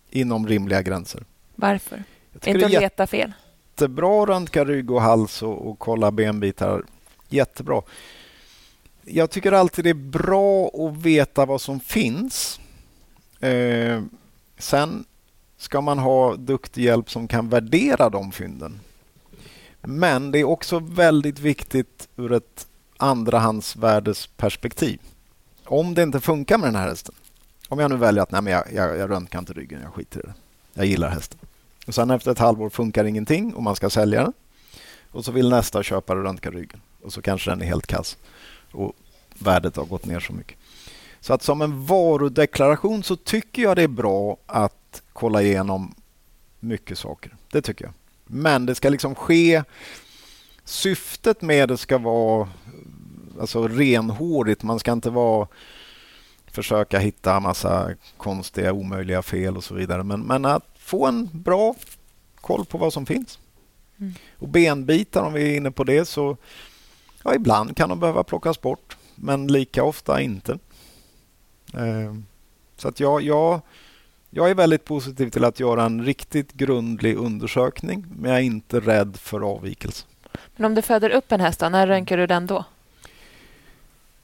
inom 0.09 0.47
rimliga 0.47 0.81
gränser. 0.81 1.23
Varför? 1.55 2.03
Inte 2.43 2.65
att 2.65 2.71
leta 2.71 3.07
fel? 3.07 3.33
jättebra 3.75 4.23
att 4.23 4.29
röntga 4.29 4.65
rygg 4.65 4.91
och 4.91 5.01
hals 5.01 5.43
och, 5.43 5.69
och 5.69 5.79
kolla 5.79 6.11
benbitar. 6.11 6.83
Jättebra. 7.29 7.81
Jag 9.03 9.29
tycker 9.29 9.51
alltid 9.51 9.85
det 9.85 9.89
är 9.89 9.93
bra 9.93 10.67
att 10.67 10.97
veta 10.97 11.45
vad 11.45 11.61
som 11.61 11.79
finns. 11.79 12.59
Eh, 13.39 14.01
sen 14.57 15.05
ska 15.57 15.81
man 15.81 15.99
ha 15.99 16.35
duktig 16.35 16.83
hjälp 16.83 17.09
som 17.09 17.27
kan 17.27 17.49
värdera 17.49 18.09
de 18.09 18.31
fynden. 18.31 18.79
Men 19.81 20.31
det 20.31 20.39
är 20.39 20.43
också 20.43 20.79
väldigt 20.79 21.39
viktigt 21.39 22.07
ur 22.15 22.31
ett 22.31 22.67
andrahandsvärdesperspektiv. 22.97 24.99
Om 25.65 25.93
det 25.93 26.03
inte 26.03 26.19
funkar 26.19 26.57
med 26.57 26.67
den 26.67 26.75
här 26.75 26.89
hästen. 26.89 27.15
Om 27.69 27.79
jag 27.79 27.91
nu 27.91 27.97
väljer 27.97 28.23
att 28.23 28.31
nej, 28.31 28.41
men 28.41 28.53
jag, 28.53 28.73
jag, 28.73 28.97
jag 28.97 29.09
röntgar 29.09 29.39
inte 29.39 29.53
ryggen, 29.53 29.81
jag 29.83 29.93
skiter 29.93 30.19
i 30.19 30.23
det. 30.23 30.33
Jag 30.73 30.85
gillar 30.85 31.09
hästen. 31.09 31.39
Och 31.85 31.95
sen 31.95 32.11
efter 32.11 32.31
ett 32.31 32.39
halvår 32.39 32.69
funkar 32.69 33.05
ingenting 33.05 33.53
och 33.53 33.63
man 33.63 33.75
ska 33.75 33.89
sälja 33.89 34.23
den. 34.23 34.33
Och 35.11 35.25
så 35.25 35.31
vill 35.31 35.49
nästa 35.49 35.83
köpare 35.83 36.23
röntga 36.23 36.51
ryggen. 36.51 36.81
Och 37.01 37.13
så 37.13 37.21
kanske 37.21 37.51
den 37.51 37.61
är 37.61 37.65
helt 37.65 37.87
kass. 37.87 38.17
Och 38.71 38.93
värdet 39.39 39.75
har 39.75 39.85
gått 39.85 40.05
ner 40.05 40.19
så 40.19 40.33
mycket. 40.33 40.57
Så 41.19 41.33
att 41.33 41.43
som 41.43 41.61
en 41.61 41.85
varudeklaration 41.85 43.03
så 43.03 43.15
tycker 43.15 43.61
jag 43.61 43.75
det 43.75 43.83
är 43.83 43.87
bra 43.87 44.37
att 44.45 45.01
kolla 45.13 45.41
igenom 45.41 45.95
mycket 46.59 46.97
saker. 46.97 47.35
Det 47.51 47.61
tycker 47.61 47.85
jag. 47.85 47.93
Men 48.25 48.65
det 48.65 48.75
ska 48.75 48.89
liksom 48.89 49.15
ske... 49.15 49.63
Syftet 50.67 51.41
med 51.41 51.69
det 51.69 51.77
ska 51.77 51.97
vara 51.97 52.49
alltså 53.39 53.67
renhårigt. 53.67 54.63
Man 54.63 54.79
ska 54.79 54.91
inte 54.91 55.09
vara 55.09 55.47
försöka 56.47 56.99
hitta 56.99 57.39
massa 57.39 57.89
konstiga, 58.17 58.73
omöjliga 58.73 59.21
fel 59.21 59.57
och 59.57 59.63
så 59.63 59.75
vidare. 59.75 60.03
Men, 60.03 60.21
men 60.21 60.45
att 60.45 60.74
få 60.85 61.05
en 61.05 61.29
bra 61.33 61.75
koll 62.35 62.65
på 62.65 62.77
vad 62.77 62.93
som 62.93 63.05
finns. 63.05 63.39
Mm. 63.99 64.13
Och 64.39 64.47
benbitar, 64.47 65.23
om 65.23 65.33
vi 65.33 65.51
är 65.51 65.57
inne 65.57 65.71
på 65.71 65.83
det, 65.83 66.05
så 66.05 66.37
ja, 67.23 67.35
ibland 67.35 67.77
kan 67.77 67.89
de 67.89 67.99
behöva 67.99 68.23
plockas 68.23 68.61
bort, 68.61 68.97
men 69.15 69.47
lika 69.47 69.83
ofta 69.83 70.21
inte. 70.21 70.59
Eh, 71.73 72.13
så 72.77 72.87
att 72.87 72.99
jag, 72.99 73.21
jag, 73.21 73.61
jag 74.29 74.49
är 74.49 74.55
väldigt 74.55 74.85
positiv 74.85 75.29
till 75.29 75.43
att 75.43 75.59
göra 75.59 75.83
en 75.83 76.05
riktigt 76.05 76.53
grundlig 76.53 77.15
undersökning, 77.15 78.05
men 78.15 78.31
jag 78.31 78.39
är 78.39 78.43
inte 78.43 78.79
rädd 78.79 79.17
för 79.17 79.41
avvikelse. 79.41 80.05
Men 80.55 80.65
om 80.65 80.75
du 80.75 80.81
föder 80.81 81.09
upp 81.09 81.31
en 81.31 81.41
häst, 81.41 81.59
då, 81.59 81.69
när 81.69 81.87
röntgar 81.87 82.17
du 82.17 82.27
den 82.27 82.47
då? 82.47 82.65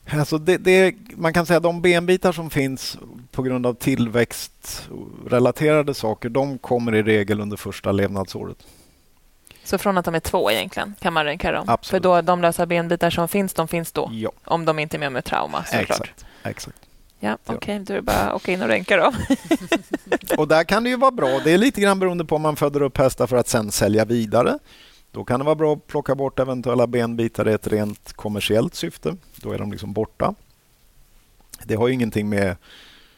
Alltså 0.09 0.37
det, 0.37 0.57
det, 0.57 0.95
man 1.15 1.33
kan 1.33 1.45
säga 1.45 1.57
att 1.57 1.63
de 1.63 1.81
benbitar 1.81 2.31
som 2.31 2.49
finns 2.49 2.97
på 3.31 3.43
grund 3.43 3.65
av 3.65 3.73
tillväxtrelaterade 3.73 5.93
saker, 5.93 6.29
de 6.29 6.57
kommer 6.57 6.95
i 6.95 7.03
regel 7.03 7.41
under 7.41 7.57
första 7.57 7.91
levnadsåret. 7.91 8.57
Så 9.63 9.77
från 9.77 9.97
att 9.97 10.05
de 10.05 10.15
är 10.15 10.19
två 10.19 10.51
egentligen 10.51 10.95
kan 10.99 11.13
man 11.13 11.25
röntga 11.25 11.51
dem? 11.51 11.65
Absolut. 11.67 12.03
För 12.03 12.09
då, 12.09 12.21
de 12.21 12.41
lösa 12.41 12.65
benbitar 12.65 13.09
som 13.09 13.27
finns, 13.27 13.53
de 13.53 13.67
finns 13.67 13.91
då? 13.91 14.09
Ja. 14.13 14.31
Om 14.45 14.65
de 14.65 14.79
inte 14.79 14.97
är 14.97 14.99
med 14.99 15.11
med 15.11 15.25
trauma 15.25 15.63
såklart? 15.63 15.89
Exakt. 15.89 16.25
Exakt. 16.43 16.77
Ja, 17.23 17.37
okej, 17.45 17.79
då 17.79 17.93
är 17.93 17.95
det 17.95 18.01
bara 18.01 18.17
att 18.17 18.35
åka 18.35 18.51
in 18.51 18.61
och 18.61 18.67
röntga 18.67 18.97
dem. 18.97 19.13
Och 20.37 20.47
där 20.47 20.63
kan 20.63 20.83
det 20.83 20.89
ju 20.89 20.97
vara 20.97 21.11
bra. 21.11 21.39
Det 21.43 21.51
är 21.51 21.57
lite 21.57 21.81
grann 21.81 21.99
beroende 21.99 22.25
på 22.25 22.35
om 22.35 22.41
man 22.41 22.55
föder 22.55 22.81
upp 22.81 22.97
hästar 22.97 23.27
för 23.27 23.37
att 23.37 23.47
sen 23.47 23.71
sälja 23.71 24.05
vidare. 24.05 24.59
Då 25.11 25.23
kan 25.23 25.39
det 25.39 25.45
vara 25.45 25.55
bra 25.55 25.73
att 25.73 25.87
plocka 25.87 26.15
bort 26.15 26.39
eventuella 26.39 26.87
benbitar 26.87 27.49
i 27.49 27.53
ett 27.53 27.67
rent 27.67 28.13
kommersiellt 28.13 28.75
syfte. 28.75 29.15
Då 29.35 29.51
är 29.51 29.57
de 29.57 29.71
liksom 29.71 29.93
borta. 29.93 30.33
Det 31.63 31.75
har 31.75 31.87
ju 31.87 31.93
ingenting 31.93 32.29
med 32.29 32.55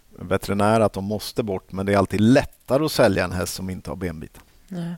veterinär 0.09 0.79
att 0.79 0.93
de 0.93 1.03
måste 1.03 1.43
bort, 1.43 1.71
men 1.71 1.85
det 1.85 1.93
är 1.93 1.97
alltid 1.97 2.21
lättare 2.21 2.85
att 2.85 2.91
sälja 2.91 3.23
en 3.23 3.31
häst 3.31 3.53
som 3.53 3.69
inte 3.69 3.89
har 3.89 3.95
benbitar. 3.95 4.43
Nej. 4.67 4.95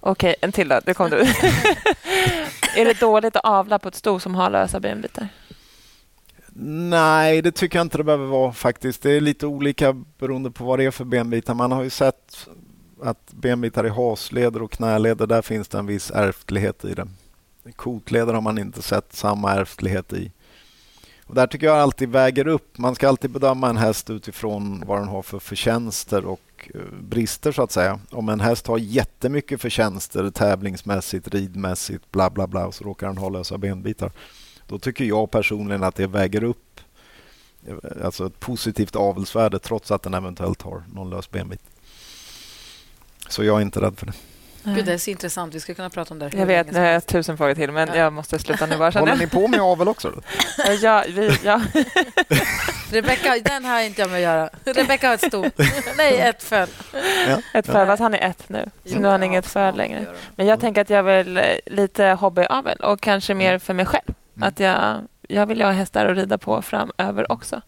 Okej, 0.00 0.34
en 0.40 0.52
till 0.52 0.68
då. 0.68 0.80
Det 0.84 0.94
kom 0.94 1.10
du. 1.10 1.16
är 2.76 2.84
det 2.84 3.00
dåligt 3.00 3.36
att 3.36 3.44
avla 3.44 3.78
på 3.78 3.88
ett 3.88 3.94
sto 3.94 4.20
som 4.20 4.34
har 4.34 4.50
lösa 4.50 4.80
benbitar? 4.80 5.28
Nej, 6.88 7.42
det 7.42 7.52
tycker 7.52 7.78
jag 7.78 7.84
inte 7.84 7.98
det 7.98 8.04
behöver 8.04 8.26
vara 8.26 8.52
faktiskt. 8.52 9.02
Det 9.02 9.10
är 9.10 9.20
lite 9.20 9.46
olika 9.46 9.92
beroende 10.18 10.50
på 10.50 10.64
vad 10.64 10.78
det 10.78 10.84
är 10.84 10.90
för 10.90 11.04
benbitar. 11.04 11.54
Man 11.54 11.72
har 11.72 11.82
ju 11.82 11.90
sett 11.90 12.48
att 13.02 13.32
benbitar 13.32 13.86
i 13.86 13.88
hasleder 13.88 14.62
och 14.62 14.72
knäleder, 14.72 15.26
där 15.26 15.42
finns 15.42 15.68
det 15.68 15.78
en 15.78 15.86
viss 15.86 16.10
ärftlighet 16.10 16.84
i 16.84 16.94
det. 16.94 17.08
Kotleder 17.76 18.34
har 18.34 18.40
man 18.40 18.58
inte 18.58 18.82
sett 18.82 19.12
samma 19.12 19.52
ärftlighet 19.52 20.12
i. 20.12 20.32
Och 21.26 21.34
där 21.34 21.46
tycker 21.46 21.66
jag 21.66 21.78
alltid 21.78 22.08
väger 22.08 22.46
upp. 22.46 22.78
Man 22.78 22.94
ska 22.94 23.08
alltid 23.08 23.30
bedöma 23.30 23.70
en 23.70 23.76
häst 23.76 24.10
utifrån 24.10 24.82
vad 24.86 24.98
den 24.98 25.08
har 25.08 25.22
för 25.22 25.38
förtjänster 25.38 26.26
och 26.26 26.70
eh, 26.74 26.80
brister 27.00 27.52
så 27.52 27.62
att 27.62 27.72
säga. 27.72 28.00
Om 28.10 28.28
en 28.28 28.40
häst 28.40 28.66
har 28.66 28.78
jättemycket 28.78 29.60
förtjänster 29.60 30.30
tävlingsmässigt, 30.30 31.28
ridmässigt, 31.28 32.12
bla 32.12 32.30
bla 32.30 32.46
bla 32.46 32.66
och 32.66 32.74
så 32.74 32.84
råkar 32.84 33.06
den 33.06 33.18
ha 33.18 33.28
lösa 33.28 33.58
benbitar. 33.58 34.12
Då 34.66 34.78
tycker 34.78 35.04
jag 35.04 35.30
personligen 35.30 35.84
att 35.84 35.94
det 35.94 36.06
väger 36.06 36.44
upp 36.44 36.80
eh, 37.66 38.04
alltså 38.04 38.26
ett 38.26 38.40
positivt 38.40 38.96
avelsvärde 38.96 39.58
trots 39.58 39.90
att 39.90 40.02
den 40.02 40.14
eventuellt 40.14 40.62
har 40.62 40.82
någon 40.94 41.10
lös 41.10 41.30
benbit. 41.30 41.62
Så 43.28 43.44
jag 43.44 43.56
är 43.58 43.62
inte 43.62 43.80
rädd 43.80 43.98
för 43.98 44.06
det. 44.06 44.12
Gud, 44.74 44.84
det 44.84 44.92
är 44.92 44.98
så 44.98 45.10
intressant. 45.10 45.54
Vi 45.54 45.60
ska 45.60 45.74
kunna 45.74 45.90
prata 45.90 46.14
om 46.14 46.18
det 46.18 46.30
Jag 46.34 46.46
vet, 46.46 46.66
jag 46.72 46.80
helst. 46.80 47.08
tusen 47.08 47.36
frågor 47.36 47.54
till, 47.54 47.72
men 47.72 47.88
Ja. 47.88 47.96
jag 47.96 48.12
måste 48.12 48.38
sluta 48.38 48.66
nu 48.66 48.76
bara. 48.76 48.90
Håller 48.90 49.16
ni 49.16 49.26
på 49.26 49.48
med 49.48 49.60
avel 49.60 49.88
också? 49.88 50.10
Då? 50.10 50.20
Ja, 50.82 51.04
vi, 51.08 51.38
ja. 51.44 51.60
Rebecka, 52.90 53.36
den 53.44 53.64
har 53.64 53.80
inte 53.80 54.00
jag 54.00 54.10
med 54.10 54.16
att 54.16 54.22
göra. 54.22 54.50
Rebecka 54.64 55.06
har 55.08 55.14
ett 55.14 55.24
stort. 55.26 55.52
Nej, 55.96 56.18
ett 56.20 56.42
föl. 56.42 56.68
Ja. 57.28 57.38
Ett 57.54 57.66
föl, 57.66 57.86
fast 57.86 58.00
han 58.02 58.14
är 58.14 58.18
ett 58.30 58.48
nu. 58.48 58.64
Så 58.64 58.70
Jo, 58.94 58.98
nu 59.00 59.04
har 59.04 59.12
han 59.12 59.20
ja, 59.22 59.26
inget 59.26 59.46
föl 59.46 59.76
längre. 59.76 60.00
det. 60.00 60.06
Men 60.36 60.46
jag 60.46 60.60
tänker 60.60 60.80
att 60.80 60.90
jag 60.90 61.02
vill 61.02 61.36
eh, 61.36 61.42
lite 61.66 62.04
hobbyavel 62.04 62.78
och 62.78 63.00
kanske 63.00 63.34
mer 63.34 63.58
för 63.58 63.74
mig 63.74 63.86
själv. 63.86 64.14
Mm. 64.36 64.48
Att 64.48 64.60
jag, 64.60 64.96
jag 65.28 65.46
vill 65.46 65.62
ha 65.62 65.70
hästar 65.70 66.06
att 66.06 66.16
rida 66.16 66.38
på 66.38 66.62
framöver 66.62 67.32
också. 67.32 67.60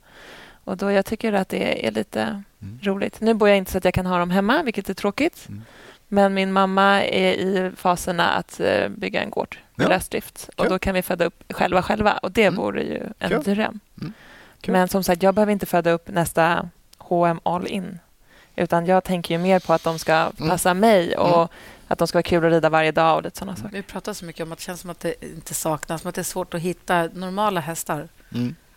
Och 0.69 0.77
då 0.77 0.91
jag 0.93 1.07
tycker 1.07 1.33
att 1.33 1.49
det 1.49 1.87
är 1.87 1.91
lite 1.91 2.43
Mm. 2.63 2.79
roligt. 2.83 3.21
Nu 3.21 3.35
bor 3.35 3.49
jag 3.49 3.59
inte 3.59 3.73
så 3.73 3.79
att 3.79 3.85
jag 3.85 3.95
kan 3.95 4.07
ha 4.07 4.19
dem 4.19 4.31
hemma, 4.31 4.63
vilket 4.63 4.89
är 4.89 4.95
tråkigt. 4.95 5.47
Mm. 5.49 5.63
Men 6.09 6.35
min 6.35 6.53
mamma 6.53 7.03
är 7.05 7.33
i 7.33 7.73
faserna 7.77 8.29
att 8.29 8.61
eh, 8.61 8.89
bygga 8.89 9.23
en 9.23 9.31
gård 9.31 9.57
med 9.75 9.85
Ja. 9.85 9.89
lösdrift. 9.89 10.51
Och 10.57 10.69
då 10.69 10.79
kan 10.79 10.95
vi 10.95 11.03
föda 11.03 11.25
upp 11.25 11.45
själva 11.53 11.83
själva. 11.83 12.13
Och 12.13 12.33
det 12.33 12.45
Mm. 12.45 12.57
vore 12.61 12.83
ju 12.83 13.03
en 13.19 13.31
Kul. 13.31 13.43
dröm. 13.43 13.81
Mm. 14.01 14.13
Men 14.67 14.89
som 14.89 15.05
sagt, 15.05 15.23
jag 15.23 15.35
behöver 15.35 15.53
inte 15.53 15.67
föda 15.67 15.91
upp 15.91 16.09
nästa 16.09 16.69
H&M 16.99 17.41
all 17.43 17.67
in. 17.67 17.99
Utan 18.57 18.87
jag 18.87 19.05
tänker 19.05 19.35
ju 19.35 19.39
mer 19.41 19.61
på 19.61 19.73
att 19.73 19.85
de 19.85 19.99
ska 19.99 20.13
Mm. 20.15 20.49
passa 20.49 20.75
mig 20.75 21.17
och 21.17 21.37
Mm. 21.37 21.49
att 21.89 21.99
de 21.99 22.09
ska 22.09 22.17
vara 22.17 22.23
kul 22.23 22.45
att 22.45 22.53
rida 22.53 22.69
varje 22.69 22.93
dag 22.93 23.17
och 23.17 23.23
lite 23.23 23.39
sådana 23.39 23.57
saker. 23.57 23.73
Vi 23.77 23.83
pratar 23.83 24.13
så 24.13 24.25
mycket 24.25 24.43
om 24.43 24.53
att 24.53 24.59
det 24.59 24.65
känns 24.65 24.81
som 24.81 24.91
att 24.91 25.01
det 25.01 25.25
inte 25.25 25.55
saknas, 25.55 26.01
som 26.03 26.09
att 26.09 26.15
det 26.15 26.21
är 26.21 26.33
svårt 26.35 26.55
att 26.55 26.61
hitta 26.61 27.09
normala 27.13 27.61
hästar. 27.61 28.09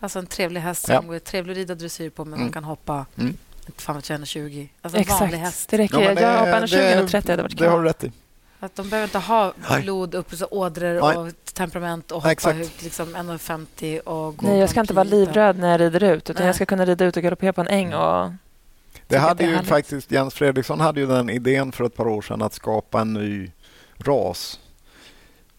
Mm. 0.01 0.05
Alltså 0.05 0.19
en 0.19 0.25
trevlig 0.25 0.61
häst 0.61 0.85
Ja. 0.89 1.01
som 1.01 1.09
är 1.13 1.19
trevlig 1.19 1.51
att 1.53 1.57
rida 1.57 1.75
dressyr 1.75 2.09
på, 2.09 2.25
men 2.25 2.33
Mm. 2.33 2.45
man 2.45 2.51
kan 2.53 2.63
hoppa, 2.63 3.05
Mm. 3.17 3.37
inte 3.67 3.83
fan 3.83 3.95
vet 3.95 4.09
jag, 4.09 4.15
1,20. 4.19 4.69
Alltså 4.81 4.97
en 4.99 5.03
vanlig 5.07 5.27
Exakt, 5.27 5.43
häst. 5.43 5.69
det 5.69 5.77
räcker. 5.77 5.99
Ja, 6.01 6.21
jag 6.21 6.37
hoppar 6.39 6.51
det- 6.51 6.57
en 6.57 6.67
20 6.67 7.03
och 7.03 7.09
30 7.09 7.31
hade 7.31 7.43
varit 7.43 7.57
Det 7.57 7.65
har 7.67 7.75
kul. 7.77 7.83
du 7.83 7.89
rätt 7.89 8.03
i. 8.03 8.11
Att 8.59 8.75
de 8.75 8.89
behöver 8.89 9.07
inte 9.07 9.17
ha 9.19 9.53
blod 9.81 10.15
upp 10.15 10.33
ådror 10.51 11.01
Nej. 11.01 11.17
och 11.17 11.31
temperament 11.53 12.11
och 12.11 12.17
hoppa 12.21 12.31
Exakt. 12.31 12.59
ut 12.59 12.83
liksom 12.83 13.15
1,50 13.15 13.99
och 13.99 14.37
gå 14.37 14.47
Nej, 14.47 14.59
jag 14.59 14.69
ska 14.69 14.79
inte 14.79 14.93
vara 14.93 15.03
livröd 15.03 15.57
när 15.57 15.71
jag 15.71 15.81
rider 15.81 16.03
ut. 16.03 16.29
Utan 16.29 16.35
Nej. 16.39 16.45
jag 16.45 16.55
ska 16.55 16.65
kunna 16.65 16.85
rida 16.85 17.05
ut 17.05 17.17
och 17.17 17.23
galoppera 17.23 17.53
på 17.53 17.61
en 17.61 17.67
äng. 17.67 17.93
Och... 17.93 18.31
Det 19.07 19.17
hade 19.17 19.43
det 19.43 19.49
ju 19.49 19.55
härligt. 19.55 19.69
faktiskt 19.69 20.11
Jens 20.11 20.33
Fredriksson 20.33 20.79
hade 20.79 20.99
ju 20.99 21.07
den 21.07 21.29
idén 21.29 21.71
för 21.71 21.83
ett 21.83 21.95
par 21.95 22.07
år 22.07 22.21
sedan 22.21 22.41
att 22.41 22.53
skapa 22.53 23.01
en 23.01 23.13
ny 23.13 23.51
ras 23.97 24.59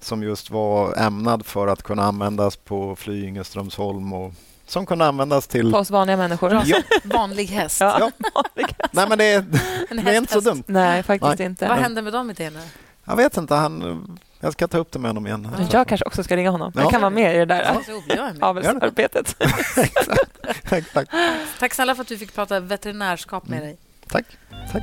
som 0.05 0.22
just 0.22 0.50
var 0.50 0.98
ämnad 0.98 1.46
för 1.46 1.66
att 1.68 1.82
kunna 1.82 2.03
användas 2.05 2.57
på 2.57 2.96
Flyinge, 2.96 3.44
Strömsholm 3.44 4.12
och 4.12 4.32
som 4.66 4.86
kunde 4.86 5.07
användas 5.07 5.46
till... 5.46 5.72
På 5.72 5.78
oss 5.78 5.90
vanliga 5.90 6.16
människor. 6.16 6.62
Ja, 6.66 6.76
Vanlig 7.05 7.46
häst. 7.46 7.80
Ja. 7.80 8.11
Ja. 8.34 8.42
nej 8.90 9.07
men 9.09 9.18
det, 9.18 9.24
är- 9.24 9.44
det 10.05 10.11
är 10.11 10.16
inte 10.16 10.32
så 10.32 10.40
dumt. 10.40 10.62
Nej, 10.66 11.03
faktiskt 11.03 11.38
Nej. 11.38 11.46
inte. 11.46 11.68
Vad 11.68 11.78
hände 11.78 12.03
med 12.03 12.12
de 12.12 12.30
idéerna? 12.30 12.61
Jag 13.05 13.16
vet 13.16 13.36
inte, 13.36 13.55
han, 13.55 14.18
jag 14.40 14.53
ska 14.53 14.68
ta 14.68 14.78
upp 14.78 14.92
det 14.92 14.98
med 14.98 15.09
honom 15.09 15.26
igen. 15.26 15.48
Jag 15.70 15.88
kanske 15.88 16.05
också 16.07 16.24
ska 16.24 16.36
ringa 16.36 16.50
honom. 16.50 16.72
Ja. 16.74 16.80
Jag 16.82 16.90
kan 16.90 17.00
vara 17.00 17.11
med 17.11 17.34
i 17.34 17.38
det 17.38 17.44
där 17.44 17.76
med. 18.09 18.42
avelsarbetet. 18.42 19.36
Exakt. 20.70 21.11
Tack 21.59 21.74
snälla 21.74 21.94
för 21.94 22.03
att 22.03 22.11
vi 22.11 22.18
fick 22.18 22.34
prata 22.34 22.61
veterinärskap 22.61 23.48
med 23.48 23.62
dig. 23.62 23.76
Tack. 24.09 24.24
Tack. 24.72 24.82